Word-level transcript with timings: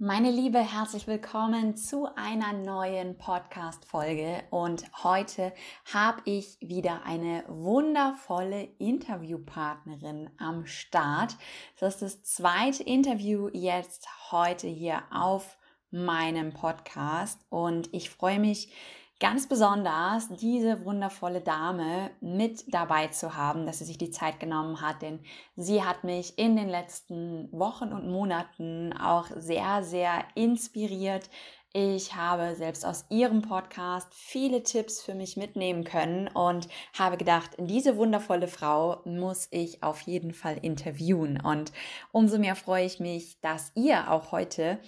Meine 0.00 0.30
Liebe, 0.30 0.60
herzlich 0.60 1.08
willkommen 1.08 1.76
zu 1.76 2.06
einer 2.14 2.52
neuen 2.52 3.18
Podcast-Folge. 3.18 4.44
Und 4.50 4.84
heute 5.02 5.52
habe 5.92 6.22
ich 6.24 6.56
wieder 6.60 7.02
eine 7.04 7.42
wundervolle 7.48 8.68
Interviewpartnerin 8.78 10.30
am 10.38 10.66
Start. 10.66 11.34
Das 11.80 12.00
ist 12.00 12.02
das 12.02 12.22
zweite 12.22 12.84
Interview 12.84 13.48
jetzt 13.52 14.06
heute 14.30 14.68
hier 14.68 15.02
auf 15.10 15.58
meinem 15.90 16.52
Podcast. 16.52 17.44
Und 17.48 17.92
ich 17.92 18.08
freue 18.08 18.38
mich 18.38 18.72
ganz 19.20 19.48
besonders, 19.48 20.28
diese 20.28 20.84
wundervolle 20.84 21.40
Dame 21.40 22.10
mit 22.20 22.72
dabei 22.72 23.08
zu 23.08 23.34
haben, 23.34 23.66
dass 23.66 23.78
sie 23.78 23.84
sich 23.84 23.98
die 23.98 24.10
Zeit 24.10 24.38
genommen 24.38 24.80
hat, 24.80 25.02
denn 25.02 25.20
sie 25.56 25.82
hat 25.82 26.04
mich 26.04 26.38
in 26.38 26.56
den 26.56 26.68
letzten 26.68 27.50
Wochen 27.52 27.92
und 27.92 28.08
Monaten 28.08 28.92
auch 28.92 29.26
sehr, 29.36 29.82
sehr 29.82 30.24
inspiriert. 30.34 31.28
Ich 31.74 32.14
habe 32.14 32.54
selbst 32.54 32.86
aus 32.86 33.04
ihrem 33.10 33.42
Podcast 33.42 34.08
viele 34.14 34.62
Tipps 34.62 35.02
für 35.02 35.14
mich 35.14 35.36
mitnehmen 35.36 35.84
können 35.84 36.28
und 36.28 36.66
habe 36.98 37.18
gedacht, 37.18 37.50
diese 37.58 37.96
wundervolle 37.98 38.48
Frau 38.48 39.02
muss 39.04 39.48
ich 39.50 39.82
auf 39.82 40.00
jeden 40.02 40.32
Fall 40.32 40.58
interviewen. 40.62 41.40
Und 41.40 41.72
umso 42.10 42.38
mehr 42.38 42.56
freue 42.56 42.86
ich 42.86 43.00
mich, 43.00 43.38
dass 43.42 43.72
ihr 43.74 44.10
auch 44.10 44.32
heute 44.32 44.78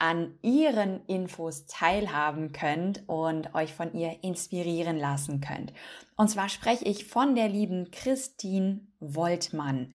an 0.00 0.38
ihren 0.42 1.04
Infos 1.06 1.66
teilhaben 1.66 2.52
könnt 2.52 3.08
und 3.08 3.54
euch 3.54 3.74
von 3.74 3.92
ihr 3.92 4.24
inspirieren 4.24 4.98
lassen 4.98 5.40
könnt. 5.40 5.72
Und 6.16 6.28
zwar 6.28 6.48
spreche 6.48 6.86
ich 6.86 7.04
von 7.04 7.34
der 7.34 7.48
lieben 7.48 7.90
Christine 7.90 8.80
Woltmann. 8.98 9.92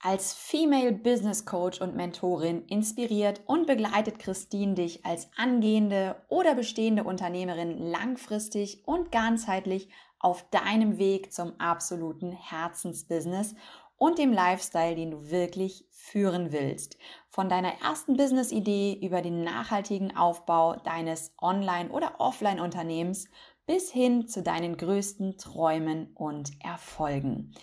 Als 0.00 0.34
Female 0.34 0.92
Business 0.92 1.46
Coach 1.46 1.80
und 1.80 1.96
Mentorin 1.96 2.64
inspiriert 2.66 3.40
und 3.46 3.66
begleitet 3.66 4.18
Christine 4.18 4.74
dich 4.74 5.04
als 5.04 5.28
angehende 5.36 6.16
oder 6.28 6.54
bestehende 6.54 7.04
Unternehmerin 7.04 7.78
langfristig 7.78 8.86
und 8.86 9.10
ganzheitlich 9.10 9.88
auf 10.20 10.48
deinem 10.50 10.98
Weg 10.98 11.32
zum 11.32 11.58
absoluten 11.58 12.32
Herzensbusiness 12.32 13.54
und 13.96 14.18
dem 14.18 14.32
Lifestyle, 14.32 14.94
den 14.94 15.10
du 15.10 15.30
wirklich 15.30 15.86
führen 15.90 16.52
willst. 16.52 16.98
Von 17.28 17.48
deiner 17.48 17.80
ersten 17.80 18.16
Business-Idee 18.16 18.98
über 19.02 19.22
den 19.22 19.42
nachhaltigen 19.42 20.16
Aufbau 20.16 20.76
deines 20.76 21.32
Online- 21.40 21.90
oder 21.90 22.20
Offline-Unternehmens 22.20 23.28
bis 23.66 23.90
hin 23.90 24.28
zu 24.28 24.42
deinen 24.42 24.76
größten 24.76 25.38
Träumen 25.38 26.12
und 26.14 26.52
Erfolgen. 26.62 27.54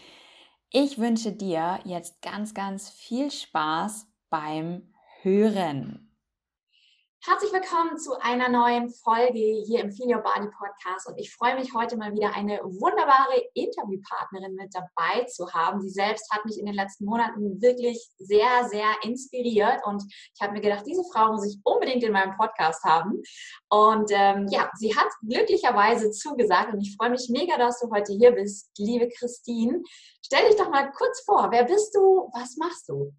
Ich 0.69 0.97
wünsche 0.97 1.31
dir 1.31 1.79
jetzt 1.83 2.21
ganz, 2.21 2.53
ganz 2.53 2.89
viel 2.89 3.29
Spaß 3.29 4.07
beim 4.29 4.93
Hören. 5.21 6.10
Herzlich 7.23 7.53
willkommen 7.53 7.99
zu 7.99 8.19
einer 8.19 8.49
neuen 8.49 8.89
Folge 8.89 9.37
hier 9.67 9.81
im 9.81 9.91
Feel 9.91 10.15
Your 10.15 10.23
Body 10.23 10.47
Podcast 10.57 11.07
und 11.07 11.19
ich 11.19 11.31
freue 11.31 11.53
mich 11.53 11.71
heute 11.71 11.95
mal 11.95 12.11
wieder 12.13 12.33
eine 12.33 12.57
wunderbare 12.63 13.43
Interviewpartnerin 13.53 14.55
mit 14.55 14.73
dabei 14.73 15.25
zu 15.25 15.53
haben. 15.53 15.81
Sie 15.81 15.91
selbst 15.91 16.31
hat 16.31 16.43
mich 16.45 16.57
in 16.57 16.65
den 16.65 16.73
letzten 16.73 17.05
Monaten 17.05 17.61
wirklich 17.61 18.09
sehr, 18.17 18.67
sehr 18.69 18.87
inspiriert 19.03 19.85
und 19.85 20.03
ich 20.33 20.41
habe 20.41 20.53
mir 20.53 20.61
gedacht, 20.61 20.83
diese 20.87 21.03
Frau 21.13 21.33
muss 21.33 21.45
ich 21.45 21.59
unbedingt 21.63 22.03
in 22.03 22.11
meinem 22.11 22.35
Podcast 22.37 22.83
haben. 22.85 23.21
Und 23.69 24.09
ähm, 24.11 24.47
ja, 24.49 24.71
sie 24.79 24.95
hat 24.95 25.09
glücklicherweise 25.21 26.09
zugesagt 26.09 26.73
und 26.73 26.81
ich 26.81 26.95
freue 26.97 27.11
mich 27.11 27.29
mega, 27.29 27.55
dass 27.59 27.79
du 27.81 27.91
heute 27.91 28.13
hier 28.13 28.31
bist, 28.31 28.71
liebe 28.79 29.07
Christine. 29.09 29.83
Stell 30.25 30.47
dich 30.47 30.57
doch 30.57 30.71
mal 30.71 30.91
kurz 30.91 31.21
vor, 31.23 31.51
wer 31.51 31.65
bist 31.65 31.93
du, 31.93 32.31
was 32.33 32.57
machst 32.57 32.89
du? 32.89 33.13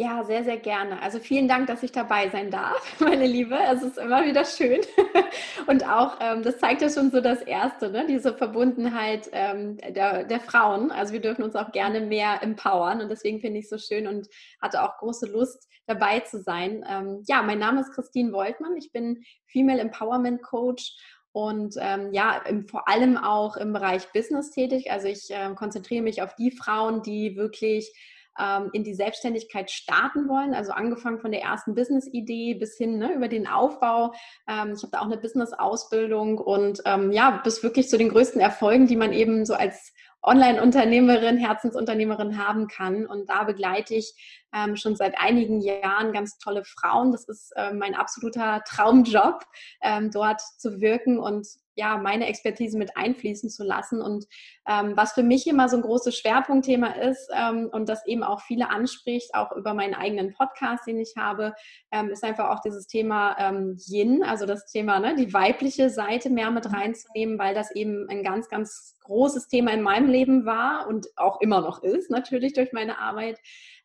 Ja, 0.00 0.22
sehr, 0.22 0.44
sehr 0.44 0.58
gerne. 0.58 1.02
Also 1.02 1.18
vielen 1.18 1.48
Dank, 1.48 1.66
dass 1.66 1.82
ich 1.82 1.90
dabei 1.90 2.28
sein 2.28 2.52
darf, 2.52 2.80
meine 3.00 3.26
Liebe. 3.26 3.58
Es 3.68 3.82
ist 3.82 3.98
immer 3.98 4.24
wieder 4.24 4.44
schön. 4.44 4.80
Und 5.66 5.84
auch, 5.88 6.18
ähm, 6.20 6.44
das 6.44 6.58
zeigt 6.58 6.82
ja 6.82 6.88
schon 6.88 7.10
so 7.10 7.20
das 7.20 7.42
Erste, 7.42 7.90
ne? 7.90 8.06
diese 8.06 8.32
Verbundenheit 8.32 9.28
ähm, 9.32 9.76
der, 9.78 10.22
der 10.22 10.38
Frauen. 10.38 10.92
Also 10.92 11.12
wir 11.14 11.20
dürfen 11.20 11.42
uns 11.42 11.56
auch 11.56 11.72
gerne 11.72 12.00
mehr 12.00 12.44
empowern. 12.44 13.00
Und 13.00 13.08
deswegen 13.08 13.40
finde 13.40 13.58
ich 13.58 13.64
es 13.64 13.70
so 13.70 13.78
schön 13.78 14.06
und 14.06 14.28
hatte 14.62 14.84
auch 14.84 14.98
große 14.98 15.26
Lust, 15.26 15.68
dabei 15.86 16.20
zu 16.20 16.40
sein. 16.42 16.84
Ähm, 16.88 17.24
ja, 17.26 17.42
mein 17.42 17.58
Name 17.58 17.80
ist 17.80 17.92
Christine 17.92 18.32
Woltmann. 18.32 18.76
Ich 18.76 18.92
bin 18.92 19.24
Female 19.46 19.80
Empowerment 19.80 20.44
Coach 20.44 20.94
und 21.32 21.74
ähm, 21.80 22.12
ja, 22.12 22.40
im, 22.46 22.68
vor 22.68 22.88
allem 22.88 23.16
auch 23.16 23.56
im 23.56 23.72
Bereich 23.72 24.12
Business 24.12 24.52
tätig. 24.52 24.92
Also 24.92 25.08
ich 25.08 25.28
äh, 25.32 25.52
konzentriere 25.56 26.04
mich 26.04 26.22
auf 26.22 26.36
die 26.36 26.52
Frauen, 26.52 27.02
die 27.02 27.34
wirklich 27.36 27.92
ähm, 28.38 28.70
in 28.72 28.84
die 28.84 28.94
Selbstständigkeit 28.94 29.70
starten 29.70 30.28
wollen. 30.28 30.54
Also 30.54 30.72
angefangen 30.72 31.20
von 31.20 31.32
der 31.32 31.42
ersten 31.42 31.74
Business-Idee 31.74 32.54
bis 32.54 32.76
hin 32.76 32.98
ne, 32.98 33.12
über 33.14 33.28
den 33.28 33.46
Aufbau. 33.46 34.12
Ähm, 34.48 34.74
ich 34.76 34.82
habe 34.82 34.92
da 34.92 35.00
auch 35.00 35.06
eine 35.06 35.18
Business-Ausbildung 35.18 36.38
und 36.38 36.82
ähm, 36.84 37.12
ja, 37.12 37.40
bis 37.42 37.62
wirklich 37.62 37.88
zu 37.88 37.98
den 37.98 38.10
größten 38.10 38.40
Erfolgen, 38.40 38.86
die 38.86 38.96
man 38.96 39.12
eben 39.12 39.44
so 39.44 39.54
als 39.54 39.92
Online-Unternehmerin, 40.22 41.38
Herzensunternehmerin 41.38 42.44
haben 42.44 42.66
kann. 42.68 43.06
Und 43.06 43.28
da 43.30 43.44
begleite 43.44 43.94
ich 43.94 44.14
ähm, 44.52 44.76
schon 44.76 44.96
seit 44.96 45.18
einigen 45.18 45.60
Jahren 45.60 46.12
ganz 46.12 46.38
tolle 46.38 46.64
Frauen. 46.64 47.12
Das 47.12 47.28
ist 47.28 47.52
äh, 47.56 47.72
mein 47.72 47.94
absoluter 47.94 48.62
Traumjob, 48.66 49.44
ähm, 49.82 50.10
dort 50.10 50.40
zu 50.40 50.80
wirken 50.80 51.18
und 51.18 51.46
ja, 51.78 51.96
meine 51.96 52.26
Expertise 52.26 52.76
mit 52.76 52.96
einfließen 52.96 53.50
zu 53.50 53.62
lassen. 53.62 54.02
Und 54.02 54.26
ähm, 54.68 54.96
was 54.96 55.12
für 55.12 55.22
mich 55.22 55.46
immer 55.46 55.68
so 55.68 55.76
ein 55.76 55.82
großes 55.82 56.18
Schwerpunktthema 56.18 56.88
ist 56.88 57.30
ähm, 57.32 57.70
und 57.72 57.88
das 57.88 58.04
eben 58.04 58.24
auch 58.24 58.40
viele 58.40 58.68
anspricht, 58.68 59.32
auch 59.34 59.52
über 59.52 59.74
meinen 59.74 59.94
eigenen 59.94 60.34
Podcast, 60.34 60.88
den 60.88 60.98
ich 60.98 61.14
habe, 61.16 61.54
ähm, 61.92 62.10
ist 62.10 62.24
einfach 62.24 62.50
auch 62.50 62.60
dieses 62.60 62.88
Thema 62.88 63.36
ähm, 63.38 63.78
Yin, 63.86 64.24
also 64.24 64.44
das 64.44 64.66
Thema, 64.66 64.98
ne, 64.98 65.14
die 65.14 65.32
weibliche 65.32 65.88
Seite 65.88 66.30
mehr 66.30 66.50
mit 66.50 66.72
reinzunehmen, 66.72 67.38
weil 67.38 67.54
das 67.54 67.70
eben 67.70 68.08
ein 68.08 68.24
ganz, 68.24 68.48
ganz 68.48 68.96
großes 69.04 69.46
Thema 69.46 69.72
in 69.72 69.82
meinem 69.82 70.10
Leben 70.10 70.44
war 70.44 70.88
und 70.88 71.06
auch 71.14 71.40
immer 71.40 71.60
noch 71.60 71.84
ist, 71.84 72.10
natürlich 72.10 72.54
durch 72.54 72.72
meine 72.72 72.98
Arbeit, 72.98 73.38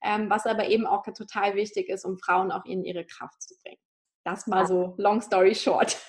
ähm, 0.03 0.31
was 0.31 0.47
aber 0.47 0.67
eben 0.67 0.87
auch 0.87 1.03
total 1.03 1.53
wichtig 1.55 1.89
ist, 1.89 2.05
um 2.05 2.17
Frauen 2.17 2.51
auch 2.51 2.65
in 2.65 2.83
ihre 2.83 3.05
Kraft 3.05 3.39
zu 3.43 3.53
bringen. 3.61 3.77
Das 4.25 4.47
mal 4.47 4.65
so 4.65 4.93
long 4.97 5.19
story 5.21 5.53
short. 5.53 5.97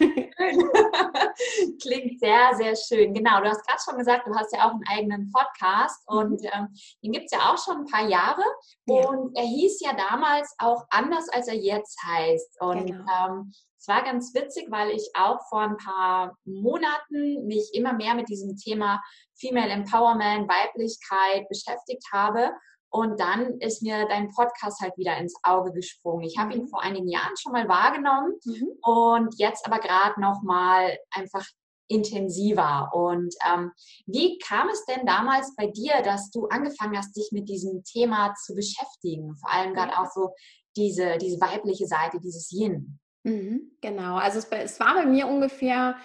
Klingt 1.82 2.20
sehr, 2.20 2.54
sehr 2.54 2.76
schön. 2.76 3.12
Genau, 3.12 3.41
du 3.41 3.48
hast 3.48 3.66
gerade 3.66 3.80
schon 3.84 3.98
gesagt, 3.98 4.28
du 4.28 4.34
hast 4.36 4.54
ja 4.54 4.69
auch 4.69 4.70
einen 4.70 4.84
eigenen 4.88 5.32
Podcast 5.32 6.08
mhm. 6.08 6.16
und 6.16 6.44
ähm, 6.44 6.69
den 7.03 7.10
gibt 7.10 7.24
es 7.26 7.32
ja 7.32 7.50
auch 7.50 7.58
schon 7.58 7.78
ein 7.78 7.86
paar 7.86 8.08
Jahre. 8.08 8.44
Ja. 8.86 9.08
Und 9.08 9.36
er 9.36 9.42
hieß 9.44 9.80
ja 9.80 9.94
damals 9.94 10.54
auch 10.58 10.84
anders, 10.91 11.28
als 11.28 11.48
er 11.48 11.56
jetzt 11.56 11.98
heißt. 12.06 12.60
Und 12.60 12.86
genau. 12.86 13.04
ähm, 13.26 13.53
es 13.78 13.88
war 13.88 14.03
ganz 14.04 14.32
witzig, 14.32 14.69
weil 14.70 14.91
ich 14.91 15.10
auch 15.14 15.41
vor 15.48 15.60
ein 15.60 15.76
paar 15.76 16.38
Monaten 16.44 17.47
mich 17.47 17.70
immer 17.74 17.92
mehr 17.94 18.14
mit 18.14 18.28
diesem 18.28 18.56
Thema 18.56 19.03
Female 19.38 19.70
Empowerment, 19.70 20.48
Weiblichkeit 20.48 21.48
beschäftigt 21.48 22.06
habe. 22.12 22.53
Und 22.94 23.19
dann 23.19 23.59
ist 23.59 23.82
mir 23.82 24.06
dein 24.06 24.31
Podcast 24.31 24.81
halt 24.81 24.97
wieder 24.97 25.16
ins 25.16 25.34
Auge 25.43 25.72
gesprungen. 25.72 26.22
Ich 26.22 26.38
habe 26.38 26.55
ihn 26.55 26.62
mhm. 26.62 26.69
vor 26.69 26.81
einigen 26.81 27.09
Jahren 27.09 27.37
schon 27.37 27.50
mal 27.50 27.69
wahrgenommen 27.69 28.34
mhm. 28.44 28.69
und 28.82 29.34
jetzt 29.37 29.66
aber 29.66 29.81
gerade 29.81 30.21
noch 30.21 30.43
mal 30.44 30.97
einfach 31.10 31.44
intensiver. 31.88 32.91
Und 32.94 33.34
ähm, 33.53 33.72
wie 34.06 34.38
kam 34.38 34.69
es 34.69 34.84
denn 34.84 35.04
damals 35.06 35.56
bei 35.56 35.66
dir, 35.66 36.03
dass 36.04 36.31
du 36.31 36.47
angefangen 36.47 36.97
hast, 36.97 37.16
dich 37.16 37.31
mit 37.33 37.49
diesem 37.49 37.83
Thema 37.83 38.33
zu 38.34 38.54
beschäftigen? 38.54 39.34
Vor 39.38 39.50
allem 39.50 39.75
gerade 39.75 39.99
auch 39.99 40.12
so 40.15 40.31
diese, 40.77 41.19
diese 41.19 41.41
weibliche 41.41 41.88
Seite, 41.88 42.21
dieses 42.21 42.53
Yin. 42.53 43.00
Mhm, 43.25 43.72
genau, 43.81 44.19
also 44.19 44.38
es, 44.38 44.47
es 44.53 44.78
war 44.78 44.94
bei 44.94 45.06
mir 45.06 45.27
ungefähr 45.27 45.97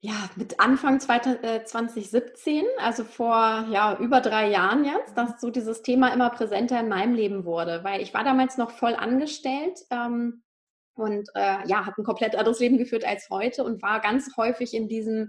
ja, 0.00 0.30
mit 0.36 0.60
Anfang 0.60 1.00
2017, 1.00 2.64
äh, 2.64 2.64
also 2.78 3.04
vor 3.04 3.66
ja, 3.70 3.98
über 3.98 4.20
drei 4.20 4.50
Jahren 4.50 4.84
jetzt, 4.84 5.16
dass 5.16 5.40
so 5.40 5.50
dieses 5.50 5.82
Thema 5.82 6.12
immer 6.12 6.30
präsenter 6.30 6.80
in 6.80 6.88
meinem 6.88 7.14
Leben 7.14 7.44
wurde, 7.44 7.82
weil 7.82 8.02
ich 8.02 8.14
war 8.14 8.22
damals 8.22 8.58
noch 8.58 8.70
voll 8.70 8.94
angestellt 8.94 9.80
ähm, 9.90 10.42
und 10.94 11.28
äh, 11.34 11.66
ja, 11.66 11.86
habe 11.86 12.02
ein 12.02 12.04
komplett 12.04 12.36
anderes 12.36 12.60
Leben 12.60 12.78
geführt 12.78 13.04
als 13.04 13.30
heute 13.30 13.64
und 13.64 13.82
war 13.82 14.00
ganz 14.00 14.36
häufig 14.36 14.74
in 14.74 14.88
diesem 14.88 15.28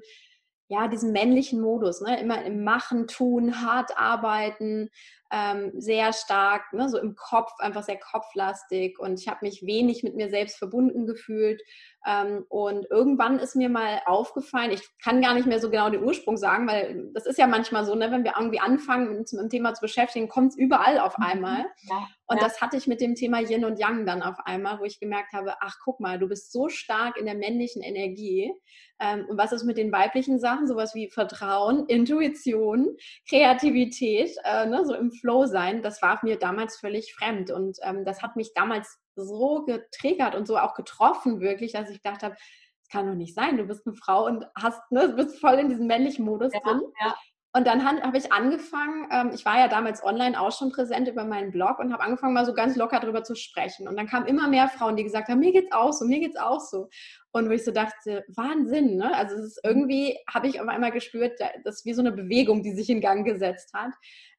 ja, 0.70 0.88
diesem 0.90 1.14
männlichen 1.14 1.62
Modus, 1.62 2.02
ne? 2.02 2.20
immer 2.20 2.44
im 2.44 2.66
Machen, 2.66 3.08
Tun, 3.08 3.62
hart 3.62 3.98
arbeiten, 3.98 4.90
ähm, 5.32 5.72
sehr 5.78 6.14
stark, 6.14 6.74
ne? 6.74 6.90
so 6.90 6.98
im 6.98 7.16
Kopf, 7.16 7.52
einfach 7.60 7.84
sehr 7.84 8.00
kopflastig 8.00 9.00
und 9.00 9.20
ich 9.20 9.28
habe 9.28 9.40
mich 9.42 9.66
wenig 9.66 10.04
mit 10.04 10.16
mir 10.16 10.30
selbst 10.30 10.58
verbunden 10.58 11.06
gefühlt 11.06 11.62
ähm, 12.08 12.46
und 12.48 12.88
irgendwann 12.90 13.38
ist 13.40 13.56
mir 13.56 13.68
mal 13.68 14.02
aufgefallen, 14.06 14.72
ich 14.72 14.82
kann 15.04 15.22
gar 15.22 15.34
nicht 15.34 15.46
mehr 15.46 15.60
so 15.60 15.70
genau 15.70 15.90
den 15.90 16.04
Ursprung 16.04 16.38
sagen, 16.38 16.66
weil 16.68 17.10
das 17.14 17.26
ist 17.26 17.38
ja 17.38 17.48
manchmal 17.48 17.86
so, 17.86 17.96
ne, 17.96 18.12
wenn 18.12 18.24
wir 18.24 18.36
irgendwie 18.38 18.62
anfangen, 18.62 19.18
uns 19.18 19.34
mit 19.34 19.42
dem 19.42 19.50
Thema 19.50 19.74
zu 19.74 19.82
beschäftigen, 19.82 20.30
kommt 20.30 20.54
es 20.54 20.58
überall 20.58 21.00
auf 21.00 21.18
mhm. 21.18 21.26
einmal. 21.26 21.66
Ja, 21.90 22.08
und 22.28 22.38
ja. 22.38 22.44
das 22.44 22.62
hatte 22.62 22.78
ich 22.78 22.88
mit 22.88 23.02
dem 23.02 23.16
Thema 23.16 23.42
Yin 23.42 23.66
und 23.66 23.80
Yang 23.80 24.06
dann 24.06 24.22
auf 24.22 24.36
einmal, 24.46 24.80
wo 24.80 24.86
ich 24.86 25.00
gemerkt 25.00 25.34
habe, 25.34 25.56
ach 25.60 25.78
guck 25.84 26.00
mal, 26.00 26.18
du 26.20 26.28
bist 26.28 26.52
so 26.52 26.70
stark 26.70 27.18
in 27.18 27.26
der 27.26 27.36
männlichen 27.36 27.82
Energie. 27.82 28.54
Ähm, 29.00 29.26
und 29.30 29.38
was 29.38 29.52
ist 29.52 29.64
mit 29.64 29.78
den 29.78 29.92
weiblichen 29.92 30.40
Sachen? 30.40 30.68
Sowas 30.68 30.96
wie 30.96 31.10
Vertrauen, 31.10 31.86
Intuition, 31.88 32.96
Kreativität, 33.30 34.32
äh, 34.44 34.66
ne, 34.66 34.86
so 34.86 34.94
im 34.94 35.12
Flow 35.20 35.46
sein, 35.46 35.82
das 35.82 36.02
war 36.02 36.20
mir 36.24 36.38
damals 36.38 36.78
völlig 36.78 37.14
fremd. 37.14 37.52
Und 37.52 37.78
ähm, 37.84 38.06
das 38.06 38.22
hat 38.22 38.36
mich 38.36 38.54
damals 38.54 39.00
so 39.16 39.66
getriggert 39.66 40.36
und 40.36 40.48
so 40.48 40.58
auch 40.58 40.74
getroffen, 40.74 41.40
wirklich, 41.40 41.74
dass 41.74 41.90
ich 41.90 42.02
gedacht 42.02 42.24
habe, 42.24 42.36
das 42.36 42.90
kann 42.90 43.08
doch 43.08 43.16
nicht 43.16 43.36
sein. 43.36 43.58
Du 43.58 43.66
bist 43.66 43.86
eine 43.86 43.96
Frau 43.96 44.26
und 44.26 44.46
hast, 44.56 44.80
ne, 44.92 45.10
bist 45.10 45.40
voll 45.40 45.56
in 45.56 45.70
diesem 45.70 45.88
männlichen 45.88 46.26
Modus 46.26 46.54
ja, 46.54 46.60
drin. 46.60 46.82
Ja. 47.02 47.16
Und 47.58 47.66
dann 47.66 47.84
habe 47.84 48.18
ich 48.18 48.32
angefangen, 48.32 49.08
ähm, 49.12 49.32
ich 49.34 49.44
war 49.44 49.58
ja 49.58 49.68
damals 49.68 50.04
online 50.04 50.40
auch 50.40 50.52
schon 50.52 50.72
präsent 50.72 51.08
über 51.08 51.24
meinen 51.24 51.52
Blog 51.52 51.80
und 51.80 51.92
habe 51.92 52.04
angefangen, 52.04 52.36
mal 52.36 52.46
so 52.46 52.54
ganz 52.54 52.76
locker 52.76 53.00
darüber 53.00 53.24
zu 53.24 53.36
sprechen. 53.36 53.88
Und 53.88 53.98
dann 53.98 54.06
kamen 54.06 54.28
immer 54.28 54.48
mehr 54.48 54.68
Frauen, 54.68 54.96
die 54.96 55.04
gesagt 55.04 55.28
haben, 55.28 55.40
mir 55.40 55.54
geht's 55.54 55.72
auch 55.72 55.92
so, 55.92 56.06
mir 56.06 56.20
geht's 56.20 56.38
auch 56.38 56.60
so. 56.60 56.88
Und 57.32 57.50
wo 57.50 57.54
ich 57.54 57.66
so 57.66 57.72
dachte, 57.72 58.26
Wahnsinn, 58.28 58.98
ne? 58.98 59.12
Also 59.16 59.38
es 59.38 59.46
ist 59.46 59.62
irgendwie, 59.64 60.20
habe 60.32 60.48
ich 60.48 60.62
auf 60.62 60.68
einmal 60.68 60.92
gespürt, 60.92 61.40
das 61.64 61.78
ist 61.78 61.86
wie 61.86 61.94
so 61.94 62.02
eine 62.02 62.12
Bewegung, 62.12 62.62
die 62.62 62.76
sich 62.76 62.92
in 62.92 63.02
Gang 63.02 63.26
gesetzt 63.26 63.74
hat. 63.74 63.94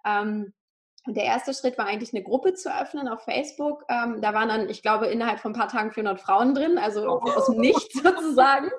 Ähm, 0.07 0.53
der 1.15 1.25
erste 1.25 1.55
Schritt 1.55 1.79
war 1.79 1.87
eigentlich 1.87 2.13
eine 2.13 2.23
Gruppe 2.23 2.55
zu 2.55 2.75
öffnen 2.75 3.09
auf 3.09 3.23
Facebook. 3.23 3.85
Ähm, 3.89 4.21
da 4.21 4.35
waren 4.35 4.49
dann, 4.49 4.69
ich 4.69 4.83
glaube, 4.83 5.07
innerhalb 5.07 5.41
von 5.41 5.53
ein 5.53 5.59
paar 5.59 5.69
Tagen 5.69 5.93
400 5.93 6.21
Frauen 6.21 6.55
drin, 6.55 6.79
also 6.79 7.09
oh. 7.09 7.21
aus 7.21 7.47
dem 7.47 7.57
Nichts 7.61 7.95
sozusagen, 8.03 8.71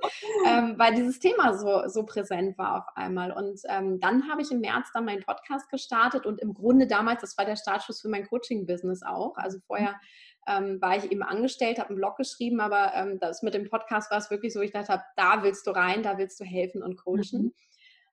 ähm, 0.47 0.75
weil 0.77 0.95
dieses 0.95 1.19
Thema 1.19 1.57
so, 1.57 1.87
so 1.87 2.05
präsent 2.05 2.57
war 2.57 2.77
auf 2.77 2.97
einmal. 2.97 3.31
Und 3.31 3.61
ähm, 3.67 3.99
dann 3.99 4.29
habe 4.29 4.41
ich 4.41 4.51
im 4.51 4.59
März 4.59 4.89
dann 4.93 5.05
meinen 5.05 5.23
Podcast 5.23 5.69
gestartet 5.69 6.25
und 6.25 6.39
im 6.39 6.53
Grunde 6.53 6.87
damals, 6.87 7.21
das 7.21 7.37
war 7.37 7.45
der 7.45 7.55
Startschuss 7.55 8.01
für 8.01 8.09
mein 8.09 8.27
Coaching-Business 8.27 9.03
auch. 9.03 9.35
Also 9.37 9.59
vorher 9.65 9.99
ähm, 10.47 10.81
war 10.81 10.97
ich 10.97 11.11
eben 11.11 11.23
angestellt, 11.23 11.79
habe 11.79 11.89
einen 11.89 11.97
Blog 11.97 12.17
geschrieben, 12.17 12.59
aber 12.59 12.93
ähm, 12.95 13.19
das 13.19 13.43
mit 13.43 13.53
dem 13.53 13.69
Podcast 13.69 14.11
war 14.11 14.17
es 14.17 14.29
wirklich 14.29 14.53
so, 14.53 14.61
ich 14.61 14.71
dachte, 14.71 15.01
da 15.15 15.43
willst 15.43 15.67
du 15.67 15.71
rein, 15.71 16.03
da 16.03 16.17
willst 16.17 16.39
du 16.39 16.43
helfen 16.43 16.81
und 16.83 16.97
coachen. 16.97 17.53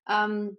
Mhm. 0.09 0.57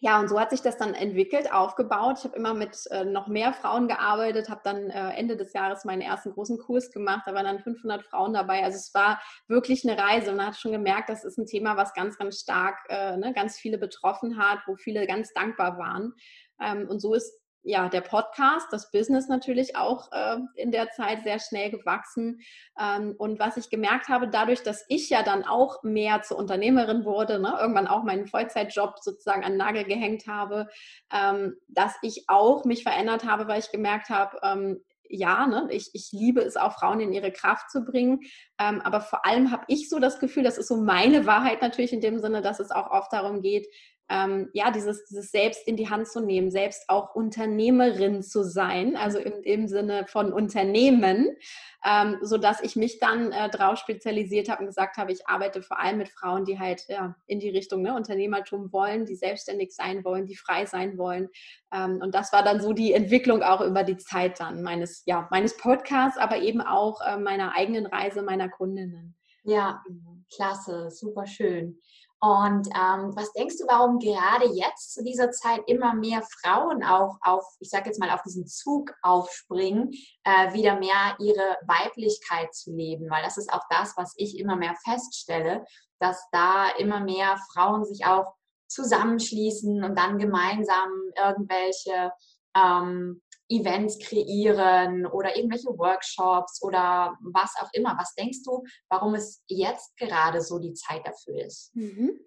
Ja, 0.00 0.20
und 0.20 0.28
so 0.28 0.38
hat 0.38 0.50
sich 0.50 0.60
das 0.60 0.76
dann 0.76 0.94
entwickelt, 0.94 1.50
aufgebaut. 1.52 2.18
Ich 2.18 2.24
habe 2.24 2.36
immer 2.36 2.52
mit 2.52 2.86
äh, 2.90 3.04
noch 3.04 3.28
mehr 3.28 3.52
Frauen 3.54 3.88
gearbeitet, 3.88 4.50
habe 4.50 4.60
dann 4.62 4.90
äh, 4.90 5.10
Ende 5.14 5.36
des 5.36 5.52
Jahres 5.54 5.84
meinen 5.84 6.02
ersten 6.02 6.32
großen 6.32 6.58
Kurs 6.58 6.90
gemacht. 6.90 7.22
Da 7.26 7.34
waren 7.34 7.46
dann 7.46 7.60
500 7.60 8.04
Frauen 8.04 8.34
dabei. 8.34 8.62
Also 8.62 8.76
es 8.76 8.92
war 8.94 9.20
wirklich 9.48 9.88
eine 9.88 9.98
Reise 9.98 10.30
und 10.30 10.36
man 10.36 10.46
hat 10.46 10.56
schon 10.56 10.72
gemerkt, 10.72 11.08
das 11.08 11.24
ist 11.24 11.38
ein 11.38 11.46
Thema, 11.46 11.76
was 11.76 11.94
ganz, 11.94 12.18
ganz 12.18 12.40
stark 12.40 12.76
äh, 12.88 13.16
ne, 13.16 13.32
ganz 13.32 13.58
viele 13.58 13.78
betroffen 13.78 14.36
hat, 14.38 14.60
wo 14.66 14.76
viele 14.76 15.06
ganz 15.06 15.32
dankbar 15.32 15.78
waren. 15.78 16.14
Ähm, 16.60 16.88
und 16.88 17.00
so 17.00 17.14
ist 17.14 17.32
ja, 17.66 17.88
der 17.88 18.00
Podcast, 18.00 18.68
das 18.70 18.92
Business 18.92 19.26
natürlich 19.26 19.74
auch 19.74 20.12
äh, 20.12 20.36
in 20.54 20.70
der 20.70 20.90
Zeit 20.92 21.24
sehr 21.24 21.40
schnell 21.40 21.70
gewachsen. 21.70 22.40
Ähm, 22.80 23.16
und 23.18 23.40
was 23.40 23.56
ich 23.56 23.70
gemerkt 23.70 24.08
habe, 24.08 24.28
dadurch, 24.28 24.62
dass 24.62 24.84
ich 24.88 25.10
ja 25.10 25.24
dann 25.24 25.44
auch 25.44 25.82
mehr 25.82 26.22
zur 26.22 26.38
Unternehmerin 26.38 27.04
wurde, 27.04 27.40
ne, 27.40 27.56
irgendwann 27.60 27.88
auch 27.88 28.04
meinen 28.04 28.28
Vollzeitjob 28.28 29.00
sozusagen 29.00 29.42
an 29.42 29.52
den 29.52 29.58
Nagel 29.58 29.82
gehängt 29.82 30.28
habe, 30.28 30.68
ähm, 31.12 31.56
dass 31.66 31.96
ich 32.02 32.26
auch 32.28 32.64
mich 32.64 32.84
verändert 32.84 33.24
habe, 33.24 33.48
weil 33.48 33.58
ich 33.58 33.72
gemerkt 33.72 34.10
habe, 34.10 34.38
ähm, 34.44 34.80
ja, 35.08 35.46
ne, 35.48 35.66
ich, 35.70 35.90
ich 35.92 36.10
liebe 36.12 36.42
es 36.42 36.56
auch, 36.56 36.74
Frauen 36.74 37.00
in 37.00 37.12
ihre 37.12 37.32
Kraft 37.32 37.70
zu 37.70 37.84
bringen. 37.84 38.20
Ähm, 38.60 38.80
aber 38.80 39.00
vor 39.00 39.26
allem 39.26 39.50
habe 39.50 39.64
ich 39.66 39.88
so 39.88 39.98
das 39.98 40.20
Gefühl, 40.20 40.44
das 40.44 40.56
ist 40.56 40.68
so 40.68 40.76
meine 40.76 41.26
Wahrheit 41.26 41.62
natürlich 41.62 41.92
in 41.92 42.00
dem 42.00 42.20
Sinne, 42.20 42.42
dass 42.42 42.60
es 42.60 42.70
auch 42.70 42.90
oft 42.92 43.12
darum 43.12 43.42
geht, 43.42 43.66
ähm, 44.08 44.50
ja, 44.52 44.70
dieses, 44.70 45.04
dieses 45.04 45.30
Selbst 45.30 45.66
in 45.66 45.76
die 45.76 45.88
Hand 45.88 46.08
zu 46.08 46.20
nehmen, 46.20 46.50
selbst 46.50 46.84
auch 46.88 47.14
Unternehmerin 47.14 48.22
zu 48.22 48.44
sein, 48.44 48.96
also 48.96 49.18
im, 49.18 49.42
im 49.42 49.68
Sinne 49.68 50.06
von 50.06 50.32
Unternehmen, 50.32 51.36
ähm, 51.84 52.18
so 52.22 52.38
dass 52.38 52.60
ich 52.60 52.76
mich 52.76 52.98
dann 53.00 53.32
äh, 53.32 53.48
drauf 53.48 53.78
spezialisiert 53.78 54.48
habe 54.48 54.60
und 54.60 54.66
gesagt 54.66 54.96
habe, 54.96 55.12
ich 55.12 55.26
arbeite 55.28 55.62
vor 55.62 55.80
allem 55.80 55.98
mit 55.98 56.08
Frauen, 56.08 56.44
die 56.44 56.58
halt 56.58 56.84
ja, 56.88 57.16
in 57.26 57.40
die 57.40 57.50
Richtung 57.50 57.82
ne, 57.82 57.94
Unternehmertum 57.94 58.72
wollen, 58.72 59.06
die 59.06 59.16
selbstständig 59.16 59.74
sein 59.74 60.04
wollen, 60.04 60.26
die 60.26 60.36
frei 60.36 60.66
sein 60.66 60.98
wollen. 60.98 61.28
Ähm, 61.72 62.00
und 62.02 62.14
das 62.14 62.32
war 62.32 62.42
dann 62.42 62.60
so 62.60 62.72
die 62.72 62.92
Entwicklung 62.92 63.42
auch 63.42 63.60
über 63.60 63.82
die 63.82 63.96
Zeit 63.96 64.38
dann 64.40 64.62
meines, 64.62 65.02
ja, 65.06 65.26
meines 65.30 65.56
Podcasts, 65.56 66.18
aber 66.18 66.38
eben 66.38 66.60
auch 66.60 67.00
äh, 67.00 67.16
meiner 67.18 67.56
eigenen 67.56 67.86
Reise 67.86 68.22
meiner 68.22 68.48
Kundinnen. 68.48 69.16
Ja, 69.42 69.80
genau. 69.86 70.16
klasse, 70.34 70.90
super 70.90 71.24
schön. 71.26 71.80
Und 72.20 72.66
ähm, 72.68 73.14
was 73.14 73.32
denkst 73.32 73.58
du, 73.58 73.66
warum 73.66 73.98
gerade 73.98 74.46
jetzt 74.46 74.94
zu 74.94 75.04
dieser 75.04 75.30
Zeit 75.30 75.60
immer 75.66 75.94
mehr 75.94 76.22
Frauen 76.40 76.82
auch 76.82 77.18
auf, 77.20 77.44
ich 77.60 77.68
sage 77.68 77.86
jetzt 77.86 78.00
mal, 78.00 78.10
auf 78.10 78.22
diesen 78.22 78.46
Zug 78.46 78.92
aufspringen, 79.02 79.92
äh, 80.24 80.52
wieder 80.54 80.78
mehr 80.78 81.16
ihre 81.18 81.58
Weiblichkeit 81.66 82.54
zu 82.54 82.72
leben? 82.72 83.10
Weil 83.10 83.22
das 83.22 83.36
ist 83.36 83.52
auch 83.52 83.64
das, 83.68 83.94
was 83.96 84.14
ich 84.16 84.38
immer 84.38 84.56
mehr 84.56 84.74
feststelle, 84.84 85.64
dass 85.98 86.26
da 86.32 86.68
immer 86.78 87.00
mehr 87.00 87.38
Frauen 87.52 87.84
sich 87.84 88.06
auch 88.06 88.34
zusammenschließen 88.68 89.84
und 89.84 89.96
dann 89.96 90.18
gemeinsam 90.18 90.90
irgendwelche 91.16 92.12
ähm, 92.56 93.22
Events 93.48 93.98
kreieren 93.98 95.06
oder 95.06 95.36
irgendwelche 95.36 95.68
Workshops 95.78 96.62
oder 96.62 97.16
was 97.20 97.54
auch 97.60 97.68
immer. 97.72 97.96
Was 97.98 98.14
denkst 98.14 98.42
du, 98.44 98.62
warum 98.88 99.14
es 99.14 99.42
jetzt 99.46 99.96
gerade 99.96 100.40
so 100.40 100.58
die 100.58 100.74
Zeit 100.74 101.06
dafür 101.06 101.44
ist? 101.44 101.74
Mhm. 101.74 102.18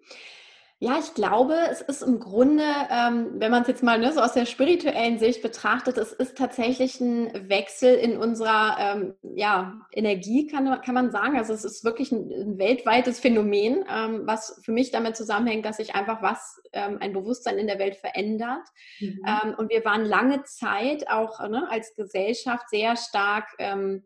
Ja, 0.82 0.98
ich 0.98 1.12
glaube, 1.12 1.54
es 1.70 1.82
ist 1.82 2.00
im 2.00 2.20
Grunde, 2.20 2.64
ähm, 2.90 3.32
wenn 3.34 3.50
man 3.50 3.60
es 3.60 3.68
jetzt 3.68 3.82
mal 3.82 3.98
ne, 3.98 4.14
so 4.14 4.20
aus 4.20 4.32
der 4.32 4.46
spirituellen 4.46 5.18
Sicht 5.18 5.42
betrachtet, 5.42 5.98
es 5.98 6.10
ist 6.10 6.38
tatsächlich 6.38 6.98
ein 7.02 7.50
Wechsel 7.50 7.96
in 7.96 8.16
unserer 8.16 8.78
ähm, 8.78 9.14
ja, 9.34 9.78
Energie, 9.92 10.46
kann, 10.46 10.80
kann 10.80 10.94
man 10.94 11.10
sagen. 11.10 11.36
Also 11.36 11.52
es 11.52 11.66
ist 11.66 11.84
wirklich 11.84 12.12
ein, 12.12 12.32
ein 12.32 12.58
weltweites 12.58 13.20
Phänomen, 13.20 13.84
ähm, 13.94 14.22
was 14.24 14.58
für 14.64 14.72
mich 14.72 14.90
damit 14.90 15.16
zusammenhängt, 15.18 15.66
dass 15.66 15.76
sich 15.76 15.94
einfach 15.94 16.22
was, 16.22 16.62
ähm, 16.72 16.96
ein 16.98 17.12
Bewusstsein 17.12 17.58
in 17.58 17.66
der 17.66 17.78
Welt 17.78 17.96
verändert. 17.96 18.66
Mhm. 19.00 19.20
Ähm, 19.26 19.54
und 19.58 19.68
wir 19.68 19.84
waren 19.84 20.06
lange 20.06 20.44
Zeit 20.44 21.10
auch 21.10 21.46
ne, 21.46 21.68
als 21.70 21.94
Gesellschaft 21.94 22.70
sehr 22.70 22.96
stark 22.96 23.48
ähm, 23.58 24.02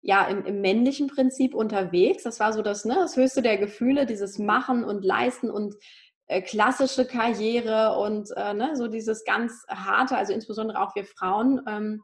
ja 0.00 0.26
im, 0.26 0.44
im, 0.44 0.60
männlichen 0.60 1.08
Prinzip 1.08 1.54
unterwegs. 1.54 2.22
Das 2.22 2.38
war 2.38 2.52
so 2.52 2.62
das, 2.62 2.84
ne, 2.84 2.94
das 2.94 3.16
höchste 3.16 3.42
der 3.42 3.56
Gefühle, 3.56 4.06
dieses 4.06 4.38
Machen 4.38 4.84
und 4.84 5.04
Leisten 5.04 5.50
und 5.50 5.74
klassische 6.42 7.06
Karriere 7.06 7.98
und 7.98 8.30
äh, 8.36 8.54
ne, 8.54 8.76
so 8.76 8.88
dieses 8.88 9.24
ganz 9.24 9.64
harte, 9.68 10.16
also 10.16 10.32
insbesondere 10.32 10.80
auch 10.80 10.94
wir 10.94 11.04
Frauen. 11.04 11.60
Ähm, 11.68 12.02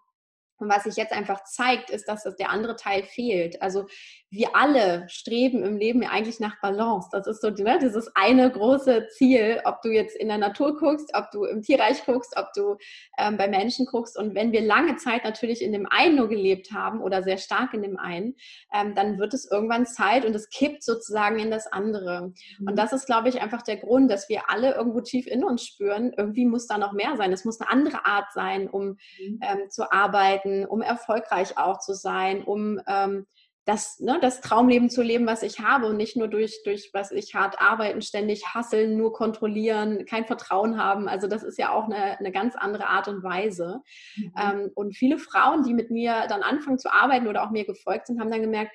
und 0.61 0.69
was 0.69 0.85
sich 0.85 0.97
jetzt 0.97 1.13
einfach 1.13 1.45
zeigt, 1.45 1.91
ist, 1.91 2.09
dass 2.09 2.25
das 2.25 2.37
der 2.37 2.51
andere 2.51 2.77
Teil 2.77 3.03
fehlt. 3.03 3.61
Also 3.63 3.87
wir 4.31 4.55
alle 4.55 5.09
streben 5.09 5.65
im 5.65 5.77
Leben 5.77 6.03
ja 6.03 6.11
eigentlich 6.11 6.39
nach 6.39 6.61
Balance. 6.61 7.09
Das 7.11 7.27
ist 7.27 7.43
so 7.43 7.51
ne, 7.51 7.79
dieses 7.83 8.15
eine 8.15 8.51
große 8.51 9.09
Ziel, 9.09 9.61
ob 9.65 9.83
du 9.83 9.89
jetzt 9.91 10.17
in 10.17 10.29
der 10.29 10.39
Natur 10.39 10.77
guckst, 10.79 11.11
ob 11.15 11.31
du 11.33 11.45
im 11.45 11.63
Tierreich 11.63 12.05
guckst, 12.07 12.35
ob 12.37 12.53
du 12.53 12.77
ähm, 13.19 13.37
bei 13.37 13.49
Menschen 13.49 13.87
guckst. 13.87 14.17
Und 14.17 14.37
wenn 14.37 14.53
wir 14.53 14.61
lange 14.61 14.97
Zeit 14.97 15.25
natürlich 15.25 15.63
in 15.63 15.73
dem 15.73 15.87
einen 15.87 16.17
nur 16.17 16.29
gelebt 16.29 16.71
haben 16.73 17.01
oder 17.03 17.25
sehr 17.25 17.39
stark 17.39 17.75
in 17.75 17.83
dem 17.83 17.99
einen, 17.99 18.37
ähm, 18.73 18.95
dann 18.95 19.19
wird 19.19 19.35
es 19.35 19.51
irgendwann 19.51 19.85
Zeit 19.85 20.25
und 20.25 20.35
es 20.37 20.49
kippt 20.49 20.85
sozusagen 20.85 21.41
in 21.41 21.51
das 21.51 21.67
andere. 21.67 22.33
Mhm. 22.59 22.69
Und 22.69 22.79
das 22.79 22.93
ist, 22.93 23.07
glaube 23.07 23.29
ich, 23.29 23.43
einfach 23.43 23.63
der 23.63 23.79
Grund, 23.79 24.11
dass 24.11 24.29
wir 24.29 24.49
alle 24.49 24.75
irgendwo 24.75 25.01
tief 25.01 25.27
in 25.27 25.43
uns 25.43 25.65
spüren, 25.67 26.13
irgendwie 26.17 26.47
muss 26.47 26.69
da 26.69 26.79
noch 26.79 26.93
mehr 26.93 27.17
sein. 27.17 27.33
Es 27.33 27.45
muss 27.45 27.61
eine 27.61 27.71
andere 27.71 28.07
Art 28.07 28.31
sein, 28.33 28.69
um 28.69 28.97
mhm. 29.19 29.41
ähm, 29.43 29.71
zu 29.71 29.91
arbeiten, 29.91 30.50
um 30.67 30.83
erfolgreich 30.83 31.59
auch 31.59 31.79
zu 31.79 31.95
sein, 31.95 32.43
um 32.43 32.81
ähm, 32.87 33.27
das, 33.67 34.01
ne, 34.01 34.19
das 34.21 34.41
Traumleben 34.41 34.91
zu 34.91 35.03
leben, 35.03 35.27
was 35.27 35.43
ich 35.43 35.61
habe 35.61 35.87
und 35.87 35.97
nicht 35.97 36.17
nur 36.17 36.29
durch, 36.29 36.63
durch 36.65 36.91
was 36.93 37.13
ich 37.13 37.35
hart 37.35 37.61
arbeiten, 37.61 38.03
ständig 38.03 38.47
hasseln, 38.55 38.97
nur 38.97 39.13
kontrollieren, 39.13 40.07
kein 40.07 40.25
Vertrauen 40.25 40.77
haben. 40.83 41.09
Also 41.09 41.29
das 41.29 41.43
ist 41.43 41.59
ja 41.59 41.71
auch 41.71 41.85
eine, 41.85 42.19
eine 42.19 42.33
ganz 42.33 42.57
andere 42.57 42.87
Art 42.87 43.07
und 43.07 43.23
Weise. 43.23 43.81
Mhm. 44.17 44.33
Ähm, 44.39 44.71
und 44.75 44.97
viele 44.97 45.19
Frauen, 45.19 45.63
die 45.63 45.75
mit 45.75 45.91
mir 45.91 46.27
dann 46.29 46.43
anfangen 46.43 46.79
zu 46.79 46.93
arbeiten 46.93 47.29
oder 47.29 47.45
auch 47.45 47.51
mir 47.51 47.65
gefolgt 47.65 48.07
sind, 48.07 48.19
haben 48.19 48.31
dann 48.31 48.43
gemerkt, 48.43 48.73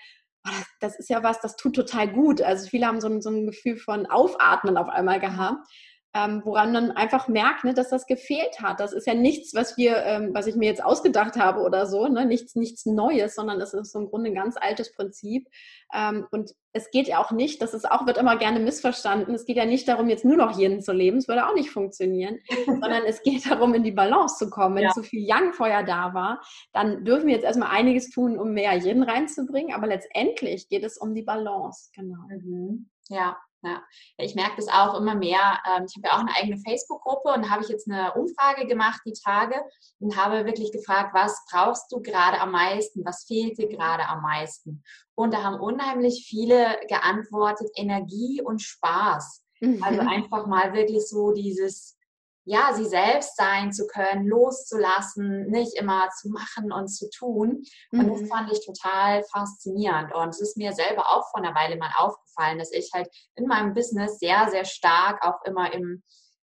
oh, 0.47 0.51
das, 0.51 0.67
das, 0.79 0.99
ist 0.99 1.09
ja 1.09 1.23
was, 1.23 1.41
das 1.41 1.55
tut 1.55 1.75
total 1.75 2.07
gut. 2.07 2.41
Also 2.41 2.69
viele 2.69 2.85
haben 2.85 3.01
so 3.01 3.09
ein, 3.09 3.21
so 3.21 3.31
ein 3.31 3.47
Gefühl 3.47 3.77
von 3.77 4.05
Aufatmen 4.05 4.77
auf 4.77 4.87
einmal 4.87 5.19
gehabt 5.19 5.67
ähm, 6.15 6.41
woran 6.45 6.71
man 6.71 6.91
einfach 6.91 7.27
merkt, 7.27 7.65
ne, 7.65 7.73
dass 7.73 7.89
das 7.89 8.07
gefehlt 8.07 8.61
hat. 8.61 8.79
Das 8.79 8.93
ist 8.93 9.05
ja 9.05 9.13
nichts, 9.13 9.53
was 9.53 9.75
wir, 9.75 9.97
ähm, 10.05 10.29
was 10.33 10.47
ich 10.47 10.55
mir 10.55 10.69
jetzt 10.69 10.81
ausgedacht 10.81 11.35
habe 11.35 11.59
oder 11.59 11.85
so, 11.87 12.07
ne? 12.07 12.25
nichts, 12.25 12.55
nichts 12.55 12.85
Neues, 12.85 13.35
sondern 13.35 13.59
es 13.59 13.73
ist 13.73 13.91
so 13.91 13.99
im 13.99 14.07
Grunde 14.07 14.29
ein 14.29 14.35
ganz 14.35 14.55
altes 14.57 14.93
Prinzip. 14.93 15.49
Ähm, 15.93 16.25
und 16.31 16.51
es 16.71 16.89
geht 16.89 17.09
ja 17.09 17.19
auch 17.19 17.31
nicht, 17.31 17.61
das 17.61 17.73
ist 17.73 17.91
auch, 17.91 18.07
wird 18.07 18.17
immer 18.17 18.37
gerne 18.37 18.61
missverstanden, 18.61 19.35
es 19.35 19.45
geht 19.45 19.57
ja 19.57 19.65
nicht 19.65 19.89
darum, 19.89 20.07
jetzt 20.07 20.23
nur 20.23 20.37
noch 20.37 20.57
jeden 20.57 20.81
zu 20.81 20.93
leben, 20.93 21.17
es 21.17 21.27
würde 21.27 21.47
auch 21.47 21.53
nicht 21.53 21.69
funktionieren, 21.69 22.39
sondern 22.65 23.03
es 23.05 23.21
geht 23.21 23.51
darum, 23.51 23.73
in 23.73 23.83
die 23.83 23.91
Balance 23.91 24.37
zu 24.37 24.49
kommen. 24.49 24.75
Wenn 24.75 24.83
ja. 24.83 24.91
zu 24.91 25.03
viel 25.03 25.27
vorher 25.51 25.83
da 25.83 26.13
war, 26.13 26.41
dann 26.71 27.03
dürfen 27.03 27.27
wir 27.27 27.33
jetzt 27.33 27.43
erstmal 27.43 27.71
einiges 27.71 28.09
tun, 28.09 28.39
um 28.39 28.53
mehr 28.53 28.73
Yin 28.73 29.03
reinzubringen, 29.03 29.75
aber 29.75 29.87
letztendlich 29.87 30.69
geht 30.69 30.85
es 30.85 30.97
um 30.97 31.13
die 31.13 31.23
Balance, 31.23 31.89
genau. 31.93 32.23
Mhm. 32.29 32.89
Ja, 33.09 33.35
ja. 33.65 33.83
Ich 34.17 34.35
merke 34.35 34.57
das 34.57 34.67
auch 34.67 34.95
immer 34.95 35.15
mehr. 35.15 35.59
Ähm, 35.65 35.85
ich 35.87 35.95
habe 35.95 36.07
ja 36.07 36.13
auch 36.13 36.19
eine 36.19 36.35
eigene 36.35 36.57
Facebook-Gruppe 36.57 37.33
und 37.33 37.49
habe 37.49 37.63
ich 37.63 37.69
jetzt 37.69 37.89
eine 37.89 38.13
Umfrage 38.13 38.67
gemacht 38.67 39.01
die 39.05 39.13
Tage 39.13 39.55
und 39.99 40.15
habe 40.15 40.45
wirklich 40.45 40.71
gefragt, 40.71 41.13
was 41.13 41.45
brauchst 41.51 41.91
du 41.91 42.01
gerade 42.01 42.39
am 42.39 42.51
meisten? 42.51 43.05
Was 43.05 43.25
fehlt 43.25 43.57
dir 43.57 43.67
gerade 43.67 44.07
am 44.07 44.21
meisten? 44.21 44.83
Und 45.15 45.33
da 45.33 45.43
haben 45.43 45.59
unheimlich 45.59 46.25
viele 46.27 46.79
geantwortet, 46.87 47.69
Energie 47.75 48.41
und 48.41 48.61
Spaß. 48.61 49.43
Also 49.61 49.77
mhm. 49.77 49.83
Also 49.83 50.01
einfach 50.01 50.47
mal 50.47 50.73
wirklich 50.73 51.07
so 51.07 51.31
dieses 51.31 51.94
ja, 52.45 52.73
sie 52.73 52.85
selbst 52.85 53.35
sein 53.35 53.73
zu 53.73 53.87
können, 53.87 54.27
loszulassen, 54.27 55.47
nicht 55.47 55.75
immer 55.77 56.09
zu 56.21 56.29
machen 56.29 56.71
und 56.71 56.87
zu 56.87 57.09
tun. 57.09 57.63
Und 57.91 58.05
mhm. 58.05 58.09
das 58.09 58.29
fand 58.29 58.51
ich 58.51 58.63
total 58.63 59.23
faszinierend. 59.23 60.13
Und 60.13 60.29
es 60.29 60.39
ist 60.39 60.55
mir 60.55 60.71
selber 60.73 61.09
auch 61.09 61.29
vor 61.31 61.43
einer 61.43 61.55
Weile 61.55 61.75
mal 61.77 61.91
aufgefallen, 61.97 62.59
dass 62.59 62.71
ich 62.71 62.91
halt 62.93 63.09
in 63.35 63.47
meinem 63.47 63.73
Business 63.73 64.19
sehr, 64.19 64.47
sehr 64.51 64.63
stark 64.63 65.25
auch 65.25 65.43
immer 65.45 65.73
im, 65.73 66.03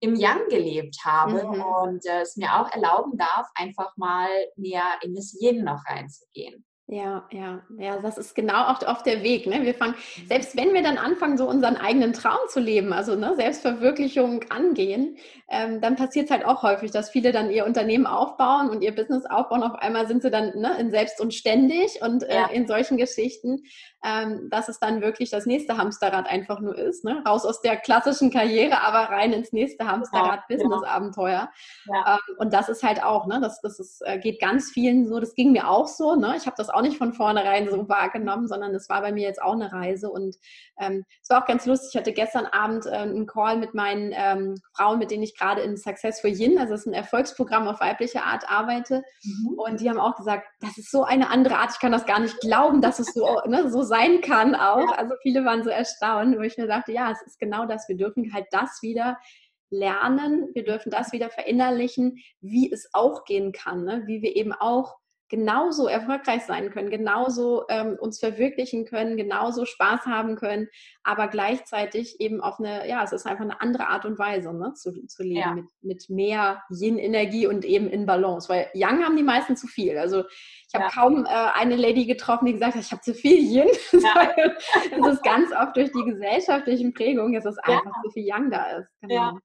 im 0.00 0.16
Yang 0.16 0.49
gelebt 0.49 0.97
habe 1.05 1.45
mhm. 1.45 1.62
und 1.62 2.07
äh, 2.07 2.21
es 2.23 2.37
mir 2.37 2.61
auch 2.61 2.71
erlauben 2.73 3.16
darf, 3.16 3.49
einfach 3.55 3.97
mal 3.97 4.28
mehr 4.57 4.99
in 5.02 5.14
das 5.14 5.35
Yin 5.40 5.64
noch 5.64 5.83
reinzugehen. 5.87 6.65
Ja, 6.88 7.26
ja, 7.33 7.62
ja, 7.78 7.99
das 7.99 8.16
ist 8.16 8.37
genau 8.37 8.66
auch 8.66 8.81
auf 8.87 9.02
der 9.02 9.25
Weg. 9.25 9.49
Ne? 9.49 9.64
Wir 9.64 9.75
fangen, 9.75 9.97
mhm. 9.97 10.26
selbst 10.28 10.57
wenn 10.57 10.73
wir 10.73 10.85
dann 10.85 10.99
anfangen, 10.99 11.37
so 11.37 11.49
unseren 11.49 11.76
eigenen 11.76 12.12
Traum 12.12 12.38
zu 12.49 12.61
leben, 12.61 12.93
also 12.93 13.16
ne, 13.16 13.35
Selbstverwirklichung 13.35 14.45
angehen, 14.50 15.16
ähm, 15.49 15.81
dann 15.81 15.97
passiert 15.97 16.26
es 16.26 16.31
halt 16.31 16.45
auch 16.45 16.62
häufig, 16.62 16.93
dass 16.93 17.11
viele 17.11 17.33
dann 17.33 17.50
ihr 17.50 17.66
Unternehmen 17.66 18.07
aufbauen 18.07 18.71
und 18.71 18.83
ihr 18.83 18.95
Business 18.95 19.26
aufbauen. 19.26 19.64
Auf 19.64 19.75
einmal 19.75 20.07
sind 20.07 20.23
sie 20.23 20.31
dann 20.31 20.57
ne, 20.61 20.76
in 20.78 20.93
selbst 20.93 21.21
und 21.21 21.35
ständig 21.35 22.02
und 22.02 22.23
äh, 22.23 22.37
ja. 22.37 22.47
in 22.50 22.69
solchen 22.69 22.99
Geschichten, 22.99 23.64
ähm, 24.06 24.48
dass 24.50 24.68
es 24.68 24.78
dann 24.78 25.00
wirklich 25.00 25.30
das 25.30 25.46
nächste 25.46 25.76
Hamsterrad 25.76 26.28
einfach 26.28 26.60
nur 26.60 26.78
ist. 26.78 27.04
Ne? 27.04 27.25
Raus 27.26 27.44
aus 27.44 27.60
der 27.60 27.76
klassischen 27.76 28.30
Karriere, 28.30 28.80
aber 28.82 29.12
rein 29.12 29.32
ins 29.32 29.52
nächste 29.52 29.86
Hamsterrad-Business-Abenteuer. 29.86 31.50
Ja. 31.86 32.14
Ähm, 32.14 32.36
und 32.38 32.52
das 32.52 32.68
ist 32.68 32.84
halt 32.84 33.02
auch, 33.02 33.26
ne, 33.26 33.40
das, 33.40 33.60
das 33.62 33.80
ist, 33.80 34.02
äh, 34.06 34.20
geht 34.20 34.40
ganz 34.40 34.70
vielen 34.70 35.08
so, 35.08 35.18
das 35.18 35.34
ging 35.34 35.50
mir 35.50 35.68
auch 35.68 35.88
so. 35.88 36.14
Ne? 36.14 36.34
Ich 36.36 36.46
habe 36.46 36.54
das 36.56 36.70
auch 36.70 36.82
nicht 36.82 36.98
von 36.98 37.14
vornherein 37.14 37.68
so 37.68 37.88
wahrgenommen, 37.88 38.46
sondern 38.46 38.72
es 38.76 38.88
war 38.88 39.00
bei 39.00 39.10
mir 39.10 39.25
jetzt 39.25 39.42
auch 39.42 39.54
eine 39.54 39.72
Reise. 39.72 40.08
Und 40.08 40.36
ähm, 40.78 41.04
es 41.20 41.28
war 41.28 41.42
auch 41.42 41.46
ganz 41.46 41.66
lustig. 41.66 41.90
Ich 41.94 41.98
hatte 41.98 42.12
gestern 42.12 42.46
Abend 42.46 42.86
äh, 42.86 42.90
einen 42.90 43.26
Call 43.26 43.56
mit 43.56 43.75
meinen 43.75 44.12
ähm, 44.14 44.54
Frauen, 44.76 45.00
mit 45.00 45.10
denen 45.10 45.25
ich 45.25 45.36
gerade 45.36 45.62
in 45.62 45.76
Success 45.76 46.20
for 46.20 46.30
Yin, 46.30 46.58
also 46.58 46.75
das 46.75 46.82
ist 46.82 46.86
ein 46.86 46.92
Erfolgsprogramm 46.92 47.66
auf 47.66 47.80
weibliche 47.80 48.22
Art, 48.22 48.48
arbeite. 48.48 49.02
Mhm. 49.25 49.58
Und 49.58 49.80
die 49.80 49.90
haben 49.90 49.98
auch 49.98 50.14
gesagt, 50.14 50.46
das 50.60 50.78
ist 50.78 50.92
so 50.92 51.02
eine 51.02 51.28
andere 51.30 51.56
Art. 51.56 51.72
Ich 51.72 51.80
kann 51.80 51.90
das 51.90 52.06
gar 52.06 52.20
nicht 52.20 52.38
glauben, 52.38 52.80
dass 52.80 53.00
es 53.00 53.12
so, 53.12 53.40
ne, 53.46 53.68
so 53.68 53.82
sein 53.82 53.95
kann 54.20 54.54
auch. 54.54 54.96
Also 54.96 55.14
viele 55.22 55.44
waren 55.44 55.64
so 55.64 55.70
erstaunt, 55.70 56.36
wo 56.36 56.42
ich 56.42 56.56
mir 56.56 56.66
dachte, 56.66 56.92
ja, 56.92 57.10
es 57.10 57.22
ist 57.22 57.38
genau 57.38 57.66
das. 57.66 57.88
Wir 57.88 57.96
dürfen 57.96 58.32
halt 58.32 58.46
das 58.50 58.82
wieder 58.82 59.18
lernen, 59.70 60.48
wir 60.54 60.64
dürfen 60.64 60.90
das 60.90 61.12
wieder 61.12 61.30
verinnerlichen, 61.30 62.18
wie 62.40 62.72
es 62.72 62.88
auch 62.92 63.24
gehen 63.24 63.52
kann, 63.52 63.84
ne? 63.84 64.02
wie 64.06 64.22
wir 64.22 64.36
eben 64.36 64.52
auch 64.52 64.96
genauso 65.28 65.88
erfolgreich 65.88 66.45
sein 66.45 66.71
können, 66.71 66.90
genauso 66.90 67.64
ähm, 67.68 67.97
uns 67.99 68.18
verwirklichen 68.18 68.85
können, 68.85 69.16
genauso 69.16 69.64
Spaß 69.64 70.06
haben 70.06 70.37
können, 70.37 70.68
aber 71.02 71.28
gleichzeitig 71.28 72.21
eben 72.21 72.40
auf 72.40 72.59
eine, 72.59 72.88
ja, 72.88 73.02
es 73.02 73.12
ist 73.12 73.26
einfach 73.26 73.45
eine 73.45 73.61
andere 73.61 73.88
Art 73.88 74.04
und 74.04 74.18
Weise 74.18 74.52
ne, 74.52 74.73
zu, 74.75 74.92
zu 75.06 75.23
leben, 75.23 75.37
ja. 75.37 75.54
mit, 75.54 75.66
mit 75.83 76.11
mehr 76.11 76.62
Yin-Energie 76.71 77.47
und 77.47 77.64
eben 77.64 77.88
in 77.88 78.06
Balance, 78.06 78.49
weil 78.49 78.68
Yang 78.75 79.04
haben 79.04 79.16
die 79.16 79.23
meisten 79.23 79.56
zu 79.56 79.66
viel. 79.66 79.99
Also 79.99 80.25
ich 80.68 80.75
habe 80.75 80.85
ja. 80.85 80.90
kaum 80.90 81.25
äh, 81.25 81.28
eine 81.28 81.76
Lady 81.76 82.06
getroffen, 82.06 82.47
die 82.47 82.52
gesagt 82.52 82.75
hat, 82.75 82.83
ich 82.83 82.92
habe 82.92 83.02
zu 83.02 83.14
viel 83.14 83.38
Yin. 83.38 83.68
Ja. 84.06 84.30
Es 84.37 85.14
ist 85.14 85.23
ganz 85.23 85.50
oft 85.52 85.76
durch 85.76 85.90
die 85.90 86.04
gesellschaftlichen 86.04 86.92
Prägungen, 86.92 87.33
dass 87.33 87.45
es 87.45 87.59
einfach 87.59 87.92
zu 88.02 88.11
viel 88.11 88.25
Yang 88.25 88.50
da 88.50 88.78
ist. 88.78 88.88
Genau. 89.00 89.38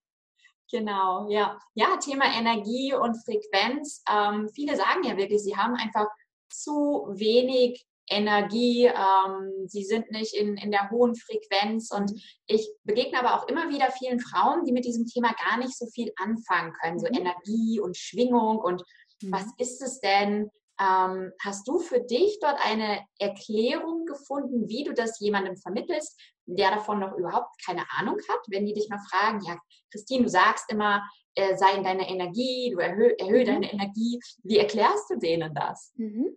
Genau, 0.71 1.29
ja. 1.29 1.59
Ja, 1.73 1.97
Thema 1.97 2.25
Energie 2.33 2.93
und 2.93 3.15
Frequenz. 3.25 4.03
Ähm, 4.09 4.49
viele 4.55 4.75
sagen 4.77 5.03
ja 5.03 5.17
wirklich, 5.17 5.43
sie 5.43 5.57
haben 5.57 5.75
einfach 5.75 6.07
zu 6.49 7.07
wenig 7.09 7.85
Energie, 8.09 8.85
ähm, 8.85 9.67
sie 9.67 9.83
sind 9.83 10.11
nicht 10.11 10.33
in, 10.33 10.57
in 10.57 10.71
der 10.71 10.89
hohen 10.89 11.15
Frequenz 11.15 11.91
und 11.91 12.11
ich 12.45 12.69
begegne 12.83 13.19
aber 13.19 13.35
auch 13.35 13.47
immer 13.47 13.69
wieder 13.69 13.89
vielen 13.91 14.19
Frauen, 14.19 14.65
die 14.65 14.73
mit 14.73 14.85
diesem 14.85 15.05
Thema 15.07 15.33
gar 15.33 15.57
nicht 15.57 15.77
so 15.77 15.85
viel 15.87 16.11
anfangen 16.17 16.73
können, 16.81 16.99
so 16.99 17.07
mhm. 17.07 17.19
Energie 17.19 17.79
und 17.79 17.95
Schwingung 17.95 18.59
und 18.59 18.83
mhm. 19.21 19.31
was 19.31 19.45
ist 19.57 19.81
es 19.81 19.99
denn? 20.01 20.51
Ähm, 20.81 21.31
hast 21.43 21.67
du 21.67 21.77
für 21.77 21.99
dich 21.99 22.39
dort 22.41 22.57
eine 22.59 23.05
Erklärung 23.19 24.05
gefunden, 24.05 24.67
wie 24.67 24.83
du 24.83 24.93
das 24.93 25.19
jemandem 25.19 25.55
vermittelst, 25.55 26.19
der 26.47 26.71
davon 26.71 26.99
noch 26.99 27.15
überhaupt 27.15 27.53
keine 27.63 27.83
Ahnung 27.97 28.17
hat, 28.27 28.39
wenn 28.47 28.65
die 28.65 28.73
dich 28.73 28.89
mal 28.89 28.99
fragen, 29.09 29.41
ja, 29.45 29.59
Christine, 29.91 30.23
du 30.23 30.29
sagst 30.29 30.71
immer, 30.71 31.03
äh, 31.35 31.55
sei 31.55 31.73
in 31.73 31.83
deiner 31.83 32.09
Energie, 32.09 32.71
du 32.73 32.79
erhöh, 32.79 33.13
erhöhe 33.19 33.43
mhm. 33.43 33.47
deine 33.47 33.73
Energie. 33.73 34.19
Wie 34.43 34.57
erklärst 34.57 35.09
du 35.11 35.19
denen 35.19 35.53
das? 35.53 35.93
Mhm. 35.97 36.35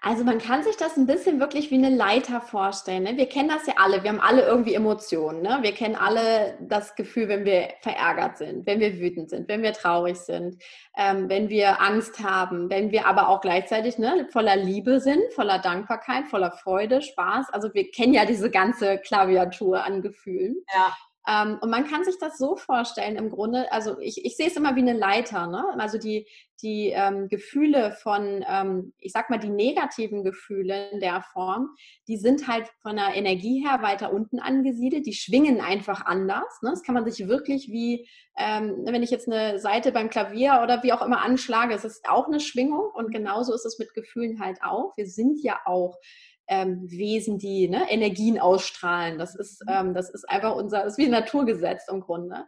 Also 0.00 0.22
man 0.22 0.38
kann 0.38 0.62
sich 0.62 0.76
das 0.76 0.96
ein 0.96 1.06
bisschen 1.06 1.40
wirklich 1.40 1.72
wie 1.72 1.74
eine 1.74 1.90
Leiter 1.90 2.40
vorstellen. 2.40 3.02
Ne? 3.02 3.16
Wir 3.16 3.28
kennen 3.28 3.48
das 3.48 3.66
ja 3.66 3.74
alle. 3.78 4.04
Wir 4.04 4.10
haben 4.10 4.20
alle 4.20 4.42
irgendwie 4.42 4.74
Emotionen. 4.74 5.42
Ne? 5.42 5.58
Wir 5.62 5.72
kennen 5.72 5.96
alle 5.96 6.56
das 6.60 6.94
Gefühl, 6.94 7.28
wenn 7.28 7.44
wir 7.44 7.70
verärgert 7.80 8.38
sind, 8.38 8.64
wenn 8.64 8.78
wir 8.78 9.00
wütend 9.00 9.28
sind, 9.28 9.48
wenn 9.48 9.62
wir 9.62 9.72
traurig 9.72 10.16
sind, 10.18 10.62
ähm, 10.96 11.28
wenn 11.28 11.48
wir 11.48 11.80
Angst 11.80 12.22
haben, 12.22 12.70
wenn 12.70 12.92
wir 12.92 13.06
aber 13.06 13.28
auch 13.28 13.40
gleichzeitig 13.40 13.98
ne, 13.98 14.28
voller 14.30 14.54
Liebe 14.54 15.00
sind, 15.00 15.22
voller 15.34 15.58
Dankbarkeit, 15.58 16.28
voller 16.28 16.52
Freude, 16.52 17.02
Spaß. 17.02 17.50
Also 17.50 17.74
wir 17.74 17.90
kennen 17.90 18.14
ja 18.14 18.24
diese 18.24 18.50
ganze 18.50 18.98
Klaviatur 18.98 19.84
an 19.84 20.00
Gefühlen. 20.00 20.64
Ja. 20.72 20.96
Ähm, 21.28 21.58
und 21.60 21.68
man 21.68 21.86
kann 21.86 22.04
sich 22.04 22.18
das 22.18 22.38
so 22.38 22.56
vorstellen, 22.56 23.16
im 23.16 23.28
Grunde, 23.28 23.70
also 23.70 23.98
ich, 24.00 24.24
ich 24.24 24.36
sehe 24.36 24.46
es 24.46 24.56
immer 24.56 24.76
wie 24.76 24.80
eine 24.80 24.94
Leiter, 24.94 25.46
ne? 25.46 25.62
Also 25.78 25.98
die, 25.98 26.26
die 26.62 26.88
ähm, 26.88 27.28
Gefühle 27.28 27.92
von, 28.02 28.44
ähm, 28.48 28.94
ich 28.98 29.12
sag 29.12 29.28
mal, 29.28 29.38
die 29.38 29.50
negativen 29.50 30.24
Gefühle 30.24 30.88
in 30.90 31.00
der 31.00 31.22
Form, 31.32 31.76
die 32.08 32.16
sind 32.16 32.48
halt 32.48 32.68
von 32.80 32.96
der 32.96 33.14
Energie 33.14 33.62
her 33.62 33.82
weiter 33.82 34.12
unten 34.12 34.40
angesiedelt, 34.40 35.06
die 35.06 35.12
schwingen 35.12 35.60
einfach 35.60 36.06
anders. 36.06 36.62
Ne? 36.62 36.70
Das 36.70 36.82
kann 36.82 36.94
man 36.94 37.08
sich 37.08 37.28
wirklich 37.28 37.68
wie, 37.70 38.08
ähm, 38.38 38.84
wenn 38.86 39.02
ich 39.02 39.10
jetzt 39.10 39.28
eine 39.30 39.58
Seite 39.58 39.92
beim 39.92 40.08
Klavier 40.08 40.60
oder 40.62 40.82
wie 40.82 40.94
auch 40.94 41.04
immer 41.04 41.22
anschlage, 41.22 41.74
es 41.74 41.84
ist 41.84 42.08
auch 42.08 42.26
eine 42.26 42.40
Schwingung 42.40 42.90
und 42.94 43.12
genauso 43.12 43.52
ist 43.52 43.66
es 43.66 43.78
mit 43.78 43.92
Gefühlen 43.92 44.40
halt 44.40 44.62
auch. 44.62 44.96
Wir 44.96 45.06
sind 45.06 45.42
ja 45.42 45.60
auch 45.66 45.98
ähm, 46.48 46.90
Wesen, 46.90 47.38
die 47.38 47.68
ne, 47.68 47.90
Energien 47.90 48.38
ausstrahlen. 48.38 49.18
Das 49.18 49.34
ist, 49.34 49.62
mhm. 49.66 49.72
ähm, 49.72 49.94
das 49.94 50.10
ist 50.10 50.28
einfach 50.28 50.56
unser, 50.56 50.84
das 50.84 50.94
ist 50.94 50.98
wie 50.98 51.06
ein 51.06 51.10
Naturgesetz 51.10 51.88
im 51.88 52.00
Grunde. 52.00 52.46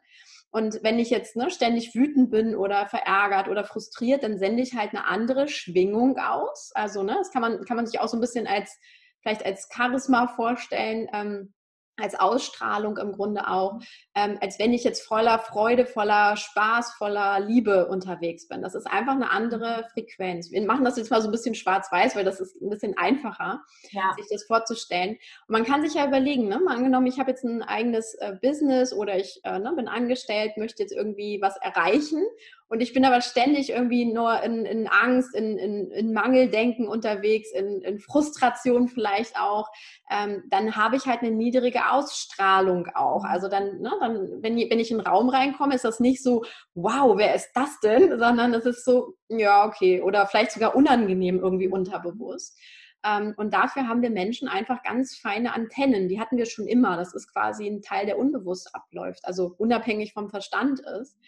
Und 0.53 0.81
wenn 0.83 0.99
ich 0.99 1.11
jetzt 1.11 1.37
ne, 1.37 1.51
ständig 1.51 1.95
wütend 1.95 2.31
bin 2.31 2.57
oder 2.57 2.87
verärgert 2.87 3.49
oder 3.49 3.65
frustriert, 3.65 4.25
dann 4.25 4.39
sende 4.39 4.63
ich 4.63 4.75
halt 4.75 4.91
eine 4.91 5.07
andere 5.07 5.49
Schwingung 5.49 6.19
aus. 6.19 6.73
Also, 6.75 7.03
ne, 7.03 7.15
das 7.19 7.31
kann 7.31 7.43
man, 7.43 7.65
kann 7.65 7.77
man 7.77 7.87
sich 7.87 8.01
auch 8.01 8.09
so 8.09 8.17
ein 8.17 8.21
bisschen 8.21 8.47
als, 8.47 8.77
vielleicht 9.23 9.45
als 9.45 9.69
Charisma 9.73 10.27
vorstellen. 10.27 11.07
Ähm, 11.13 11.55
als 12.01 12.19
Ausstrahlung 12.19 12.97
im 12.99 13.13
Grunde 13.13 13.49
auch, 13.49 13.81
ähm, 14.15 14.39
als 14.41 14.59
wenn 14.59 14.73
ich 14.73 14.85
jetzt 14.85 15.03
voller 15.03 15.39
Freude, 15.39 15.87
voller 15.87 16.37
Spaß, 16.37 16.93
voller 16.95 17.41
Liebe 17.41 17.87
unterwegs 17.87 18.49
bin. 18.49 18.63
Das 18.63 18.75
ist 18.75 18.87
einfach 18.87 19.15
eine 19.15 19.31
andere 19.31 19.87
Frequenz. 19.93 20.51
Wir 20.51 20.65
machen 20.67 20.85
das 20.85 20.97
jetzt 20.97 21.11
mal 21.11 21.21
so 21.23 21.29
ein 21.29 21.33
bisschen 21.33 21.55
schwarz-weiß, 21.55 22.17
weil 22.17 22.25
das 22.25 22.41
ist 22.41 22.61
ein 22.61 22.71
bisschen 22.71 22.97
einfacher, 22.97 23.63
ja. 23.91 24.13
sich 24.17 24.27
das 24.31 24.45
vorzustellen. 24.45 25.11
Und 25.47 25.53
man 25.53 25.65
kann 25.65 25.83
sich 25.83 25.95
ja 25.95 26.07
überlegen, 26.07 26.49
ne? 26.49 26.61
mal 26.61 26.77
angenommen, 26.77 27.07
ich 27.07 27.19
habe 27.19 27.31
jetzt 27.31 27.45
ein 27.45 27.63
eigenes 27.63 28.15
äh, 28.15 28.37
Business 28.41 28.93
oder 28.93 29.17
ich 29.17 29.41
äh, 29.45 29.59
ne, 29.59 29.73
bin 29.75 29.89
angestellt, 29.89 30.57
möchte 30.57 30.83
jetzt 30.83 30.93
irgendwie 30.93 31.41
was 31.41 31.57
erreichen 31.57 32.25
und 32.71 32.81
ich 32.81 32.93
bin 32.93 33.05
aber 33.05 33.21
ständig 33.21 33.71
irgendwie 33.71 34.05
nur 34.05 34.45
in, 34.45 34.65
in 34.65 34.87
Angst, 34.87 35.35
in, 35.35 35.59
in, 35.59 35.91
in 35.91 36.13
Mangeldenken 36.13 36.87
unterwegs, 36.87 37.51
in, 37.51 37.99
Frustration 37.99 38.87
vielleicht 38.87 39.37
auch. 39.37 39.69
Ähm, 40.09 40.45
dann 40.51 40.77
habe 40.77 40.95
ich 40.95 41.07
halt 41.07 41.23
eine 41.23 41.33
niedrige 41.33 41.91
Ausstrahlung 41.91 42.87
auch. 42.95 43.25
Also 43.25 43.49
dann, 43.49 43.81
ne, 43.81 43.91
dann 43.99 44.41
wenn, 44.41 44.57
wenn 44.57 44.79
ich 44.79 44.93
in 44.93 44.99
den 44.99 45.07
Raum 45.07 45.31
reinkomme, 45.31 45.75
ist 45.75 45.85
das 45.85 45.99
nicht 45.99 46.23
so, 46.23 46.45
wow, 46.75 47.19
wer 47.19 47.35
ist 47.35 47.51
das 47.55 47.81
denn? 47.81 48.17
Sondern 48.21 48.55
es 48.55 48.65
ist 48.65 48.85
so, 48.85 49.15
ja, 49.29 49.67
okay. 49.67 50.01
Oder 50.01 50.29
vielleicht 50.29 50.53
sogar 50.53 50.77
unangenehm 50.77 51.41
irgendwie 51.41 51.69
unterbewusst. 51.69 52.57
Ähm, 53.05 53.35
und 53.37 53.53
dafür 53.53 53.89
haben 53.89 54.03
wir 54.03 54.11
Menschen 54.11 54.47
einfach 54.47 54.85
ganz 54.85 55.17
feine 55.17 55.55
Antennen. 55.55 56.09
Die 56.09 56.21
hatten 56.21 56.37
wir 56.37 56.47
schon 56.47 56.69
immer. 56.69 56.97
Das 56.97 57.15
ist 57.15 57.33
quasi 57.33 57.67
ein 57.67 57.83
Teil, 57.83 58.07
der 58.07 58.17
unbewusst 58.17 58.73
abläuft, 58.77 59.25
also 59.25 59.57
unabhängig 59.59 60.13
vom 60.13 60.31
Verstand 60.31 60.79
ist. 61.01 61.19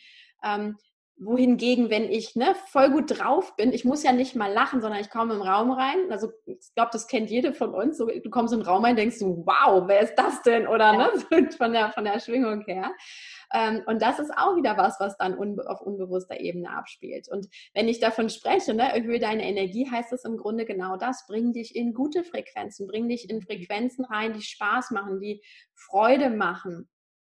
Ähm, 0.44 0.76
wohingegen, 1.24 1.90
wenn 1.90 2.10
ich 2.10 2.36
ne, 2.36 2.54
voll 2.66 2.90
gut 2.90 3.18
drauf 3.18 3.56
bin, 3.56 3.72
ich 3.72 3.84
muss 3.84 4.02
ja 4.02 4.12
nicht 4.12 4.34
mal 4.34 4.52
lachen, 4.52 4.80
sondern 4.80 5.00
ich 5.00 5.10
komme 5.10 5.34
im 5.34 5.42
Raum 5.42 5.70
rein. 5.70 6.10
Also 6.10 6.30
ich 6.46 6.74
glaube, 6.74 6.90
das 6.92 7.06
kennt 7.06 7.30
jede 7.30 7.52
von 7.54 7.74
uns. 7.74 7.98
So, 7.98 8.06
du 8.06 8.30
kommst 8.30 8.52
im 8.52 8.62
Raum 8.62 8.84
rein, 8.84 8.96
denkst 8.96 9.18
du, 9.18 9.44
wow, 9.46 9.84
wer 9.86 10.00
ist 10.00 10.14
das 10.16 10.42
denn? 10.42 10.66
Oder 10.66 10.92
ja. 10.92 11.10
ne, 11.30 11.50
von 11.56 11.72
der 11.72 11.92
von 11.92 12.04
der 12.04 12.20
Schwingung 12.20 12.62
her. 12.62 12.92
Ähm, 13.54 13.82
und 13.86 14.02
das 14.02 14.18
ist 14.18 14.32
auch 14.36 14.56
wieder 14.56 14.76
was, 14.76 14.98
was 14.98 15.16
dann 15.16 15.36
unbe 15.36 15.68
auf 15.68 15.80
unbewusster 15.80 16.40
Ebene 16.40 16.70
abspielt. 16.70 17.28
Und 17.28 17.48
wenn 17.74 17.88
ich 17.88 18.00
davon 18.00 18.28
spreche, 18.28 18.74
ne, 18.74 18.92
erhöhe 18.92 19.18
deine 19.18 19.44
Energie, 19.44 19.88
heißt 19.90 20.12
es 20.12 20.24
im 20.24 20.36
Grunde 20.36 20.64
genau 20.64 20.96
das. 20.96 21.26
Bring 21.26 21.52
dich 21.52 21.76
in 21.76 21.94
gute 21.94 22.24
Frequenzen, 22.24 22.86
bring 22.86 23.08
dich 23.08 23.30
in 23.30 23.42
Frequenzen 23.42 24.04
rein, 24.04 24.32
die 24.32 24.42
Spaß 24.42 24.90
machen, 24.90 25.20
die 25.20 25.42
Freude 25.74 26.30
machen 26.30 26.88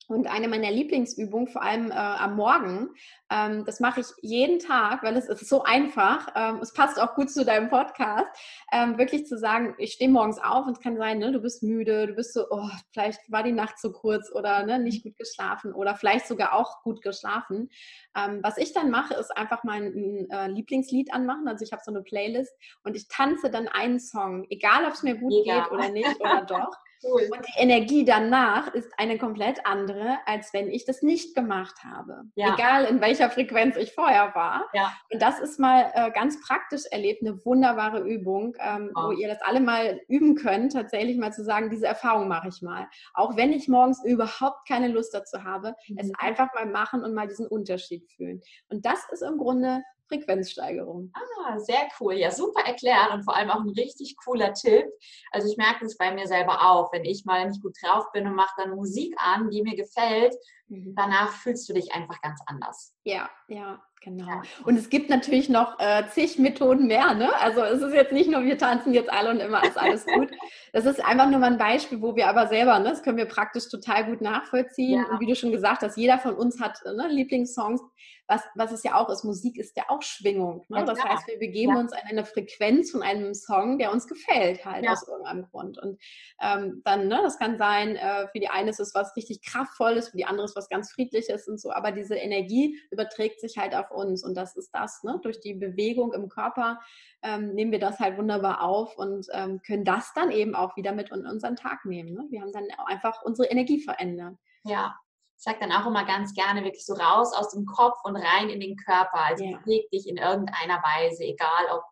Und 0.10 0.26
eine 0.26 0.48
meiner 0.48 0.72
Lieblingsübungen, 0.72 1.48
vor 1.48 1.62
allem 1.62 1.92
äh, 1.92 1.94
am 1.94 2.36
Morgen, 2.36 2.90
ähm, 3.32 3.64
das 3.66 3.80
mache 3.80 4.00
ich 4.00 4.08
jeden 4.24 4.58
Tag, 4.58 5.04
weil 5.04 5.16
es 5.16 5.30
ist 5.30 5.48
so 5.48 5.62
einfach. 5.64 6.30
Ähm, 6.36 6.58
es 6.64 6.74
passt 6.74 7.00
auch 7.00 7.14
gut 7.14 7.30
zu 7.30 7.46
deinem 7.46 7.70
Podcast, 7.70 8.26
ähm, 8.72 8.98
wirklich 8.98 9.28
zu 9.28 9.38
sagen, 9.38 9.76
ich 9.78 9.94
stehe 9.94 10.10
morgens 10.10 10.40
auf 10.40 10.66
und 10.66 10.78
es 10.78 10.80
kann 10.82 10.98
sein, 10.98 11.20
ne, 11.20 11.32
du 11.32 11.40
bist 11.40 11.62
müde, 11.62 12.08
du 12.08 12.14
bist 12.16 12.34
so, 12.34 12.48
oh, 12.50 12.70
vielleicht 12.92 13.20
war 13.32 13.44
die 13.44 13.52
Nacht 13.52 13.78
zu 13.78 13.92
kurz 13.92 14.32
oder 14.34 14.66
ne, 14.66 14.80
nicht 14.80 15.04
gut 15.04 15.16
geschlafen 15.16 15.74
oder 15.74 15.94
vielleicht 15.94 16.26
sogar 16.26 16.56
auch 16.56 16.82
gut 16.82 17.04
geschlafen. 17.04 17.70
Ähm, 18.18 18.40
was 18.42 18.58
ich 18.58 18.74
dann 18.74 18.90
mache, 18.90 19.14
ist 19.14 19.38
einfach 19.38 19.64
mein 19.64 20.28
äh, 20.32 20.48
Lieblingslied 20.48 21.14
anmachen. 21.14 21.48
Also 21.48 21.64
ich 21.64 21.72
habe 21.72 21.84
so 21.86 21.92
eine 21.92 22.02
Playlist 22.02 22.56
und 22.84 22.96
ich 22.96 23.08
tanze 23.10 23.52
dann 23.52 23.68
einen 23.68 24.00
Song, 24.00 24.48
egal 24.50 24.86
ob 24.86 24.94
es 24.94 25.04
mir 25.04 25.14
gut 25.14 25.34
Mega. 25.46 25.62
geht 25.62 25.72
oder 25.72 25.90
nicht 25.90 26.20
oder 26.20 26.42
doch. 26.48 26.72
Cool. 27.04 27.30
Und 27.32 27.46
die 27.48 27.60
Energie 27.62 28.04
danach 28.04 28.74
ist 28.74 28.92
eine 28.98 29.18
komplett 29.18 29.66
andere, 29.66 30.18
als 30.26 30.54
wenn 30.54 30.70
ich 30.70 30.86
das 30.86 31.02
nicht 31.02 31.34
gemacht 31.36 31.84
habe. 31.84 32.24
Ja. 32.36 32.54
Egal 32.54 32.86
in 32.86 33.00
welcher 33.00 33.30
Frequenz 33.30 33.78
ich 33.78 33.94
vorher 33.94 34.36
war. 34.36 34.68
Ja. 34.74 34.94
Und 35.12 35.22
das 35.22 35.40
ist 35.40 35.60
mal 35.60 35.92
äh, 35.94 36.12
ganz 36.12 36.42
praktisch 36.42 36.84
erlebt, 36.92 37.22
eine 37.22 37.44
wunderbare 37.46 38.02
Übung, 38.02 38.56
ähm, 38.60 38.92
oh. 38.96 39.08
wo 39.08 39.12
ihr 39.12 39.28
das 39.30 39.42
alle 39.42 39.62
mal 39.62 40.02
üben 40.08 40.36
könnt, 40.36 40.74
tatsächlich 40.74 41.18
mal 41.18 41.32
zu 41.32 41.44
sagen, 41.44 41.70
diese 41.70 41.88
Erfahrung 41.88 42.28
mache 42.28 42.50
ich 42.50 42.62
mal. 42.62 42.88
Auch 43.14 43.38
wenn 43.38 43.54
ich 43.54 43.68
morgens 43.68 44.04
überhaupt 44.04 44.68
keine 44.68 44.90
Lust 44.90 45.14
dazu 45.14 45.44
habe, 45.44 45.76
mhm. 45.88 45.98
es 46.00 46.12
einfach 46.18 46.54
mal 46.54 46.66
machen 46.66 47.04
und 47.04 47.14
mal 47.14 47.28
diesen 47.28 47.48
Unterschied 47.48 48.10
fühlen. 48.12 48.42
Und 48.70 48.86
das 48.86 49.00
ist 49.12 49.22
im 49.22 49.38
Grunde 49.38 49.84
Frequenzsteigerung. 50.10 51.12
Ah, 51.14 51.58
sehr 51.60 51.88
cool. 52.00 52.16
Ja, 52.16 52.32
super 52.32 52.66
erklärt 52.66 53.14
und 53.14 53.24
vor 53.24 53.36
allem 53.36 53.50
auch 53.50 53.62
ein 53.62 53.70
richtig 53.70 54.18
cooler 54.18 54.54
Tipp. 54.54 54.86
Also 55.32 55.50
ich 55.50 55.58
merke 55.58 55.86
das 55.86 55.98
bei 55.98 56.14
mir 56.14 56.28
selber 56.28 56.70
auch, 56.70 56.92
wenn 56.92 57.06
ich 57.06 57.24
mal 57.26 57.48
nicht 57.48 57.62
gut 57.62 57.78
drauf 57.82 58.12
bin 58.12 58.28
und 58.28 58.36
mache 58.36 58.54
dann 58.58 58.76
Musik 58.76 59.16
an, 59.18 59.50
die 59.50 59.62
mir 59.62 59.76
gefällt, 59.76 60.36
mhm. 60.70 60.94
danach 60.96 61.32
fühlst 61.32 61.68
du 61.70 61.74
dich 61.74 61.94
einfach 61.94 62.22
ganz 62.22 62.40
anders. 62.46 62.96
Ja, 63.04 63.30
ja, 63.48 63.84
genau. 64.02 64.42
Und 64.64 64.78
es 64.78 64.90
gibt 64.90 65.10
natürlich 65.10 65.50
noch 65.50 65.80
äh, 65.80 66.08
zig 66.10 66.40
Methoden 66.40 66.88
mehr. 66.88 67.14
Ne? 67.14 67.30
Also 67.40 67.62
es 67.62 67.82
ist 67.82 67.94
jetzt 67.94 68.14
nicht 68.14 68.30
nur, 68.30 68.44
wir 68.44 68.58
tanzen 68.58 68.94
jetzt 68.94 69.12
alle 69.12 69.32
und 69.32 69.40
immer 69.40 69.64
ist 69.64 69.78
alles 69.78 70.06
gut. 70.14 70.32
Das 70.74 70.86
ist 70.86 71.04
einfach 71.04 71.30
nur 71.30 71.40
mal 71.40 71.52
ein 71.52 71.58
Beispiel, 71.58 72.02
wo 72.02 72.16
wir 72.16 72.28
aber 72.28 72.48
selber, 72.48 72.80
ne, 72.80 72.90
das 72.90 73.04
können 73.04 73.18
wir 73.18 73.26
praktisch 73.26 73.70
total 73.70 74.06
gut 74.06 74.22
nachvollziehen. 74.22 75.02
Ja. 75.02 75.10
Und 75.10 75.20
wie 75.20 75.28
du 75.28 75.36
schon 75.36 75.52
gesagt 75.52 75.82
hast, 75.82 75.98
jeder 75.98 76.20
von 76.20 76.36
uns 76.36 76.62
hat 76.62 76.80
ne, 76.86 77.08
Lieblingssongs 77.10 77.82
was, 78.30 78.44
was 78.54 78.72
es 78.72 78.84
ja 78.84 78.96
auch 78.96 79.10
ist, 79.10 79.24
Musik 79.24 79.58
ist 79.58 79.76
ja 79.76 79.86
auch 79.88 80.04
Schwingung. 80.04 80.64
Ne? 80.70 80.80
Ja, 80.80 80.86
das 80.86 81.04
heißt, 81.04 81.28
wir 81.28 81.40
begeben 81.40 81.74
ja. 81.74 81.80
uns 81.80 81.92
an 81.92 82.02
eine 82.08 82.24
Frequenz 82.24 82.92
von 82.92 83.02
einem 83.02 83.34
Song, 83.34 83.80
der 83.80 83.92
uns 83.92 84.08
gefällt, 84.08 84.64
halt 84.64 84.88
aus 84.88 85.08
irgendeinem 85.08 85.48
Grund. 85.50 85.80
Und 85.80 86.00
ähm, 86.40 86.82
dann, 86.86 87.08
ne, 87.08 87.20
das 87.24 87.40
kann 87.40 87.58
sein, 87.58 87.96
äh, 87.96 88.28
für 88.28 88.40
die 88.40 88.48
eine 88.48 88.70
ist 88.70 88.80
es 88.80 88.94
was 88.94 89.16
richtig 89.16 89.42
Kraftvolles, 89.42 90.10
für 90.10 90.18
die 90.18 90.26
andere 90.26 90.46
ist 90.46 90.56
was 90.60 90.70
ganz 90.70 90.92
Friedliches 90.92 91.48
und 91.48 91.60
so, 91.60 91.72
aber 91.72 91.92
diese 91.92 92.16
Energie 92.16 92.80
überträgt 92.92 93.42
sich 93.42 93.58
halt 93.58 93.74
auf 93.74 93.90
uns 93.92 94.24
und 94.24 94.36
das 94.36 94.56
ist 94.56 94.70
das, 94.74 95.04
ne? 95.04 95.20
durch 95.24 95.40
die 95.40 95.54
Bewegung 95.54 96.14
im 96.14 96.30
Körper 96.30 96.80
ähm, 97.24 97.54
nehmen 97.56 97.72
wir 97.72 97.80
das 97.80 98.00
halt 98.00 98.18
wunderbar 98.18 98.62
auf 98.62 98.98
und 98.98 99.28
ähm, 99.32 99.62
können 99.66 99.86
das 99.86 100.14
dann 100.14 100.32
eben 100.32 100.56
auch 100.56 100.76
wieder 100.76 100.92
mit 100.92 101.12
in 101.12 101.26
unseren 101.26 101.56
Tag 101.56 101.86
nehmen. 101.86 102.14
Ne? 102.14 102.26
Wir 102.30 102.42
haben 102.42 102.52
dann 102.52 102.68
einfach 102.86 103.22
unsere 103.24 103.50
Energie 103.50 103.82
verändert. 103.82 104.36
Ja, 104.64 104.96
ich 105.38 105.44
sage 105.44 105.60
dann 105.62 105.72
auch 105.72 105.88
immer 105.88 106.06
ganz 106.06 106.34
gerne 106.34 106.64
wirklich 106.64 106.86
so 106.86 106.94
raus 106.94 107.34
aus 107.34 107.52
dem 107.52 107.66
Kopf 107.66 107.98
und 108.04 108.18
rein 108.18 108.50
in 108.50 108.60
den 108.60 108.76
Körper. 108.76 109.26
Also 109.26 109.46
ja. 109.46 109.58
beweg 109.60 109.90
dich 109.90 110.08
in 110.08 110.18
irgendeiner 110.18 110.84
Weise, 110.84 111.24
egal 111.24 111.66
ob 111.72 111.84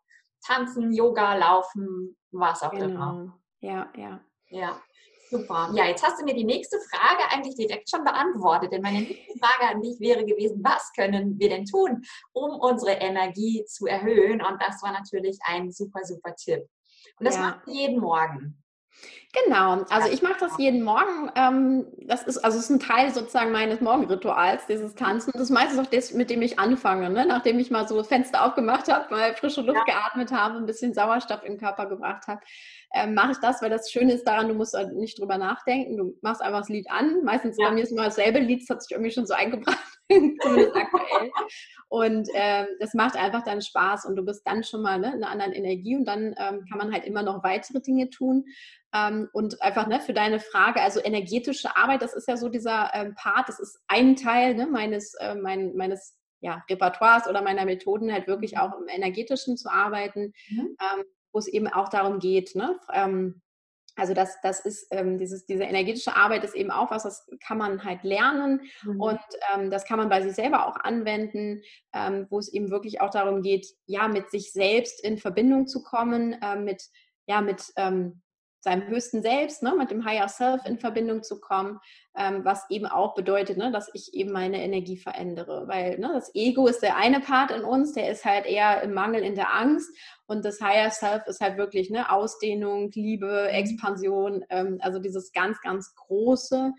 tanzen, 0.46 0.92
Yoga, 0.92 1.34
laufen, 1.34 2.16
was 2.30 2.62
auch 2.62 2.70
genau. 2.70 2.84
immer. 2.84 3.38
Ja, 3.60 3.90
ja. 3.96 4.20
Ja, 4.50 4.80
super. 5.30 5.70
Ja, 5.74 5.86
jetzt 5.86 6.04
hast 6.04 6.20
du 6.20 6.24
mir 6.24 6.34
die 6.34 6.44
nächste 6.44 6.78
Frage 6.90 7.22
eigentlich 7.30 7.56
direkt 7.56 7.90
schon 7.90 8.04
beantwortet. 8.04 8.72
Denn 8.72 8.82
meine 8.82 9.00
nächste 9.00 9.38
Frage 9.38 9.74
an 9.74 9.82
dich 9.82 10.00
wäre 10.00 10.24
gewesen, 10.24 10.60
was 10.62 10.92
können 10.94 11.38
wir 11.38 11.48
denn 11.48 11.64
tun, 11.64 12.02
um 12.32 12.58
unsere 12.58 12.92
Energie 12.92 13.64
zu 13.66 13.86
erhöhen? 13.86 14.42
Und 14.42 14.60
das 14.60 14.82
war 14.82 14.92
natürlich 14.92 15.38
ein 15.46 15.70
super, 15.70 16.04
super 16.04 16.34
Tipp. 16.34 16.68
Und 17.18 17.26
das 17.26 17.36
ja. 17.36 17.42
macht 17.42 17.66
jeden 17.66 18.00
Morgen. 18.00 18.62
Genau, 19.44 19.84
also 19.90 20.08
ich 20.08 20.22
mache 20.22 20.40
das 20.40 20.56
jeden 20.58 20.82
Morgen. 20.82 21.30
Ähm, 21.34 21.86
das 21.98 22.22
ist 22.22 22.38
also 22.38 22.58
ist 22.58 22.70
ein 22.70 22.80
Teil 22.80 23.12
sozusagen 23.12 23.52
meines 23.52 23.80
Morgenrituals, 23.80 24.66
dieses 24.66 24.94
Tanzen. 24.94 25.32
Das 25.34 25.42
ist 25.42 25.50
meistens 25.50 25.78
auch 25.78 25.90
das, 25.90 26.12
mit 26.14 26.30
dem 26.30 26.40
ich 26.40 26.58
anfange, 26.58 27.10
ne? 27.10 27.26
nachdem 27.26 27.58
ich 27.58 27.70
mal 27.70 27.86
so 27.86 28.02
Fenster 28.02 28.44
aufgemacht 28.44 28.90
habe, 28.90 29.14
mal 29.14 29.34
frische 29.34 29.60
Luft 29.60 29.80
ja. 29.86 29.94
geatmet 29.94 30.32
habe, 30.32 30.56
ein 30.56 30.66
bisschen 30.66 30.94
Sauerstoff 30.94 31.42
in 31.44 31.52
den 31.52 31.60
Körper 31.60 31.86
gebracht 31.86 32.26
habe. 32.26 32.40
Ähm, 32.94 33.14
mache 33.14 33.32
ich 33.32 33.38
das, 33.38 33.60
weil 33.60 33.68
das 33.70 33.90
Schöne 33.90 34.14
ist 34.14 34.26
daran, 34.26 34.48
du 34.48 34.54
musst 34.54 34.74
halt 34.74 34.94
nicht 34.94 35.18
drüber 35.18 35.36
nachdenken. 35.36 35.96
Du 35.96 36.14
machst 36.22 36.40
einfach 36.40 36.60
das 36.60 36.70
Lied 36.70 36.90
an. 36.90 37.22
Meistens 37.22 37.56
ja. 37.58 37.68
bei 37.68 37.74
mir 37.74 37.82
ist 37.82 37.92
immer 37.92 38.04
dasselbe 38.04 38.38
Lied, 38.38 38.62
das 38.62 38.74
hat 38.74 38.82
sich 38.82 38.92
irgendwie 38.92 39.10
schon 39.10 39.26
so 39.26 39.34
eingebracht, 39.34 39.78
zumindest 40.10 40.74
aktuell. 40.74 41.30
Und 41.88 42.28
ähm, 42.32 42.66
das 42.80 42.94
macht 42.94 43.16
einfach 43.16 43.44
dann 43.44 43.60
Spaß 43.60 44.06
und 44.06 44.16
du 44.16 44.24
bist 44.24 44.42
dann 44.46 44.64
schon 44.64 44.82
mal 44.82 44.98
ne, 44.98 45.08
in 45.08 45.22
einer 45.22 45.30
anderen 45.30 45.52
Energie 45.52 45.96
und 45.96 46.06
dann 46.06 46.34
ähm, 46.38 46.64
kann 46.68 46.78
man 46.78 46.92
halt 46.92 47.04
immer 47.04 47.22
noch 47.22 47.44
weitere 47.44 47.80
Dinge 47.80 48.08
tun. 48.08 48.44
Ähm, 48.94 49.28
und 49.34 49.60
einfach 49.60 49.86
ne, 49.86 50.00
für 50.00 50.14
deine 50.14 50.40
Frage, 50.40 50.80
also 50.80 51.00
energetische 51.02 51.76
Arbeit, 51.76 52.00
das 52.00 52.14
ist 52.14 52.26
ja 52.26 52.38
so 52.38 52.48
dieser 52.48 52.90
ähm, 52.94 53.14
Part, 53.16 53.50
das 53.50 53.60
ist 53.60 53.78
ein 53.88 54.16
Teil 54.16 54.54
ne, 54.54 54.66
meines, 54.66 55.12
äh, 55.14 55.34
mein, 55.34 55.76
meines 55.76 56.18
ja, 56.40 56.64
Repertoires 56.70 57.26
oder 57.28 57.42
meiner 57.42 57.64
Methoden, 57.64 58.12
halt 58.12 58.26
wirklich 58.26 58.52
mhm. 58.52 58.58
auch 58.58 58.80
im 58.80 58.88
Energetischen 58.88 59.56
zu 59.56 59.70
arbeiten, 59.70 60.32
mhm. 60.48 60.76
ähm, 60.80 61.04
wo 61.38 61.40
es 61.40 61.46
eben 61.46 61.68
auch 61.68 61.88
darum 61.88 62.18
geht, 62.18 62.56
ne, 62.56 62.80
ähm, 62.92 63.40
also 63.94 64.12
das, 64.12 64.40
das 64.42 64.58
ist 64.58 64.88
ähm, 64.90 65.18
dieses, 65.18 65.46
diese 65.46 65.62
energetische 65.62 66.16
Arbeit 66.16 66.42
ist 66.42 66.54
eben 66.54 66.72
auch 66.72 66.90
was, 66.90 67.04
das 67.04 67.28
kann 67.44 67.58
man 67.58 67.84
halt 67.84 68.02
lernen 68.02 68.62
mhm. 68.82 69.00
und 69.00 69.20
ähm, 69.54 69.70
das 69.70 69.84
kann 69.84 69.98
man 69.98 70.08
bei 70.08 70.20
sich 70.22 70.34
selber 70.34 70.66
auch 70.66 70.76
anwenden, 70.76 71.62
ähm, 71.92 72.26
wo 72.28 72.40
es 72.40 72.52
eben 72.52 72.70
wirklich 72.70 73.00
auch 73.00 73.10
darum 73.10 73.42
geht, 73.42 73.68
ja, 73.86 74.08
mit 74.08 74.30
sich 74.30 74.52
selbst 74.52 75.04
in 75.04 75.18
Verbindung 75.18 75.68
zu 75.68 75.84
kommen, 75.84 76.32
äh, 76.42 76.56
mit, 76.56 76.82
ja, 77.26 77.40
mit 77.40 77.72
ähm, 77.76 78.20
seinem 78.60 78.86
höchsten 78.88 79.22
Selbst, 79.22 79.62
ne, 79.62 79.74
mit 79.76 79.90
dem 79.90 80.04
Higher 80.04 80.28
Self 80.28 80.62
in 80.64 80.78
Verbindung 80.78 81.22
zu 81.22 81.40
kommen, 81.40 81.78
ähm, 82.16 82.44
was 82.44 82.68
eben 82.70 82.86
auch 82.86 83.14
bedeutet, 83.14 83.56
ne, 83.56 83.70
dass 83.70 83.88
ich 83.94 84.14
eben 84.14 84.32
meine 84.32 84.62
Energie 84.62 84.96
verändere. 84.96 85.68
Weil 85.68 85.98
ne, 85.98 86.10
das 86.12 86.34
Ego 86.34 86.66
ist 86.66 86.82
der 86.82 86.96
eine 86.96 87.20
Part 87.20 87.50
in 87.50 87.62
uns, 87.62 87.92
der 87.92 88.10
ist 88.10 88.24
halt 88.24 88.46
eher 88.46 88.82
im 88.82 88.94
Mangel, 88.94 89.22
in 89.22 89.34
der 89.34 89.54
Angst. 89.54 89.90
Und 90.26 90.44
das 90.44 90.60
Higher 90.60 90.90
Self 90.90 91.26
ist 91.26 91.40
halt 91.40 91.56
wirklich 91.56 91.90
ne, 91.90 92.10
Ausdehnung, 92.10 92.90
Liebe, 92.92 93.48
mhm. 93.48 93.54
Expansion, 93.54 94.44
ähm, 94.50 94.78
also 94.80 94.98
dieses 94.98 95.32
ganz, 95.32 95.60
ganz 95.60 95.94
große. 95.94 96.72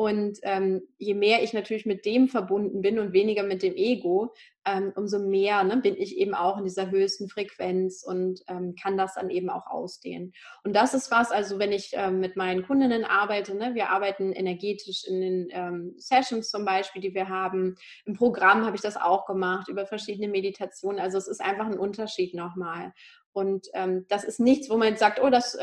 Und 0.00 0.38
ähm, 0.44 0.80
je 0.96 1.12
mehr 1.12 1.42
ich 1.42 1.52
natürlich 1.52 1.84
mit 1.84 2.06
dem 2.06 2.28
verbunden 2.28 2.80
bin 2.80 2.98
und 2.98 3.12
weniger 3.12 3.42
mit 3.42 3.62
dem 3.62 3.76
Ego, 3.76 4.32
ähm, 4.64 4.94
umso 4.96 5.18
mehr 5.18 5.62
ne, 5.62 5.76
bin 5.76 5.94
ich 5.94 6.16
eben 6.16 6.32
auch 6.32 6.56
in 6.56 6.64
dieser 6.64 6.90
höchsten 6.90 7.28
Frequenz 7.28 8.02
und 8.02 8.40
ähm, 8.48 8.74
kann 8.82 8.96
das 8.96 9.16
dann 9.16 9.28
eben 9.28 9.50
auch 9.50 9.66
ausdehnen. 9.66 10.32
Und 10.64 10.74
das 10.74 10.94
ist 10.94 11.10
was, 11.10 11.30
also 11.30 11.58
wenn 11.58 11.70
ich 11.70 11.90
ähm, 11.92 12.18
mit 12.18 12.34
meinen 12.34 12.62
Kundinnen 12.62 13.04
arbeite, 13.04 13.54
ne, 13.54 13.74
wir 13.74 13.90
arbeiten 13.90 14.32
energetisch 14.32 15.04
in 15.06 15.20
den 15.20 15.48
ähm, 15.50 15.94
Sessions 15.98 16.48
zum 16.48 16.64
Beispiel, 16.64 17.02
die 17.02 17.12
wir 17.12 17.28
haben. 17.28 17.74
Im 18.06 18.14
Programm 18.14 18.64
habe 18.64 18.76
ich 18.76 18.82
das 18.82 18.96
auch 18.96 19.26
gemacht, 19.26 19.68
über 19.68 19.84
verschiedene 19.84 20.28
Meditationen. 20.28 20.98
Also 20.98 21.18
es 21.18 21.28
ist 21.28 21.42
einfach 21.42 21.66
ein 21.66 21.78
Unterschied 21.78 22.32
nochmal. 22.32 22.94
Und 23.32 23.66
ähm, 23.74 24.06
das 24.08 24.24
ist 24.24 24.40
nichts, 24.40 24.70
wo 24.70 24.78
man 24.78 24.88
jetzt 24.88 25.00
sagt, 25.00 25.20
oh, 25.22 25.28
das 25.28 25.58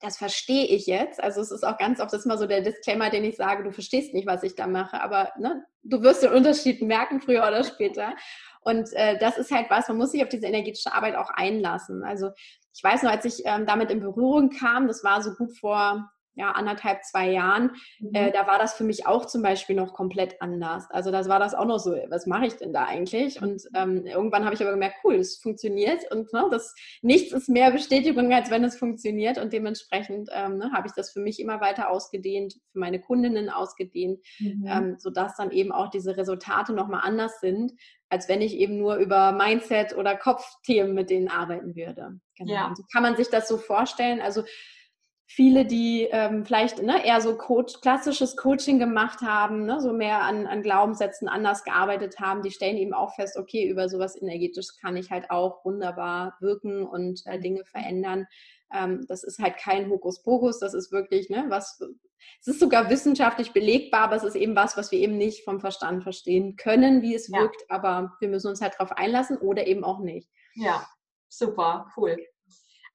das 0.00 0.16
verstehe 0.16 0.64
ich 0.64 0.86
jetzt. 0.86 1.22
Also 1.22 1.40
es 1.40 1.50
ist 1.50 1.64
auch 1.64 1.76
ganz 1.76 2.00
oft, 2.00 2.12
das 2.12 2.20
ist 2.20 2.26
mal 2.26 2.38
so 2.38 2.46
der 2.46 2.62
Disclaimer, 2.62 3.10
den 3.10 3.24
ich 3.24 3.36
sage, 3.36 3.62
du 3.62 3.70
verstehst 3.70 4.14
nicht, 4.14 4.26
was 4.26 4.42
ich 4.42 4.54
da 4.54 4.66
mache, 4.66 5.00
aber 5.00 5.30
ne, 5.38 5.64
du 5.82 6.02
wirst 6.02 6.22
den 6.22 6.32
Unterschied 6.32 6.80
merken, 6.82 7.20
früher 7.20 7.46
oder 7.46 7.64
später. 7.64 8.14
Und 8.62 8.92
äh, 8.94 9.18
das 9.18 9.38
ist 9.38 9.50
halt 9.50 9.70
was, 9.70 9.88
man 9.88 9.98
muss 9.98 10.12
sich 10.12 10.22
auf 10.22 10.28
diese 10.28 10.46
energetische 10.46 10.92
Arbeit 10.92 11.16
auch 11.16 11.30
einlassen. 11.30 12.02
Also 12.02 12.30
ich 12.74 12.82
weiß 12.82 13.02
noch, 13.02 13.10
als 13.10 13.24
ich 13.24 13.42
ähm, 13.44 13.66
damit 13.66 13.90
in 13.90 14.00
Berührung 14.00 14.50
kam, 14.50 14.88
das 14.88 15.04
war 15.04 15.22
so 15.22 15.34
gut 15.34 15.56
vor 15.58 16.10
ja, 16.40 16.52
anderthalb, 16.52 17.04
zwei 17.04 17.30
Jahren, 17.30 17.72
mhm. 17.98 18.14
äh, 18.14 18.32
da 18.32 18.46
war 18.46 18.58
das 18.58 18.72
für 18.72 18.84
mich 18.84 19.06
auch 19.06 19.26
zum 19.26 19.42
Beispiel 19.42 19.76
noch 19.76 19.92
komplett 19.92 20.40
anders. 20.40 20.90
Also 20.90 21.10
das 21.10 21.28
war 21.28 21.38
das 21.38 21.54
auch 21.54 21.66
noch 21.66 21.78
so, 21.78 21.92
was 22.08 22.26
mache 22.26 22.46
ich 22.46 22.56
denn 22.56 22.72
da 22.72 22.84
eigentlich? 22.84 23.42
Und 23.42 23.62
ähm, 23.74 24.06
irgendwann 24.06 24.46
habe 24.46 24.54
ich 24.54 24.62
aber 24.62 24.70
gemerkt, 24.70 24.96
cool, 25.04 25.16
es 25.16 25.36
funktioniert 25.36 26.10
und 26.10 26.32
ne, 26.32 26.48
das, 26.50 26.74
nichts 27.02 27.32
ist 27.32 27.50
mehr 27.50 27.70
Bestätigung, 27.70 28.32
als 28.32 28.50
wenn 28.50 28.64
es 28.64 28.78
funktioniert 28.78 29.36
und 29.36 29.52
dementsprechend 29.52 30.30
ähm, 30.32 30.56
ne, 30.56 30.72
habe 30.72 30.86
ich 30.86 30.94
das 30.94 31.12
für 31.12 31.20
mich 31.20 31.40
immer 31.40 31.60
weiter 31.60 31.90
ausgedehnt, 31.90 32.54
für 32.72 32.78
meine 32.78 33.00
Kundinnen 33.00 33.50
ausgedehnt, 33.50 34.20
mhm. 34.38 34.66
ähm, 34.66 34.96
sodass 34.98 35.36
dann 35.36 35.50
eben 35.50 35.72
auch 35.72 35.90
diese 35.90 36.16
Resultate 36.16 36.72
nochmal 36.72 37.02
anders 37.04 37.38
sind, 37.40 37.72
als 38.08 38.30
wenn 38.30 38.40
ich 38.40 38.54
eben 38.54 38.78
nur 38.78 38.96
über 38.96 39.32
Mindset 39.32 39.94
oder 39.94 40.16
Kopfthemen 40.16 40.94
mit 40.94 41.10
denen 41.10 41.28
arbeiten 41.28 41.76
würde. 41.76 42.18
Genau. 42.38 42.52
Ja. 42.52 42.72
So 42.74 42.82
kann 42.90 43.02
man 43.02 43.16
sich 43.16 43.28
das 43.28 43.46
so 43.46 43.58
vorstellen. 43.58 44.22
Also 44.22 44.42
viele, 45.32 45.64
die 45.64 46.08
ähm, 46.10 46.44
vielleicht 46.44 46.82
ne, 46.82 47.06
eher 47.06 47.20
so 47.20 47.36
Coach, 47.36 47.80
klassisches 47.80 48.36
Coaching 48.36 48.80
gemacht 48.80 49.20
haben, 49.20 49.64
ne, 49.64 49.80
so 49.80 49.92
mehr 49.92 50.22
an, 50.22 50.48
an 50.48 50.60
Glaubenssätzen 50.62 51.28
anders 51.28 51.62
gearbeitet 51.62 52.18
haben, 52.18 52.42
die 52.42 52.50
stellen 52.50 52.76
eben 52.76 52.92
auch 52.92 53.14
fest, 53.14 53.36
okay, 53.36 53.68
über 53.68 53.88
sowas 53.88 54.20
energetisch 54.20 54.66
kann 54.80 54.96
ich 54.96 55.12
halt 55.12 55.30
auch 55.30 55.64
wunderbar 55.64 56.36
wirken 56.40 56.84
und 56.84 57.22
äh, 57.26 57.38
Dinge 57.38 57.64
verändern. 57.64 58.26
Ähm, 58.74 59.04
das 59.06 59.22
ist 59.22 59.38
halt 59.38 59.56
kein 59.56 59.88
Hokuspokus, 59.88 60.58
das 60.58 60.74
ist 60.74 60.90
wirklich, 60.90 61.30
ne, 61.30 61.44
was, 61.46 61.80
es 62.40 62.48
ist 62.48 62.58
sogar 62.58 62.90
wissenschaftlich 62.90 63.52
belegbar, 63.52 64.00
aber 64.00 64.16
es 64.16 64.24
ist 64.24 64.34
eben 64.34 64.56
was, 64.56 64.76
was 64.76 64.90
wir 64.90 64.98
eben 64.98 65.16
nicht 65.16 65.44
vom 65.44 65.60
Verstand 65.60 66.02
verstehen 66.02 66.56
können, 66.56 67.02
wie 67.02 67.14
es 67.14 67.28
ja. 67.28 67.38
wirkt, 67.38 67.62
aber 67.68 68.16
wir 68.18 68.28
müssen 68.28 68.48
uns 68.48 68.60
halt 68.60 68.74
darauf 68.74 68.90
einlassen 68.98 69.36
oder 69.38 69.68
eben 69.68 69.84
auch 69.84 70.00
nicht. 70.00 70.28
Ja, 70.54 70.84
super, 71.28 71.86
cool. 71.96 72.18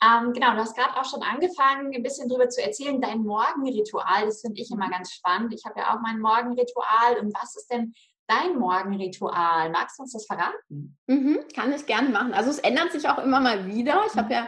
Ähm, 0.04 0.34
genau, 0.34 0.52
du 0.52 0.58
hast 0.58 0.76
gerade 0.76 0.96
auch 0.98 1.06
schon 1.06 1.24
angefangen, 1.24 1.94
ein 1.96 2.04
bisschen 2.04 2.28
darüber 2.28 2.50
zu 2.50 2.62
erzählen, 2.62 3.00
dein 3.02 3.20
Morgenritual, 3.20 4.26
das 4.26 4.42
finde 4.42 4.62
ich 4.62 4.70
immer 4.70 4.90
ganz 4.90 5.12
spannend. 5.14 5.54
Ich 5.54 5.64
habe 5.66 5.80
ja 5.80 5.96
auch 5.96 6.02
mein 6.02 6.20
Morgenritual 6.20 7.18
und 7.22 7.34
was 7.34 7.56
ist 7.56 7.68
denn 7.72 7.94
dein 8.28 8.58
Morgenritual? 8.58 9.70
Magst 9.70 9.98
du 9.98 10.04
uns 10.04 10.14
das 10.14 10.26
verraten? 10.26 10.98
Mhm, 11.08 11.40
kann 11.56 11.74
ich 11.74 11.86
gerne 11.86 12.10
machen. 12.10 12.34
Also 12.34 12.50
es 12.50 12.60
ändert 12.60 12.92
sich 12.92 13.08
auch 13.08 13.20
immer 13.20 13.40
mal 13.40 13.66
wieder. 13.68 14.04
Ich 14.08 14.18
habe 14.18 14.34
ja 14.34 14.48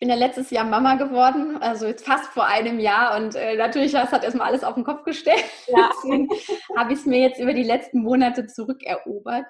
bin 0.00 0.08
ja 0.08 0.14
letztes 0.14 0.50
Jahr 0.50 0.64
Mama 0.64 0.94
geworden, 0.94 1.58
also 1.58 1.86
jetzt 1.86 2.06
fast 2.06 2.24
vor 2.32 2.46
einem 2.46 2.80
Jahr 2.80 3.16
und 3.18 3.34
äh, 3.34 3.54
natürlich, 3.56 3.92
das 3.92 4.10
hat 4.10 4.24
erstmal 4.24 4.48
alles 4.48 4.64
auf 4.64 4.74
den 4.74 4.84
Kopf 4.84 5.04
gestellt. 5.04 5.44
Ja. 5.68 5.90
Deswegen 6.02 6.28
habe 6.74 6.94
ich 6.94 7.00
es 7.00 7.06
mir 7.06 7.20
jetzt 7.20 7.38
über 7.38 7.52
die 7.52 7.62
letzten 7.62 8.00
Monate 8.02 8.46
zurückerobert. 8.46 9.44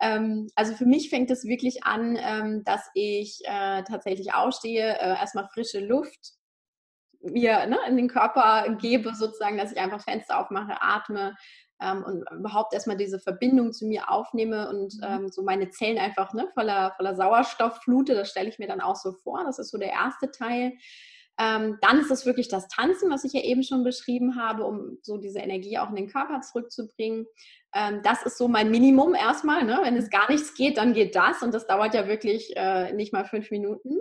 Ähm, 0.00 0.48
also 0.54 0.74
für 0.74 0.86
mich 0.86 1.10
fängt 1.10 1.32
es 1.32 1.44
wirklich 1.44 1.84
an, 1.84 2.16
ähm, 2.20 2.62
dass 2.62 2.88
ich 2.94 3.40
äh, 3.44 3.82
tatsächlich 3.82 4.32
aufstehe, 4.32 4.96
äh, 4.96 5.18
erstmal 5.18 5.48
frische 5.52 5.80
Luft 5.80 6.36
mir 7.20 7.66
ne, 7.66 7.78
in 7.88 7.96
den 7.96 8.08
Körper 8.08 8.76
gebe, 8.78 9.12
sozusagen, 9.12 9.58
dass 9.58 9.72
ich 9.72 9.78
einfach 9.78 10.04
Fenster 10.04 10.38
aufmache, 10.38 10.80
atme, 10.80 11.34
ähm, 11.80 12.04
und 12.04 12.24
überhaupt 12.30 12.72
erstmal 12.72 12.96
diese 12.96 13.18
Verbindung 13.18 13.72
zu 13.72 13.86
mir 13.86 14.10
aufnehme 14.10 14.68
und 14.68 14.94
mhm. 14.94 15.02
ähm, 15.02 15.28
so 15.28 15.42
meine 15.42 15.70
Zellen 15.70 15.98
einfach 15.98 16.32
ne, 16.32 16.48
voller, 16.54 16.92
voller 16.96 17.16
Sauerstoff 17.16 17.78
flute. 17.82 18.14
Das 18.14 18.30
stelle 18.30 18.48
ich 18.48 18.58
mir 18.58 18.68
dann 18.68 18.80
auch 18.80 18.96
so 18.96 19.12
vor. 19.12 19.44
Das 19.44 19.58
ist 19.58 19.70
so 19.70 19.78
der 19.78 19.92
erste 19.92 20.30
Teil. 20.30 20.72
Ähm, 21.38 21.76
dann 21.82 22.00
ist 22.00 22.10
es 22.10 22.24
wirklich 22.24 22.48
das 22.48 22.66
Tanzen, 22.68 23.10
was 23.10 23.24
ich 23.24 23.34
ja 23.34 23.42
eben 23.42 23.62
schon 23.62 23.84
beschrieben 23.84 24.36
habe, 24.36 24.64
um 24.64 24.98
so 25.02 25.18
diese 25.18 25.40
Energie 25.40 25.76
auch 25.78 25.90
in 25.90 25.96
den 25.96 26.08
Körper 26.08 26.40
zurückzubringen. 26.40 27.26
Ähm, 27.74 28.00
das 28.02 28.22
ist 28.22 28.38
so 28.38 28.48
mein 28.48 28.70
Minimum 28.70 29.14
erstmal. 29.14 29.64
Ne? 29.64 29.78
Wenn 29.82 29.96
es 29.96 30.08
gar 30.08 30.30
nichts 30.30 30.54
geht, 30.54 30.78
dann 30.78 30.94
geht 30.94 31.14
das. 31.14 31.42
Und 31.42 31.52
das 31.52 31.66
dauert 31.66 31.94
ja 31.94 32.08
wirklich 32.08 32.56
äh, 32.56 32.92
nicht 32.94 33.12
mal 33.12 33.26
fünf 33.26 33.50
Minuten. 33.50 34.00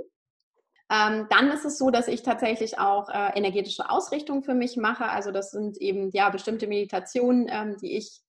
Ähm, 0.91 1.27
dann 1.29 1.49
ist 1.49 1.65
es 1.65 1.77
so, 1.77 1.89
dass 1.89 2.07
ich 2.07 2.21
tatsächlich 2.21 2.77
auch 2.77 3.09
äh, 3.09 3.35
energetische 3.35 3.89
Ausrichtung 3.89 4.43
für 4.43 4.53
mich 4.53 4.77
mache. 4.77 5.05
Also 5.05 5.31
das 5.31 5.51
sind 5.51 5.77
eben 5.77 6.11
ja 6.11 6.29
bestimmte 6.29 6.67
Meditationen, 6.67 7.47
ähm, 7.49 7.77
die 7.81 7.97
ich 7.97 8.21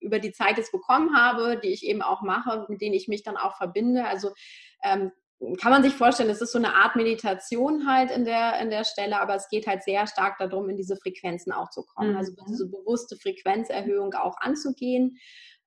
über 0.00 0.18
die 0.18 0.32
Zeit 0.32 0.56
jetzt 0.56 0.72
bekommen 0.72 1.14
habe, 1.14 1.60
die 1.62 1.68
ich 1.68 1.84
eben 1.84 2.02
auch 2.02 2.22
mache, 2.22 2.66
mit 2.68 2.80
denen 2.80 2.94
ich 2.94 3.08
mich 3.08 3.22
dann 3.22 3.36
auch 3.36 3.56
verbinde. 3.56 4.06
Also 4.06 4.30
ähm, 4.82 5.12
kann 5.60 5.70
man 5.70 5.82
sich 5.82 5.94
vorstellen, 5.94 6.30
es 6.30 6.40
ist 6.40 6.52
so 6.52 6.58
eine 6.58 6.74
Art 6.74 6.96
Meditation 6.96 7.86
halt 7.86 8.10
in 8.10 8.24
der, 8.24 8.58
in 8.58 8.70
der 8.70 8.84
Stelle, 8.84 9.20
aber 9.20 9.36
es 9.36 9.48
geht 9.48 9.66
halt 9.66 9.84
sehr 9.84 10.06
stark 10.06 10.38
darum, 10.38 10.68
in 10.68 10.76
diese 10.76 10.96
Frequenzen 10.96 11.52
auch 11.52 11.70
zu 11.70 11.84
kommen. 11.84 12.16
Also 12.16 12.32
mhm. 12.32 12.38
Also 12.38 12.52
diese 12.52 12.66
bewusste 12.68 13.16
Frequenzerhöhung 13.16 14.14
auch 14.14 14.36
anzugehen. 14.40 15.18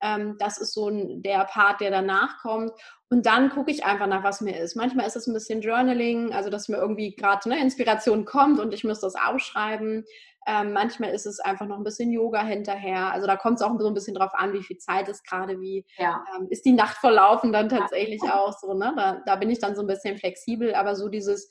Ähm, 0.02 0.36
das 0.40 0.58
ist 0.58 0.74
so 0.74 0.90
ein, 0.90 1.22
der 1.22 1.46
Part, 1.46 1.82
der 1.82 1.92
danach 1.92 2.42
kommt. 2.42 2.72
Und 3.10 3.26
dann 3.26 3.50
gucke 3.50 3.72
ich 3.72 3.86
einfach 3.86 4.08
nach, 4.08 4.24
was 4.24 4.42
mir 4.42 4.58
ist. 4.58 4.76
Manchmal 4.76 5.06
ist 5.06 5.16
es 5.16 5.28
ein 5.28 5.34
bisschen 5.34 5.62
Journaling, 5.62 6.34
also 6.34 6.50
dass 6.50 6.70
mir 6.70 6.78
irgendwie 6.78 7.16
gerade 7.16 7.46
eine 7.46 7.62
Inspiration 7.62 8.26
kommt 8.26 8.60
und 8.60 8.74
ich 8.74 8.84
muss 8.84 9.02
das 9.02 9.16
aufschreiben. 9.16 10.06
Ähm, 10.48 10.74
manchmal 10.74 11.12
ist 11.12 11.28
es 11.28 11.40
einfach 11.40 11.68
noch 11.68 11.78
ein 11.78 11.84
bisschen 11.84 12.12
Yoga 12.12 12.44
hinterher. 12.44 13.12
Also 13.12 13.28
da 13.28 13.36
kommt 13.36 13.58
es 13.58 13.62
auch 13.62 13.78
so 13.80 13.88
ein 13.88 13.94
bisschen 13.94 14.16
drauf 14.16 14.32
an, 14.34 14.54
wie 14.54 14.64
viel 14.64 14.78
Zeit 14.78 15.08
ist 15.08 15.24
gerade, 15.28 15.60
wie 15.60 15.86
ja. 15.98 16.24
ähm, 16.36 16.48
ist 16.50 16.66
die 16.66 16.72
Nacht 16.72 16.98
verlaufen 16.98 17.54
dann 17.54 17.70
tatsächlich 17.70 18.22
ja. 18.24 18.40
auch 18.40 18.58
so. 18.58 18.74
Ne? 18.74 18.94
Da, 18.96 19.22
da 19.26 19.36
bin 19.36 19.52
ich 19.52 19.60
dann 19.60 19.76
so 19.76 19.82
ein 19.82 19.88
bisschen 19.88 20.18
flexibel, 20.18 20.74
aber 20.74 20.96
so 20.96 21.10
dieses, 21.10 21.48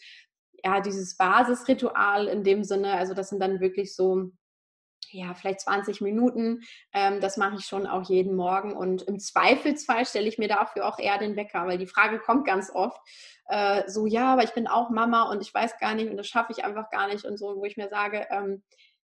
ja, 0.65 0.81
dieses 0.81 1.17
Basisritual 1.17 2.27
in 2.27 2.43
dem 2.43 2.65
Sinne, 2.65 2.95
also 2.95 3.15
das 3.15 3.29
sind 3.29 3.41
dann 3.41 3.61
wirklich 3.61 3.95
so 3.95 4.31
ja, 5.12 5.35
vielleicht 5.35 5.61
20 5.61 6.01
Minuten. 6.01 6.62
Ähm, 6.92 7.20
das 7.20 7.37
mache 7.37 7.57
ich 7.59 7.66
schon 7.66 7.87
auch 7.87 8.09
jeden 8.09 8.35
Morgen. 8.35 8.77
Und 8.77 9.03
im 9.03 9.18
Zweifelsfall 9.18 10.07
stelle 10.07 10.29
ich 10.29 10.38
mir 10.38 10.49
dafür 10.49 10.87
auch 10.87 10.99
eher 10.99 11.18
den 11.18 11.37
Wecker, 11.37 11.66
weil 11.66 11.79
die 11.79 11.87
Frage 11.87 12.18
kommt 12.18 12.46
ganz 12.46 12.70
oft. 12.73 13.01
Äh, 13.46 13.88
so, 13.88 14.07
ja, 14.07 14.33
aber 14.33 14.44
ich 14.44 14.53
bin 14.53 14.66
auch 14.66 14.90
Mama 14.90 15.31
und 15.31 15.42
ich 15.42 15.53
weiß 15.53 15.79
gar 15.79 15.94
nicht 15.94 16.11
und 16.11 16.16
das 16.16 16.29
schaffe 16.29 16.53
ich 16.53 16.64
einfach 16.64 16.90
gar 16.90 17.09
nicht 17.09 17.25
und 17.25 17.37
so, 17.37 17.57
wo 17.57 17.64
ich 17.64 17.77
mir 17.77 17.88
sage, 17.88 18.27
ähm, 18.31 18.62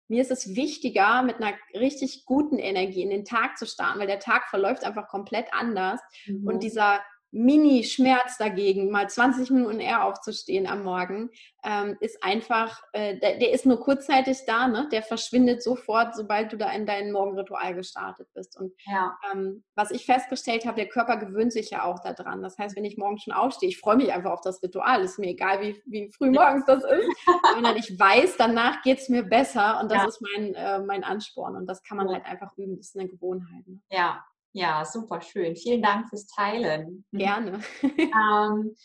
mir 0.08 0.22
ist 0.22 0.32
es 0.32 0.56
wichtiger, 0.56 1.24
mit 1.24 1.38
einer 1.38 1.54
richtig 1.74 2.26
guten 2.26 2.60
Energie 2.60 3.02
in 3.02 3.10
den 3.10 3.26
Tag 3.26 3.58
zu 3.58 3.66
starten, 3.66 4.00
weil 4.00 4.08
der 4.08 4.20
Tag 4.20 4.50
verläuft 4.50 4.84
einfach 4.84 5.08
komplett 5.08 5.48
anders. 5.52 6.00
Mhm. 6.28 6.48
Und 6.48 6.62
dieser 6.62 7.02
Mini-Schmerz 7.36 8.38
dagegen, 8.38 8.90
mal 8.90 9.10
20 9.10 9.50
Minuten 9.52 9.82
eher 9.82 10.06
aufzustehen 10.06 10.68
am 10.68 10.84
Morgen, 10.84 11.30
ähm, 11.66 11.98
ist 12.00 12.24
einfach, 12.24 12.82
äh, 12.94 13.20
der, 13.20 13.40
der, 13.40 13.52
ist 13.52 13.66
nur 13.66 13.80
kurzzeitig 13.82 14.46
da, 14.48 14.70
ne? 14.70 14.88
der 14.90 15.04
verschwindet 15.04 15.62
sofort, 15.62 16.16
sobald 16.16 16.54
du 16.54 16.58
da 16.58 16.72
in 16.72 16.86
dein 16.86 17.12
Morgenritual 17.12 17.76
gestartet 17.76 18.30
bist. 18.34 18.58
Und 18.58 18.72
ja. 18.86 19.18
ähm, 19.34 19.66
was 19.76 19.92
ich 19.92 20.06
festgestellt 20.06 20.66
habe, 20.66 20.78
der 20.78 20.88
Körper 20.88 21.18
gewöhnt 21.18 21.52
sich 21.52 21.72
ja 21.72 21.84
auch 21.84 22.00
daran. 22.00 22.42
Das 22.42 22.58
heißt, 22.58 22.78
wenn 22.78 22.86
ich 22.86 22.98
morgens 22.98 23.24
schon 23.24 23.34
aufstehe, 23.34 23.68
ich 23.68 23.80
freue 23.80 23.98
mich 23.98 24.14
einfach 24.14 24.32
auf 24.32 24.42
das 24.42 24.64
Ritual, 24.64 25.02
ist 25.02 25.20
mir 25.20 25.30
egal, 25.30 25.60
wie, 25.62 25.82
wie 25.86 26.10
früh 26.12 26.32
morgens 26.32 26.66
das 26.66 26.86
ist, 26.86 27.10
sondern 27.54 27.76
ich 27.76 28.00
weiß, 28.00 28.38
danach 28.38 28.82
geht 28.82 29.00
es 29.00 29.10
mir 29.10 29.24
besser 29.24 29.82
und 29.82 29.92
das 29.92 30.04
ja. 30.04 30.08
ist 30.08 30.22
mein, 30.22 30.54
äh, 30.54 30.80
mein 30.80 31.04
Ansporn 31.04 31.58
und 31.58 31.66
das 31.66 31.84
kann 31.84 31.98
man 31.98 32.08
halt 32.08 32.26
einfach 32.26 32.56
üben, 32.56 32.78
das 32.78 32.88
ist 32.88 32.98
eine 32.98 33.10
Gewohnheit. 33.10 33.68
Ne? 33.68 33.82
Ja, 33.92 34.24
ja, 34.56 34.86
super 34.86 35.22
schön. 35.22 35.58
Vielen 35.58 35.82
Dank 35.82 36.08
fürs 36.08 36.28
Teilen. 36.28 37.06
Gerne. 37.12 37.60
ähm, 37.84 38.76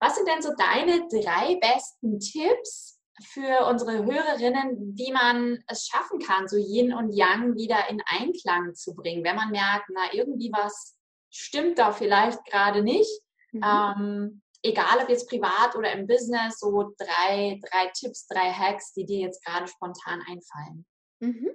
was 0.00 0.16
sind 0.16 0.28
denn 0.28 0.42
so 0.42 0.50
deine 0.58 1.06
drei 1.08 1.54
besten 1.60 2.18
Tipps 2.18 2.98
für 3.22 3.66
unsere 3.66 4.04
Hörerinnen, 4.04 4.96
wie 4.96 5.12
man 5.12 5.62
es 5.68 5.86
schaffen 5.86 6.18
kann, 6.18 6.48
so 6.48 6.56
Yin 6.56 6.92
und 6.92 7.12
Yang 7.12 7.54
wieder 7.54 7.88
in 7.88 8.02
Einklang 8.04 8.74
zu 8.74 8.96
bringen, 8.96 9.22
wenn 9.22 9.36
man 9.36 9.52
merkt, 9.52 9.88
na, 9.94 10.12
irgendwie 10.12 10.50
was 10.52 10.96
stimmt 11.30 11.78
da 11.78 11.92
vielleicht 11.92 12.44
gerade 12.46 12.82
nicht. 12.82 13.22
Mhm. 13.52 13.62
Ähm, 13.64 14.42
egal 14.64 14.98
ob 15.02 15.08
jetzt 15.08 15.28
privat 15.28 15.76
oder 15.76 15.92
im 15.92 16.08
Business, 16.08 16.58
so 16.58 16.94
drei, 16.98 17.60
drei 17.70 17.92
Tipps, 17.94 18.26
drei 18.26 18.50
Hacks, 18.50 18.92
die 18.94 19.06
dir 19.06 19.20
jetzt 19.20 19.44
gerade 19.44 19.68
spontan 19.68 20.20
einfallen. 20.26 20.84
Mhm. 21.20 21.50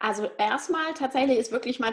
Also 0.00 0.28
erstmal 0.38 0.94
tatsächlich 0.94 1.38
ist 1.38 1.52
wirklich 1.52 1.78
mal 1.78 1.92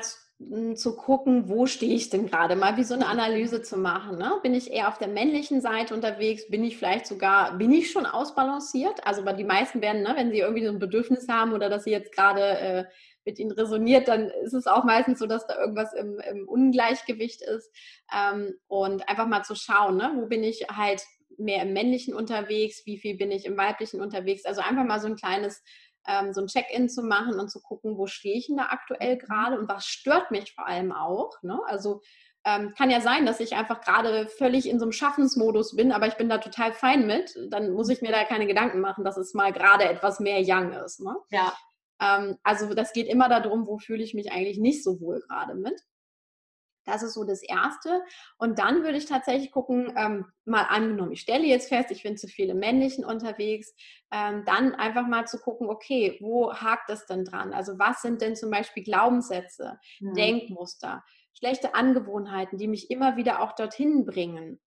zu 0.75 0.95
gucken, 0.95 1.49
wo 1.49 1.65
stehe 1.65 1.93
ich 1.93 2.09
denn 2.09 2.27
gerade, 2.27 2.55
mal 2.55 2.77
wie 2.77 2.83
so 2.83 2.93
eine 2.93 3.07
Analyse 3.07 3.63
zu 3.63 3.75
machen. 3.75 4.17
Ne? 4.17 4.39
Bin 4.43 4.53
ich 4.53 4.71
eher 4.71 4.87
auf 4.87 4.97
der 4.97 5.09
männlichen 5.09 5.61
Seite 5.61 5.93
unterwegs? 5.93 6.47
Bin 6.49 6.63
ich 6.63 6.77
vielleicht 6.77 7.05
sogar, 7.07 7.57
bin 7.57 7.73
ich 7.73 7.91
schon 7.91 8.05
ausbalanciert? 8.05 9.05
Also 9.05 9.25
bei 9.25 9.33
die 9.33 9.43
meisten 9.43 9.81
werden, 9.81 10.03
ne, 10.03 10.13
wenn 10.15 10.31
sie 10.31 10.39
irgendwie 10.39 10.65
so 10.65 10.71
ein 10.71 10.79
Bedürfnis 10.79 11.27
haben 11.27 11.53
oder 11.53 11.69
dass 11.69 11.83
sie 11.83 11.91
jetzt 11.91 12.13
gerade 12.13 12.41
äh, 12.41 12.85
mit 13.25 13.39
ihnen 13.39 13.51
resoniert, 13.51 14.07
dann 14.07 14.29
ist 14.29 14.53
es 14.53 14.67
auch 14.67 14.85
meistens 14.85 15.19
so, 15.19 15.25
dass 15.25 15.47
da 15.47 15.59
irgendwas 15.59 15.93
im, 15.93 16.19
im 16.19 16.47
Ungleichgewicht 16.47 17.41
ist. 17.41 17.69
Ähm, 18.15 18.53
und 18.67 19.09
einfach 19.09 19.27
mal 19.27 19.43
zu 19.43 19.55
schauen, 19.55 19.97
ne? 19.97 20.13
wo 20.15 20.27
bin 20.27 20.43
ich 20.43 20.67
halt 20.69 21.03
mehr 21.37 21.63
im 21.63 21.73
männlichen 21.73 22.13
unterwegs, 22.13 22.85
wie 22.85 22.97
viel 22.97 23.17
bin 23.17 23.31
ich 23.31 23.45
im 23.45 23.57
weiblichen 23.57 24.01
unterwegs. 24.01 24.45
Also 24.45 24.61
einfach 24.61 24.85
mal 24.85 24.99
so 24.99 25.07
ein 25.07 25.15
kleines 25.15 25.63
ähm, 26.07 26.33
so 26.33 26.41
ein 26.41 26.47
Check-in 26.47 26.89
zu 26.89 27.03
machen 27.03 27.39
und 27.39 27.49
zu 27.49 27.61
gucken, 27.61 27.97
wo 27.97 28.07
stehe 28.07 28.37
ich 28.37 28.47
denn 28.47 28.57
da 28.57 28.67
aktuell 28.69 29.15
mhm. 29.15 29.19
gerade 29.19 29.59
und 29.59 29.69
was 29.69 29.85
stört 29.85 30.31
mich 30.31 30.53
vor 30.53 30.65
allem 30.65 30.91
auch. 30.91 31.41
Ne? 31.43 31.59
Also 31.67 32.01
ähm, 32.45 32.73
kann 32.77 32.89
ja 32.89 33.01
sein, 33.01 33.25
dass 33.25 33.41
ich 33.41 33.55
einfach 33.55 33.81
gerade 33.81 34.27
völlig 34.27 34.69
in 34.69 34.79
so 34.79 34.85
einem 34.85 34.93
Schaffensmodus 34.93 35.75
bin, 35.75 35.91
aber 35.91 36.07
ich 36.07 36.15
bin 36.15 36.29
da 36.29 36.37
total 36.37 36.71
fein 36.71 37.05
mit. 37.05 37.37
Dann 37.49 37.71
muss 37.71 37.89
ich 37.89 38.01
mir 38.01 38.11
da 38.11 38.23
keine 38.23 38.47
Gedanken 38.47 38.79
machen, 38.79 39.03
dass 39.03 39.17
es 39.17 39.33
mal 39.33 39.51
gerade 39.51 39.83
etwas 39.83 40.19
mehr 40.19 40.39
Young 40.41 40.71
ist. 40.71 41.01
Ne? 41.01 41.15
Ja. 41.29 41.53
Ähm, 41.99 42.37
also 42.43 42.73
das 42.73 42.93
geht 42.93 43.07
immer 43.07 43.27
darum, 43.27 43.67
wo 43.67 43.77
fühle 43.77 44.03
ich 44.03 44.13
mich 44.13 44.31
eigentlich 44.31 44.59
nicht 44.59 44.83
so 44.83 45.01
wohl 45.01 45.19
gerade 45.27 45.55
mit. 45.55 45.79
Das 46.87 47.03
ist 47.03 47.13
so 47.15 47.25
das 47.25 47.43
Erste. 47.43 48.01
Und 48.37 48.59
dann 48.59 48.83
würde 48.83 48.97
ich 48.97 49.05
tatsächlich 49.05 49.51
gucken, 49.51 49.93
ähm, 49.97 50.25
mal 50.45 50.63
angenommen, 50.63 51.11
ich 51.11 51.19
stelle 51.19 51.45
jetzt 51.45 51.67
fest, 51.67 51.91
ich 51.91 52.01
bin 52.01 52.15
zu 52.15 52.27
viele 52.27 52.55
Männlichen 52.55 53.03
unterwegs, 53.03 53.75
ähm, 54.11 54.43
dann 54.45 54.73
einfach 54.73 55.05
mal 55.05 55.27
zu 55.27 55.37
gucken, 55.37 55.69
okay, 55.69 56.17
wo 56.21 56.53
hakt 56.53 56.89
es 56.89 57.05
denn 57.05 57.25
dran? 57.25 57.53
Also 57.53 57.77
was 57.77 58.01
sind 58.01 58.21
denn 58.21 58.37
zum 58.37 58.49
Beispiel 58.49 58.83
Glaubenssätze, 58.83 59.77
mhm. 59.99 60.13
Denkmuster, 60.13 61.03
schlechte 61.37 61.75
Angewohnheiten, 61.75 62.57
die 62.57 62.69
mich 62.69 62.89
immer 62.89 63.17
wieder 63.17 63.41
auch 63.41 63.51
dorthin 63.53 64.05
bringen? 64.05 64.61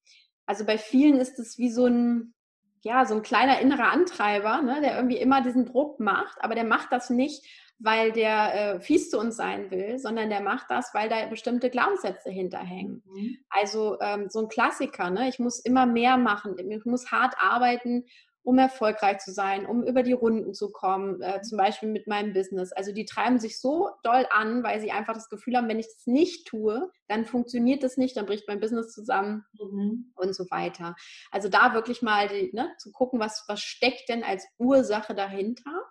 Also 0.45 0.67
bei 0.67 0.77
vielen 0.77 1.17
ist 1.17 1.39
es 1.39 1.57
wie 1.57 1.71
so 1.71 1.87
ein, 1.87 2.35
ja, 2.83 3.07
so 3.07 3.15
ein 3.15 3.23
kleiner 3.23 3.61
innerer 3.61 3.93
Antreiber, 3.93 4.61
ne, 4.61 4.83
der 4.83 4.97
irgendwie 4.97 5.19
immer 5.19 5.41
diesen 5.41 5.65
Druck 5.65 6.01
macht, 6.01 6.37
aber 6.43 6.55
der 6.55 6.65
macht 6.65 6.93
das 6.93 7.09
nicht, 7.09 7.47
weil 7.81 8.13
der 8.13 8.55
äh, 8.55 8.81
fies 8.81 9.11
zu 9.11 9.19
uns 9.19 9.37
sein 9.37 9.71
will, 9.71 9.99
sondern 9.99 10.29
der 10.29 10.43
macht 10.43 10.67
das, 10.71 10.91
weil 10.93 11.09
da 11.09 11.27
bestimmte 11.27 11.71
Glaubenssätze 11.71 12.31
hinterhängen. 12.31 13.03
Mhm. 13.07 13.39
Also 13.49 13.99
ähm, 14.01 14.27
so 14.29 14.41
ein 14.41 14.49
Klassiker, 14.49 15.11
ne? 15.11 15.29
ich 15.29 15.39
muss 15.39 15.59
immer 15.61 15.87
mehr 15.87 16.19
machen, 16.19 16.57
ich 16.59 16.85
muss 16.85 17.11
hart 17.11 17.35
arbeiten, 17.39 18.05
um 18.43 18.59
erfolgreich 18.59 19.19
zu 19.19 19.33
sein, 19.33 19.67
um 19.67 19.83
über 19.83 20.03
die 20.03 20.13
Runden 20.13 20.55
zu 20.55 20.71
kommen, 20.73 21.21
äh, 21.21 21.43
zum 21.43 21.59
Beispiel 21.59 21.91
mit 21.91 22.07
meinem 22.07 22.33
Business. 22.33 22.73
Also 22.73 22.93
die 22.93 23.05
treiben 23.05 23.39
sich 23.39 23.61
so 23.61 23.91
doll 24.03 24.27
an, 24.31 24.63
weil 24.63 24.81
sie 24.81 24.91
einfach 24.91 25.15
das 25.15 25.29
Gefühl 25.29 25.57
haben, 25.57 25.69
wenn 25.69 25.79
ich 25.79 25.87
das 25.87 26.07
nicht 26.07 26.49
tue, 26.49 26.91
dann 27.09 27.27
funktioniert 27.27 27.83
das 27.83 27.97
nicht, 27.97 28.17
dann 28.17 28.27
bricht 28.27 28.49
mein 28.49 28.61
Business 28.61 28.93
zusammen 28.93 29.45
mhm. 29.53 30.13
und 30.17 30.35
so 30.35 30.45
weiter. 30.51 30.97
Also 31.31 31.49
da 31.49 31.75
wirklich 31.75 32.03
mal 32.03 32.29
die, 32.29 32.51
ne, 32.55 32.71
zu 32.79 32.93
gucken, 32.93 33.21
was, 33.21 33.45
was 33.47 33.61
steckt 33.61 34.09
denn 34.09 34.25
als 34.25 34.47
Ursache 34.59 35.15
dahinter 35.15 35.85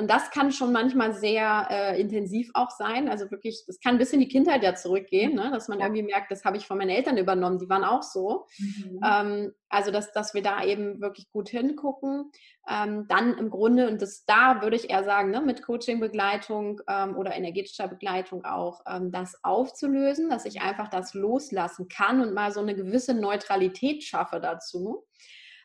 und 0.00 0.08
das 0.10 0.30
kann 0.30 0.50
schon 0.50 0.72
manchmal 0.72 1.12
sehr 1.12 1.68
äh, 1.70 2.00
intensiv 2.00 2.50
auch 2.54 2.70
sein. 2.70 3.06
Also 3.10 3.30
wirklich, 3.30 3.64
das 3.66 3.80
kann 3.80 3.98
bis 3.98 4.14
in 4.14 4.20
die 4.20 4.28
Kindheit 4.28 4.62
ja 4.62 4.74
zurückgehen, 4.74 5.34
ne? 5.34 5.50
dass 5.52 5.68
man 5.68 5.80
irgendwie 5.80 6.02
merkt, 6.02 6.30
das 6.30 6.46
habe 6.46 6.56
ich 6.56 6.66
von 6.66 6.78
meinen 6.78 6.88
Eltern 6.88 7.18
übernommen, 7.18 7.58
die 7.58 7.68
waren 7.68 7.84
auch 7.84 8.02
so. 8.02 8.46
Mhm. 8.58 9.00
Ähm, 9.04 9.52
also, 9.68 9.90
dass, 9.90 10.10
dass 10.12 10.32
wir 10.32 10.42
da 10.42 10.64
eben 10.64 11.02
wirklich 11.02 11.30
gut 11.30 11.50
hingucken. 11.50 12.32
Ähm, 12.66 13.04
dann 13.08 13.36
im 13.36 13.50
Grunde, 13.50 13.88
und 13.88 14.00
das 14.00 14.24
da 14.24 14.62
würde 14.62 14.76
ich 14.76 14.88
eher 14.88 15.04
sagen, 15.04 15.30
ne, 15.30 15.42
mit 15.42 15.62
Coaching-Begleitung 15.62 16.80
ähm, 16.88 17.14
oder 17.18 17.34
energetischer 17.34 17.86
Begleitung 17.86 18.46
auch, 18.46 18.80
ähm, 18.88 19.12
das 19.12 19.44
aufzulösen, 19.44 20.30
dass 20.30 20.46
ich 20.46 20.62
einfach 20.62 20.88
das 20.88 21.12
loslassen 21.12 21.88
kann 21.88 22.22
und 22.22 22.32
mal 22.32 22.52
so 22.52 22.60
eine 22.60 22.74
gewisse 22.74 23.12
Neutralität 23.12 24.02
schaffe 24.02 24.40
dazu. 24.40 25.04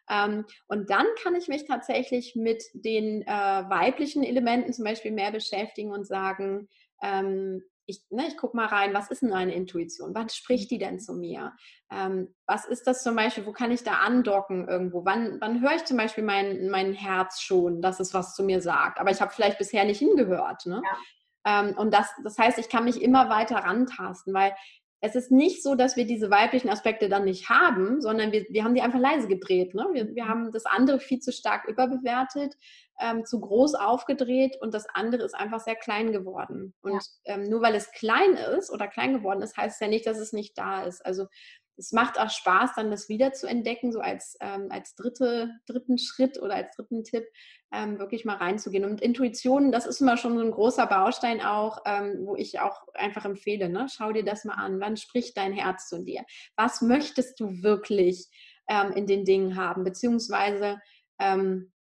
Ähm, 0.09 0.45
und 0.67 0.89
dann 0.89 1.05
kann 1.21 1.35
ich 1.35 1.47
mich 1.47 1.65
tatsächlich 1.65 2.35
mit 2.35 2.63
den 2.73 3.21
äh, 3.23 3.27
weiblichen 3.27 4.23
Elementen 4.23 4.73
zum 4.73 4.85
Beispiel 4.85 5.11
mehr 5.11 5.31
beschäftigen 5.31 5.91
und 5.91 6.05
sagen, 6.05 6.69
ähm, 7.01 7.63
ich, 7.87 8.03
ne, 8.09 8.27
ich 8.27 8.37
gucke 8.37 8.55
mal 8.55 8.65
rein, 8.65 8.93
was 8.93 9.11
ist 9.11 9.21
denn 9.21 9.33
eine 9.33 9.53
Intuition? 9.53 10.15
Wann 10.15 10.29
spricht 10.29 10.71
die 10.71 10.77
denn 10.77 10.99
zu 10.99 11.13
mir? 11.13 11.53
Ähm, 11.91 12.33
was 12.47 12.65
ist 12.65 12.87
das 12.87 13.03
zum 13.03 13.15
Beispiel? 13.15 13.45
Wo 13.45 13.51
kann 13.51 13.71
ich 13.71 13.83
da 13.83 13.99
andocken 13.99 14.67
irgendwo? 14.67 15.05
Wann, 15.05 15.37
wann 15.39 15.61
höre 15.61 15.75
ich 15.75 15.85
zum 15.85 15.97
Beispiel 15.97 16.23
mein, 16.23 16.69
mein 16.69 16.93
Herz 16.93 17.41
schon, 17.41 17.81
dass 17.81 17.99
es 17.99 18.13
was 18.13 18.33
zu 18.35 18.43
mir 18.43 18.61
sagt? 18.61 18.99
Aber 18.99 19.11
ich 19.11 19.21
habe 19.21 19.31
vielleicht 19.31 19.59
bisher 19.59 19.85
nicht 19.85 19.99
hingehört. 19.99 20.65
Ne? 20.65 20.81
Ja. 20.83 21.61
Ähm, 21.61 21.77
und 21.77 21.93
das, 21.93 22.09
das 22.23 22.37
heißt, 22.37 22.57
ich 22.57 22.69
kann 22.69 22.85
mich 22.85 23.01
immer 23.01 23.29
weiter 23.29 23.57
rantasten, 23.57 24.33
weil 24.33 24.55
es 25.05 25.15
ist 25.15 25.31
nicht 25.31 25.61
so, 25.61 25.75
dass 25.75 25.95
wir 25.95 26.05
diese 26.05 26.31
weiblichen 26.31 26.69
Aspekte 26.69 27.09
dann 27.09 27.25
nicht 27.25 27.49
haben, 27.49 28.01
sondern 28.01 28.31
wir, 28.31 28.45
wir 28.49 28.63
haben 28.63 28.73
die 28.73 28.81
einfach 28.81 28.99
leise 28.99 29.27
gedreht. 29.27 29.75
Ne? 29.75 29.87
Wir, 29.93 30.15
wir 30.15 30.27
haben 30.27 30.51
das 30.51 30.65
andere 30.65 30.99
viel 30.99 31.19
zu 31.19 31.31
stark 31.31 31.67
überbewertet, 31.67 32.55
ähm, 32.99 33.23
zu 33.23 33.39
groß 33.39 33.75
aufgedreht 33.75 34.57
und 34.61 34.73
das 34.73 34.87
andere 34.93 35.23
ist 35.23 35.35
einfach 35.35 35.59
sehr 35.59 35.75
klein 35.75 36.11
geworden. 36.11 36.73
Und 36.81 36.93
ja. 36.93 37.35
ähm, 37.35 37.49
nur 37.49 37.61
weil 37.61 37.75
es 37.75 37.91
klein 37.91 38.33
ist 38.57 38.71
oder 38.71 38.87
klein 38.87 39.13
geworden 39.13 39.43
ist, 39.43 39.55
heißt 39.55 39.75
es 39.75 39.79
ja 39.79 39.87
nicht, 39.87 40.07
dass 40.07 40.17
es 40.17 40.33
nicht 40.33 40.57
da 40.57 40.83
ist. 40.83 41.05
Also 41.05 41.27
es 41.77 41.91
macht 41.91 42.19
auch 42.19 42.29
Spaß, 42.29 42.71
dann 42.75 42.91
das 42.91 43.09
wieder 43.09 43.33
zu 43.33 43.47
entdecken, 43.47 43.91
so 43.91 43.99
als, 43.99 44.38
ähm, 44.41 44.67
als 44.69 44.95
dritte, 44.95 45.51
dritten 45.67 45.97
Schritt 45.97 46.41
oder 46.41 46.55
als 46.55 46.75
dritten 46.75 47.03
Tipp, 47.03 47.25
ähm, 47.73 47.99
wirklich 47.99 48.25
mal 48.25 48.38
reinzugehen. 48.38 48.85
Und 48.85 49.01
Intuition, 49.01 49.71
das 49.71 49.85
ist 49.85 50.01
immer 50.01 50.17
schon 50.17 50.38
so 50.38 50.43
ein 50.43 50.51
großer 50.51 50.88
Baustein 50.88 51.41
auch, 51.41 51.79
ähm, 51.85 52.25
wo 52.25 52.35
ich 52.35 52.59
auch 52.59 52.88
einfach 52.93 53.25
empfehle, 53.25 53.69
ne? 53.69 53.88
schau 53.89 54.11
dir 54.11 54.23
das 54.23 54.45
mal 54.45 54.55
an. 54.55 54.79
Wann 54.79 54.97
spricht 54.97 55.38
dein 55.38 55.53
Herz 55.53 55.89
zu 55.89 56.03
dir? 56.03 56.23
Was 56.55 56.81
möchtest 56.81 57.39
du 57.39 57.61
wirklich 57.63 58.27
ähm, 58.69 58.91
in 58.93 59.07
den 59.07 59.25
Dingen 59.25 59.55
haben? 59.55 59.83
Beziehungsweise 59.83 60.79
ähm, 61.19 61.71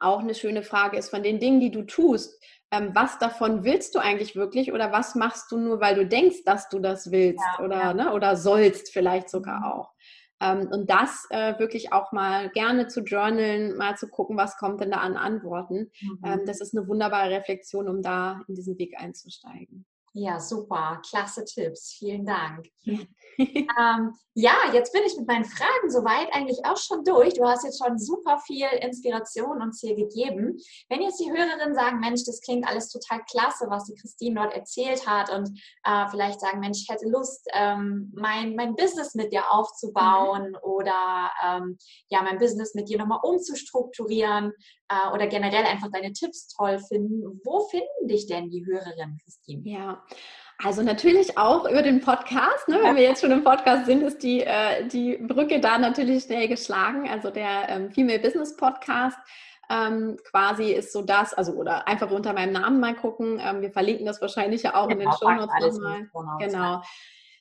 auch 0.00 0.20
eine 0.20 0.34
schöne 0.34 0.62
Frage 0.62 0.98
ist, 0.98 1.08
von 1.08 1.22
den 1.22 1.40
Dingen, 1.40 1.60
die 1.60 1.70
du 1.70 1.82
tust, 1.82 2.42
ähm, 2.76 2.90
was 2.94 3.18
davon 3.18 3.64
willst 3.64 3.94
du 3.94 3.98
eigentlich 3.98 4.36
wirklich 4.36 4.72
oder 4.72 4.92
was 4.92 5.14
machst 5.14 5.50
du 5.50 5.58
nur, 5.58 5.80
weil 5.80 5.94
du 5.94 6.06
denkst, 6.06 6.44
dass 6.44 6.68
du 6.68 6.78
das 6.78 7.10
willst 7.10 7.44
ja, 7.58 7.64
oder, 7.64 7.76
ja. 7.76 7.94
Ne, 7.94 8.12
oder 8.12 8.36
sollst 8.36 8.92
vielleicht 8.92 9.30
sogar 9.30 9.60
mhm. 9.60 9.64
auch. 9.64 9.92
Ähm, 10.40 10.68
und 10.70 10.90
das 10.90 11.26
äh, 11.30 11.58
wirklich 11.58 11.92
auch 11.92 12.12
mal 12.12 12.50
gerne 12.50 12.88
zu 12.88 13.00
journalen, 13.00 13.76
mal 13.76 13.96
zu 13.96 14.08
gucken, 14.08 14.36
was 14.36 14.58
kommt 14.58 14.80
denn 14.80 14.90
da 14.90 14.98
an 14.98 15.16
Antworten. 15.16 15.90
Mhm. 16.00 16.20
Ähm, 16.24 16.40
das 16.46 16.60
ist 16.60 16.76
eine 16.76 16.86
wunderbare 16.86 17.30
Reflexion, 17.30 17.88
um 17.88 18.02
da 18.02 18.42
in 18.48 18.54
diesen 18.54 18.78
Weg 18.78 18.94
einzusteigen. 18.98 19.86
Ja, 20.18 20.40
super. 20.40 21.02
Klasse 21.06 21.44
Tipps. 21.44 21.92
Vielen 21.98 22.24
Dank. 22.24 22.66
ähm, 22.86 24.14
ja, 24.32 24.54
jetzt 24.72 24.90
bin 24.94 25.02
ich 25.04 25.14
mit 25.18 25.28
meinen 25.28 25.44
Fragen 25.44 25.90
soweit 25.90 26.32
eigentlich 26.32 26.64
auch 26.64 26.78
schon 26.78 27.04
durch. 27.04 27.34
Du 27.34 27.44
hast 27.44 27.64
jetzt 27.64 27.84
schon 27.84 27.98
super 27.98 28.38
viel 28.38 28.66
Inspiration 28.80 29.60
uns 29.60 29.80
hier 29.80 29.94
gegeben. 29.94 30.56
Wenn 30.88 31.02
jetzt 31.02 31.20
die 31.20 31.30
Hörerinnen 31.30 31.74
sagen, 31.74 32.00
Mensch, 32.00 32.24
das 32.24 32.40
klingt 32.40 32.66
alles 32.66 32.88
total 32.88 33.20
klasse, 33.30 33.66
was 33.68 33.84
die 33.84 33.94
Christine 33.94 34.40
dort 34.40 34.54
erzählt 34.54 35.06
hat 35.06 35.30
und 35.30 35.50
äh, 35.84 36.08
vielleicht 36.08 36.40
sagen, 36.40 36.60
Mensch, 36.60 36.80
ich 36.80 36.88
hätte 36.88 37.10
Lust, 37.10 37.46
ähm, 37.52 38.10
mein, 38.16 38.56
mein 38.56 38.74
Business 38.74 39.14
mit 39.14 39.32
dir 39.32 39.52
aufzubauen 39.52 40.52
mhm. 40.52 40.58
oder 40.62 41.30
ähm, 41.44 41.76
ja, 42.08 42.22
mein 42.22 42.38
Business 42.38 42.74
mit 42.74 42.88
dir 42.88 42.96
nochmal 42.96 43.20
umzustrukturieren 43.22 44.54
äh, 44.88 45.14
oder 45.14 45.26
generell 45.26 45.64
einfach 45.64 45.90
deine 45.92 46.12
Tipps 46.12 46.48
toll 46.48 46.78
finden. 46.78 47.40
Wo 47.44 47.60
finden 47.68 48.08
dich 48.08 48.26
denn 48.26 48.50
die 48.50 48.64
Hörerinnen, 48.64 49.18
Christine? 49.24 49.62
Ja, 49.64 50.02
also 50.62 50.82
natürlich 50.82 51.36
auch 51.36 51.68
über 51.68 51.82
den 51.82 52.00
Podcast. 52.00 52.66
Ne? 52.68 52.78
Wenn 52.82 52.96
wir 52.96 53.02
jetzt 53.02 53.20
schon 53.20 53.30
im 53.30 53.44
Podcast 53.44 53.86
sind, 53.86 54.02
ist 54.02 54.22
die, 54.22 54.40
äh, 54.40 54.86
die 54.88 55.16
Brücke 55.18 55.60
da 55.60 55.76
natürlich 55.78 56.24
schnell 56.24 56.48
geschlagen. 56.48 57.08
Also 57.08 57.30
der 57.30 57.68
ähm, 57.68 57.90
Female 57.90 58.20
Business 58.20 58.56
Podcast 58.56 59.18
ähm, 59.68 60.16
quasi 60.30 60.72
ist 60.72 60.92
so 60.92 61.02
das, 61.02 61.34
also 61.34 61.52
oder 61.52 61.86
einfach 61.88 62.10
unter 62.10 62.32
meinem 62.32 62.52
Namen 62.52 62.80
mal 62.80 62.94
gucken. 62.94 63.40
Ähm, 63.42 63.60
wir 63.60 63.70
verlinken 63.70 64.06
das 64.06 64.20
wahrscheinlich 64.20 64.62
ja 64.62 64.76
auch 64.76 64.88
genau, 64.88 65.00
in 65.02 65.10
den 65.10 65.12
Show 65.12 65.30
Notes 65.30 65.78
nochmal. 65.78 66.38
Genau. 66.38 66.82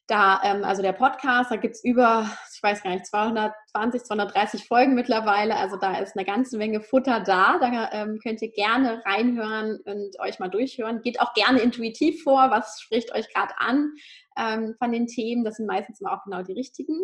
Da, 0.07 0.39
ähm, 0.43 0.63
also 0.63 0.83
der 0.83 0.93
Podcast, 0.93 1.49
da 1.49 1.55
gibt 1.55 1.75
es 1.75 1.83
über, 1.83 2.29
ich 2.53 2.61
weiß 2.61 2.83
gar 2.83 2.91
nicht, 2.91 3.07
220, 3.07 4.03
230 4.03 4.67
Folgen 4.67 4.93
mittlerweile. 4.93 5.55
Also 5.55 5.77
da 5.77 5.97
ist 5.97 6.15
eine 6.15 6.25
ganze 6.25 6.57
Menge 6.57 6.81
Futter 6.81 7.21
da. 7.21 7.57
Da 7.57 7.89
ähm, 7.91 8.19
könnt 8.21 8.41
ihr 8.43 8.51
gerne 8.51 9.03
reinhören 9.03 9.79
und 9.83 10.19
euch 10.19 10.37
mal 10.37 10.49
durchhören. 10.49 11.01
Geht 11.01 11.19
auch 11.21 11.33
gerne 11.33 11.59
intuitiv 11.59 12.21
vor. 12.21 12.51
Was 12.51 12.79
spricht 12.81 13.15
euch 13.15 13.33
gerade 13.33 13.53
an 13.57 13.93
ähm, 14.37 14.75
von 14.77 14.91
den 14.91 15.07
Themen? 15.07 15.43
Das 15.43 15.55
sind 15.55 15.65
meistens 15.65 15.99
immer 15.99 16.13
auch 16.13 16.23
genau 16.23 16.43
die 16.43 16.53
richtigen. 16.53 17.01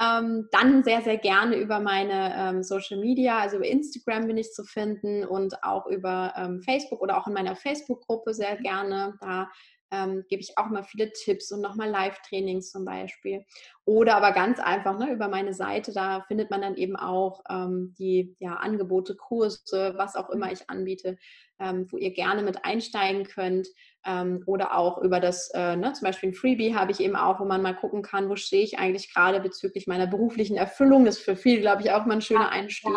Ähm, 0.00 0.48
dann 0.52 0.84
sehr, 0.84 1.02
sehr 1.02 1.18
gerne 1.18 1.56
über 1.56 1.80
meine 1.80 2.34
ähm, 2.34 2.62
Social 2.62 2.98
Media, 2.98 3.38
also 3.38 3.56
über 3.56 3.66
Instagram 3.66 4.28
bin 4.28 4.38
ich 4.38 4.52
zu 4.52 4.64
finden 4.64 5.26
und 5.26 5.62
auch 5.62 5.86
über 5.86 6.32
ähm, 6.36 6.62
Facebook 6.62 7.02
oder 7.02 7.18
auch 7.18 7.26
in 7.26 7.34
meiner 7.34 7.54
Facebook-Gruppe 7.54 8.32
sehr 8.32 8.56
gerne. 8.56 9.14
Da 9.20 9.50
ähm, 9.90 10.24
gebe 10.28 10.40
ich 10.40 10.56
auch 10.56 10.68
mal 10.68 10.84
viele 10.84 11.12
Tipps 11.12 11.50
und 11.52 11.60
nochmal 11.60 11.90
Live-Trainings 11.90 12.70
zum 12.70 12.84
Beispiel. 12.84 13.44
Oder 13.84 14.16
aber 14.16 14.32
ganz 14.32 14.60
einfach 14.60 14.98
ne, 14.98 15.12
über 15.12 15.28
meine 15.28 15.52
Seite, 15.52 15.92
da 15.92 16.22
findet 16.28 16.50
man 16.50 16.62
dann 16.62 16.76
eben 16.76 16.96
auch 16.96 17.42
ähm, 17.50 17.94
die 17.98 18.36
ja, 18.38 18.54
Angebote, 18.54 19.16
Kurse, 19.16 19.94
was 19.96 20.16
auch 20.16 20.30
immer 20.30 20.52
ich 20.52 20.70
anbiete, 20.70 21.18
ähm, 21.58 21.86
wo 21.90 21.96
ihr 21.96 22.12
gerne 22.12 22.42
mit 22.42 22.64
einsteigen 22.64 23.24
könnt. 23.24 23.68
Ähm, 24.06 24.42
oder 24.46 24.76
auch 24.76 24.98
über 24.98 25.20
das, 25.20 25.50
äh, 25.50 25.76
ne, 25.76 25.92
zum 25.92 26.06
Beispiel 26.06 26.30
ein 26.30 26.34
Freebie 26.34 26.74
habe 26.74 26.92
ich 26.92 27.00
eben 27.00 27.16
auch, 27.16 27.40
wo 27.40 27.44
man 27.44 27.60
mal 27.60 27.74
gucken 27.74 28.02
kann, 28.02 28.28
wo 28.30 28.36
stehe 28.36 28.62
ich 28.62 28.78
eigentlich 28.78 29.12
gerade 29.12 29.40
bezüglich 29.40 29.86
meiner 29.86 30.06
beruflichen 30.06 30.56
Erfüllung. 30.56 31.04
Das 31.04 31.18
ist 31.18 31.24
für 31.24 31.36
viele, 31.36 31.60
glaube 31.60 31.82
ich, 31.82 31.90
auch 31.90 32.06
mal 32.06 32.14
ein 32.14 32.22
schöner 32.22 32.50
Einstieg, 32.50 32.92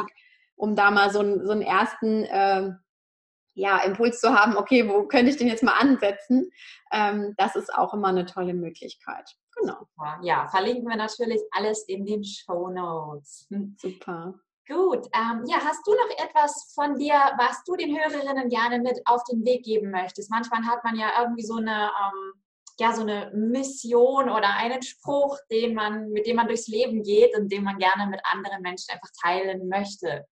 um 0.55 0.75
da 0.75 0.91
mal 0.91 1.09
so, 1.11 1.19
einen, 1.19 1.45
so 1.45 1.51
einen 1.51 1.61
ersten 1.61 2.23
äh, 2.23 2.71
ja, 3.55 3.79
Impuls 3.79 4.19
zu 4.19 4.33
haben, 4.33 4.57
okay, 4.57 4.89
wo 4.89 5.07
könnte 5.07 5.31
ich 5.31 5.37
den 5.37 5.47
jetzt 5.47 5.63
mal 5.63 5.77
ansetzen? 5.77 6.51
Ähm, 6.91 7.33
das 7.37 7.55
ist 7.55 7.73
auch 7.73 7.93
immer 7.93 8.09
eine 8.09 8.25
tolle 8.25 8.53
Möglichkeit. 8.53 9.29
Genau. 9.55 9.87
Ja, 10.21 10.47
verlinken 10.47 10.87
wir 10.87 10.95
natürlich 10.95 11.41
alles 11.51 11.83
in 11.87 12.05
den 12.05 12.23
Show 12.23 12.69
Notes. 12.69 13.47
Super. 13.77 14.33
Gut. 14.67 15.05
Ähm, 15.13 15.43
ja, 15.45 15.57
hast 15.57 15.85
du 15.85 15.91
noch 15.91 16.25
etwas 16.25 16.71
von 16.73 16.97
dir, 16.97 17.13
was 17.37 17.63
du 17.65 17.75
den 17.75 17.95
Hörerinnen 17.97 18.49
gerne 18.49 18.79
mit 18.79 18.99
auf 19.05 19.21
den 19.25 19.43
Weg 19.45 19.63
geben 19.63 19.91
möchtest? 19.91 20.31
Manchmal 20.31 20.63
hat 20.65 20.83
man 20.83 20.95
ja 20.95 21.09
irgendwie 21.19 21.43
so 21.43 21.55
eine, 21.55 21.91
ähm, 22.01 22.33
ja, 22.79 22.93
so 22.93 23.01
eine 23.01 23.31
Mission 23.35 24.29
oder 24.29 24.55
einen 24.55 24.81
Spruch, 24.81 25.37
den 25.51 25.75
man, 25.75 26.09
mit 26.09 26.25
dem 26.25 26.37
man 26.37 26.47
durchs 26.47 26.67
Leben 26.67 27.03
geht 27.03 27.37
und 27.37 27.51
den 27.51 27.63
man 27.63 27.77
gerne 27.77 28.07
mit 28.09 28.21
anderen 28.23 28.61
Menschen 28.61 28.91
einfach 28.91 29.09
teilen 29.21 29.67
möchte. 29.67 30.25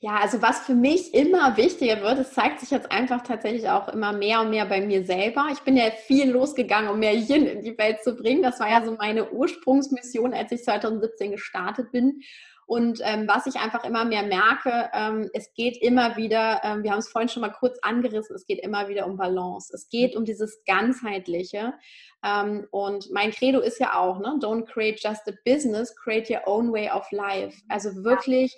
Ja, 0.00 0.18
also 0.18 0.40
was 0.40 0.60
für 0.60 0.74
mich 0.74 1.12
immer 1.12 1.56
wichtiger 1.56 2.00
wird, 2.02 2.18
es 2.18 2.32
zeigt 2.32 2.60
sich 2.60 2.70
jetzt 2.70 2.92
einfach 2.92 3.22
tatsächlich 3.22 3.68
auch 3.68 3.88
immer 3.88 4.12
mehr 4.12 4.42
und 4.42 4.50
mehr 4.50 4.64
bei 4.64 4.80
mir 4.80 5.04
selber. 5.04 5.48
Ich 5.52 5.58
bin 5.60 5.76
ja 5.76 5.90
viel 5.90 6.30
losgegangen, 6.30 6.88
um 6.88 7.00
mehr 7.00 7.14
Yin 7.14 7.46
in 7.46 7.62
die 7.62 7.76
Welt 7.76 8.04
zu 8.04 8.14
bringen. 8.14 8.44
Das 8.44 8.60
war 8.60 8.70
ja 8.70 8.84
so 8.84 8.92
meine 8.92 9.32
Ursprungsmission, 9.32 10.34
als 10.34 10.52
ich 10.52 10.62
2017 10.62 11.32
gestartet 11.32 11.90
bin. 11.90 12.20
Und 12.64 13.00
ähm, 13.02 13.26
was 13.26 13.46
ich 13.46 13.56
einfach 13.56 13.82
immer 13.82 14.04
mehr 14.04 14.22
merke, 14.22 14.88
ähm, 14.92 15.30
es 15.32 15.52
geht 15.54 15.78
immer 15.78 16.16
wieder, 16.16 16.60
ähm, 16.62 16.84
wir 16.84 16.92
haben 16.92 16.98
es 16.98 17.08
vorhin 17.08 17.30
schon 17.30 17.40
mal 17.40 17.48
kurz 17.48 17.78
angerissen, 17.80 18.36
es 18.36 18.46
geht 18.46 18.60
immer 18.60 18.88
wieder 18.88 19.06
um 19.06 19.16
Balance. 19.16 19.72
Es 19.74 19.88
geht 19.88 20.14
um 20.14 20.24
dieses 20.24 20.62
ganzheitliche. 20.64 21.74
Ähm, 22.22 22.68
und 22.70 23.10
mein 23.10 23.32
Credo 23.32 23.58
ist 23.58 23.80
ja 23.80 23.98
auch, 23.98 24.20
ne, 24.20 24.38
don't 24.40 24.66
create 24.66 25.00
just 25.02 25.26
a 25.28 25.32
business, 25.44 25.96
create 25.96 26.30
your 26.30 26.46
own 26.46 26.70
way 26.70 26.88
of 26.88 27.10
life. 27.10 27.60
Also 27.68 28.04
wirklich 28.04 28.54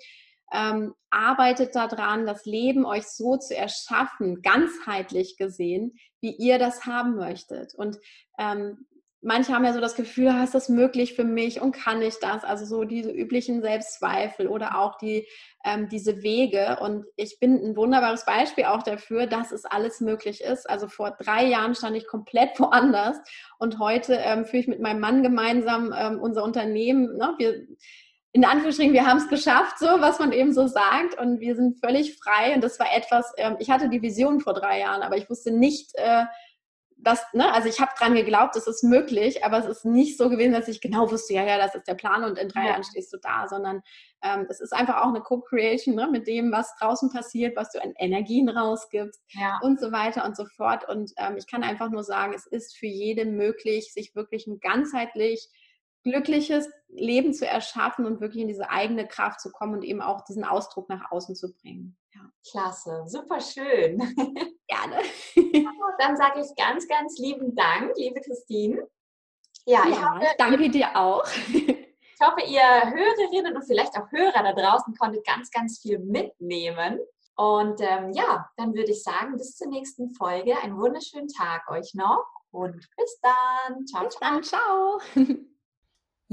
ähm, 0.51 0.93
arbeitet 1.09 1.75
daran, 1.75 2.25
das 2.25 2.45
Leben 2.45 2.85
euch 2.85 3.07
so 3.07 3.37
zu 3.37 3.55
erschaffen, 3.55 4.41
ganzheitlich 4.41 5.37
gesehen, 5.37 5.97
wie 6.21 6.35
ihr 6.35 6.59
das 6.59 6.85
haben 6.85 7.15
möchtet. 7.15 7.73
Und 7.75 7.97
ähm, 8.37 8.85
manche 9.21 9.53
haben 9.53 9.65
ja 9.65 9.73
so 9.73 9.79
das 9.79 9.95
Gefühl, 9.95 10.29
ah, 10.29 10.43
ist 10.43 10.55
das 10.55 10.67
möglich 10.67 11.13
für 11.13 11.23
mich 11.23 11.61
und 11.61 11.73
kann 11.73 12.01
ich 12.01 12.19
das? 12.19 12.43
Also 12.43 12.65
so 12.65 12.83
diese 12.83 13.11
üblichen 13.11 13.61
Selbstzweifel 13.61 14.47
oder 14.47 14.77
auch 14.79 14.97
die, 14.97 15.27
ähm, 15.63 15.89
diese 15.89 16.23
Wege. 16.23 16.79
Und 16.81 17.05
ich 17.15 17.39
bin 17.39 17.55
ein 17.55 17.75
wunderbares 17.75 18.25
Beispiel 18.25 18.65
auch 18.65 18.83
dafür, 18.83 19.27
dass 19.27 19.51
es 19.51 19.65
alles 19.65 20.01
möglich 20.01 20.41
ist. 20.41 20.69
Also 20.69 20.87
vor 20.87 21.11
drei 21.11 21.45
Jahren 21.45 21.75
stand 21.75 21.95
ich 21.95 22.07
komplett 22.07 22.51
woanders 22.59 23.17
und 23.59 23.79
heute 23.79 24.15
ähm, 24.15 24.45
führe 24.45 24.61
ich 24.61 24.67
mit 24.67 24.81
meinem 24.81 24.99
Mann 24.99 25.23
gemeinsam 25.23 25.93
ähm, 25.97 26.19
unser 26.19 26.43
Unternehmen. 26.43 27.15
Ne? 27.17 27.35
Wir, 27.37 27.67
in 28.33 28.45
Anführungsstrichen, 28.45 28.93
wir 28.93 29.05
haben 29.05 29.17
es 29.17 29.27
geschafft, 29.27 29.77
so 29.79 29.85
was 29.85 30.19
man 30.19 30.31
eben 30.31 30.53
so 30.53 30.67
sagt, 30.67 31.19
und 31.19 31.39
wir 31.41 31.55
sind 31.55 31.79
völlig 31.79 32.17
frei. 32.17 32.55
Und 32.55 32.63
das 32.63 32.79
war 32.79 32.87
etwas, 32.95 33.33
ähm, 33.37 33.57
ich 33.59 33.69
hatte 33.69 33.89
die 33.89 34.01
Vision 34.01 34.39
vor 34.39 34.53
drei 34.53 34.79
Jahren, 34.79 35.01
aber 35.01 35.17
ich 35.17 35.29
wusste 35.29 35.51
nicht, 35.51 35.91
äh, 35.95 36.25
das, 37.03 37.23
ne, 37.33 37.51
also 37.53 37.67
ich 37.67 37.79
habe 37.79 37.91
dran 37.97 38.13
geglaubt, 38.13 38.55
es 38.55 38.67
ist 38.67 38.83
möglich, 38.83 39.43
aber 39.43 39.57
es 39.57 39.65
ist 39.65 39.85
nicht 39.85 40.17
so 40.17 40.29
gewesen, 40.29 40.53
dass 40.53 40.67
ich 40.67 40.81
genau 40.81 41.11
wusste, 41.11 41.33
ja, 41.33 41.43
ja, 41.43 41.57
das 41.57 41.75
ist 41.75 41.87
der 41.87 41.95
Plan 41.95 42.23
und 42.23 42.37
in 42.37 42.47
drei 42.47 42.61
ja. 42.61 42.69
Jahren 42.69 42.83
stehst 42.83 43.11
du 43.11 43.17
da, 43.17 43.47
sondern 43.47 43.81
ähm, 44.23 44.45
es 44.49 44.61
ist 44.61 44.71
einfach 44.71 45.01
auch 45.01 45.07
eine 45.07 45.21
Co-Creation 45.21 45.95
ne, 45.95 46.07
mit 46.11 46.27
dem, 46.27 46.51
was 46.51 46.75
draußen 46.75 47.11
passiert, 47.11 47.57
was 47.57 47.71
du 47.71 47.81
an 47.81 47.93
Energien 47.97 48.49
rausgibst 48.49 49.21
ja. 49.29 49.59
und 49.63 49.79
so 49.79 49.91
weiter 49.91 50.25
und 50.25 50.37
so 50.37 50.45
fort. 50.45 50.87
Und 50.87 51.11
ähm, 51.17 51.37
ich 51.37 51.47
kann 51.47 51.63
einfach 51.63 51.89
nur 51.89 52.03
sagen, 52.03 52.33
es 52.35 52.45
ist 52.45 52.77
für 52.77 52.87
jeden 52.87 53.35
möglich, 53.35 53.91
sich 53.93 54.15
wirklich 54.15 54.45
ein 54.45 54.59
ganzheitlich 54.59 55.49
glückliches 56.03 56.69
Leben 56.87 57.33
zu 57.33 57.47
erschaffen 57.47 58.05
und 58.05 58.19
wirklich 58.21 58.41
in 58.41 58.47
diese 58.47 58.69
eigene 58.69 59.07
Kraft 59.07 59.39
zu 59.39 59.51
kommen 59.51 59.75
und 59.75 59.83
eben 59.83 60.01
auch 60.01 60.21
diesen 60.21 60.43
Ausdruck 60.43 60.89
nach 60.89 61.11
außen 61.11 61.35
zu 61.35 61.53
bringen. 61.53 61.97
Ja. 62.13 62.21
Klasse, 62.49 63.03
super 63.07 63.39
schön. 63.39 63.99
Gerne. 64.67 64.97
Dann 65.99 66.17
sage 66.17 66.41
ich 66.41 66.55
ganz, 66.55 66.87
ganz 66.87 67.17
lieben 67.17 67.55
Dank, 67.55 67.93
liebe 67.95 68.19
Christine. 68.21 68.87
Ja, 69.65 69.85
ja 69.85 69.89
ich 69.89 70.03
hoffe, 70.03 70.35
danke 70.37 70.69
dir 70.69 70.95
auch. 70.95 71.25
Ich 71.49 72.27
hoffe, 72.27 72.41
ihr 72.47 72.61
Hörerinnen 72.61 73.55
und 73.55 73.63
vielleicht 73.63 73.97
auch 73.97 74.11
Hörer 74.11 74.43
da 74.43 74.53
draußen 74.53 74.95
konntet 74.95 75.25
ganz, 75.25 75.49
ganz 75.49 75.79
viel 75.79 75.99
mitnehmen. 75.99 76.99
Und 77.35 77.81
ähm, 77.81 78.11
ja, 78.13 78.49
dann 78.57 78.75
würde 78.75 78.91
ich 78.91 79.01
sagen, 79.01 79.37
bis 79.37 79.55
zur 79.55 79.67
nächsten 79.67 80.13
Folge. 80.13 80.55
Einen 80.61 80.77
wunderschönen 80.77 81.27
Tag 81.27 81.69
euch 81.71 81.95
noch 81.95 82.25
und 82.51 82.75
bis 82.95 83.19
dann. 83.21 83.87
Ciao, 83.87 84.05
bis 84.05 84.15
ciao. 84.15 84.31
Dann, 84.31 84.43
ciao. 84.43 85.01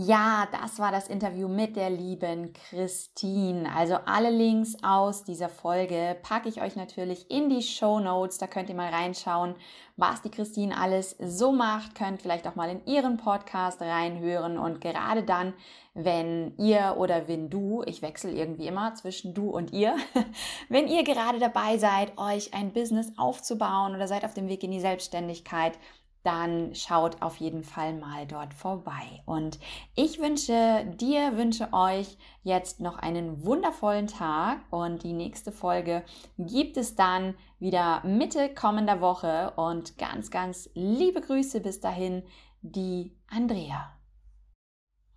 Ja, 0.01 0.47
das 0.53 0.79
war 0.79 0.93
das 0.93 1.09
Interview 1.09 1.49
mit 1.49 1.75
der 1.75 1.91
lieben 1.91 2.53
Christine. 2.53 3.69
Also 3.75 3.97
alle 4.07 4.31
Links 4.31 4.77
aus 4.81 5.25
dieser 5.25 5.49
Folge 5.49 6.17
packe 6.23 6.49
ich 6.49 6.63
euch 6.63 6.77
natürlich 6.77 7.29
in 7.33 7.49
die 7.49 7.63
Show 7.63 7.99
Notes. 7.99 8.39
Da 8.39 8.47
könnt 8.47 8.69
ihr 8.69 8.77
mal 8.77 8.95
reinschauen, 8.95 9.57
was 9.97 10.23
die 10.23 10.31
Christine 10.31 10.79
alles 10.79 11.17
so 11.19 11.51
macht. 11.51 11.97
Könnt 11.97 12.23
vielleicht 12.23 12.47
auch 12.47 12.55
mal 12.55 12.71
in 12.71 12.87
ihren 12.87 13.17
Podcast 13.17 13.83
reinhören. 13.83 14.57
Und 14.57 14.81
gerade 14.81 15.25
dann, 15.25 15.53
wenn 15.95 16.57
ihr 16.59 16.95
oder 16.97 17.27
wenn 17.27 17.51
du, 17.51 17.83
ich 17.85 18.01
wechsle 18.01 18.31
irgendwie 18.31 18.69
immer 18.69 18.95
zwischen 18.95 19.35
du 19.35 19.51
und 19.51 19.73
ihr, 19.73 19.97
wenn 20.69 20.87
ihr 20.87 21.03
gerade 21.03 21.41
dabei 21.41 21.77
seid, 21.77 22.17
euch 22.19 22.55
ein 22.55 22.73
Business 22.73 23.11
aufzubauen 23.17 23.97
oder 23.97 24.07
seid 24.07 24.25
auf 24.25 24.35
dem 24.35 24.49
Weg 24.49 24.63
in 24.63 24.71
die 24.71 24.79
Selbstständigkeit, 24.79 25.77
dann 26.29 26.75
schaut 26.75 27.23
auf 27.23 27.39
jeden 27.39 27.65
Fall 27.65 27.95
mal 27.95 28.27
dort 28.27 28.53
vorbei. 28.53 29.23
Und 29.25 29.59
ich 29.95 30.21
wünsche 30.21 30.85
dir, 31.01 31.39
wünsche 31.39 31.73
euch 31.73 32.19
jetzt 32.43 32.81
noch 32.81 32.99
einen 32.99 33.47
wundervollen 33.47 34.09
Tag 34.09 34.59
und 34.69 35.05
die 35.05 35.15
nächste 35.15 35.53
Folge 35.53 36.05
gibt 36.37 36.77
es 36.77 36.97
dann 36.97 37.35
wieder 37.59 38.05
Mitte 38.05 38.51
kommender 38.55 39.01
Woche 39.01 39.55
und 39.57 39.97
ganz, 39.97 40.31
ganz 40.31 40.69
liebe 40.75 41.23
Grüße 41.23 41.61
bis 41.61 41.81
dahin, 41.81 42.23
die 42.61 43.17
Andrea. 43.31 43.98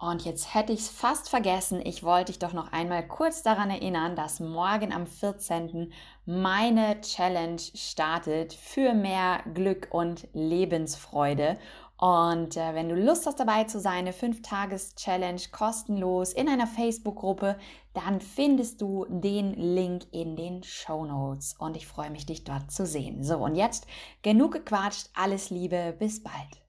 Und 0.01 0.25
jetzt 0.25 0.55
hätte 0.55 0.73
ich 0.73 0.79
es 0.79 0.89
fast 0.89 1.29
vergessen. 1.29 1.79
Ich 1.85 2.01
wollte 2.01 2.31
dich 2.31 2.39
doch 2.39 2.53
noch 2.53 2.71
einmal 2.71 3.07
kurz 3.07 3.43
daran 3.43 3.69
erinnern, 3.69 4.15
dass 4.15 4.39
morgen 4.39 4.91
am 4.91 5.05
14. 5.05 5.93
meine 6.25 6.99
Challenge 7.01 7.61
startet 7.75 8.51
für 8.51 8.95
mehr 8.95 9.43
Glück 9.53 9.89
und 9.91 10.27
Lebensfreude. 10.33 11.59
Und 11.97 12.57
äh, 12.57 12.73
wenn 12.73 12.89
du 12.89 12.95
Lust 12.95 13.27
hast 13.27 13.39
dabei 13.39 13.65
zu 13.65 13.79
sein, 13.79 14.07
eine 14.07 14.11
5-Tages-Challenge 14.11 15.41
kostenlos 15.51 16.33
in 16.33 16.49
einer 16.49 16.65
Facebook-Gruppe, 16.65 17.59
dann 17.93 18.21
findest 18.21 18.81
du 18.81 19.05
den 19.07 19.53
Link 19.53 20.07
in 20.09 20.35
den 20.35 20.63
Show 20.63 21.05
Notes. 21.05 21.53
Und 21.59 21.77
ich 21.77 21.85
freue 21.85 22.09
mich, 22.09 22.25
dich 22.25 22.43
dort 22.43 22.71
zu 22.71 22.87
sehen. 22.87 23.23
So, 23.23 23.37
und 23.37 23.53
jetzt 23.53 23.85
genug 24.23 24.53
gequatscht. 24.53 25.11
Alles 25.13 25.51
Liebe. 25.51 25.95
Bis 25.99 26.23
bald. 26.23 26.60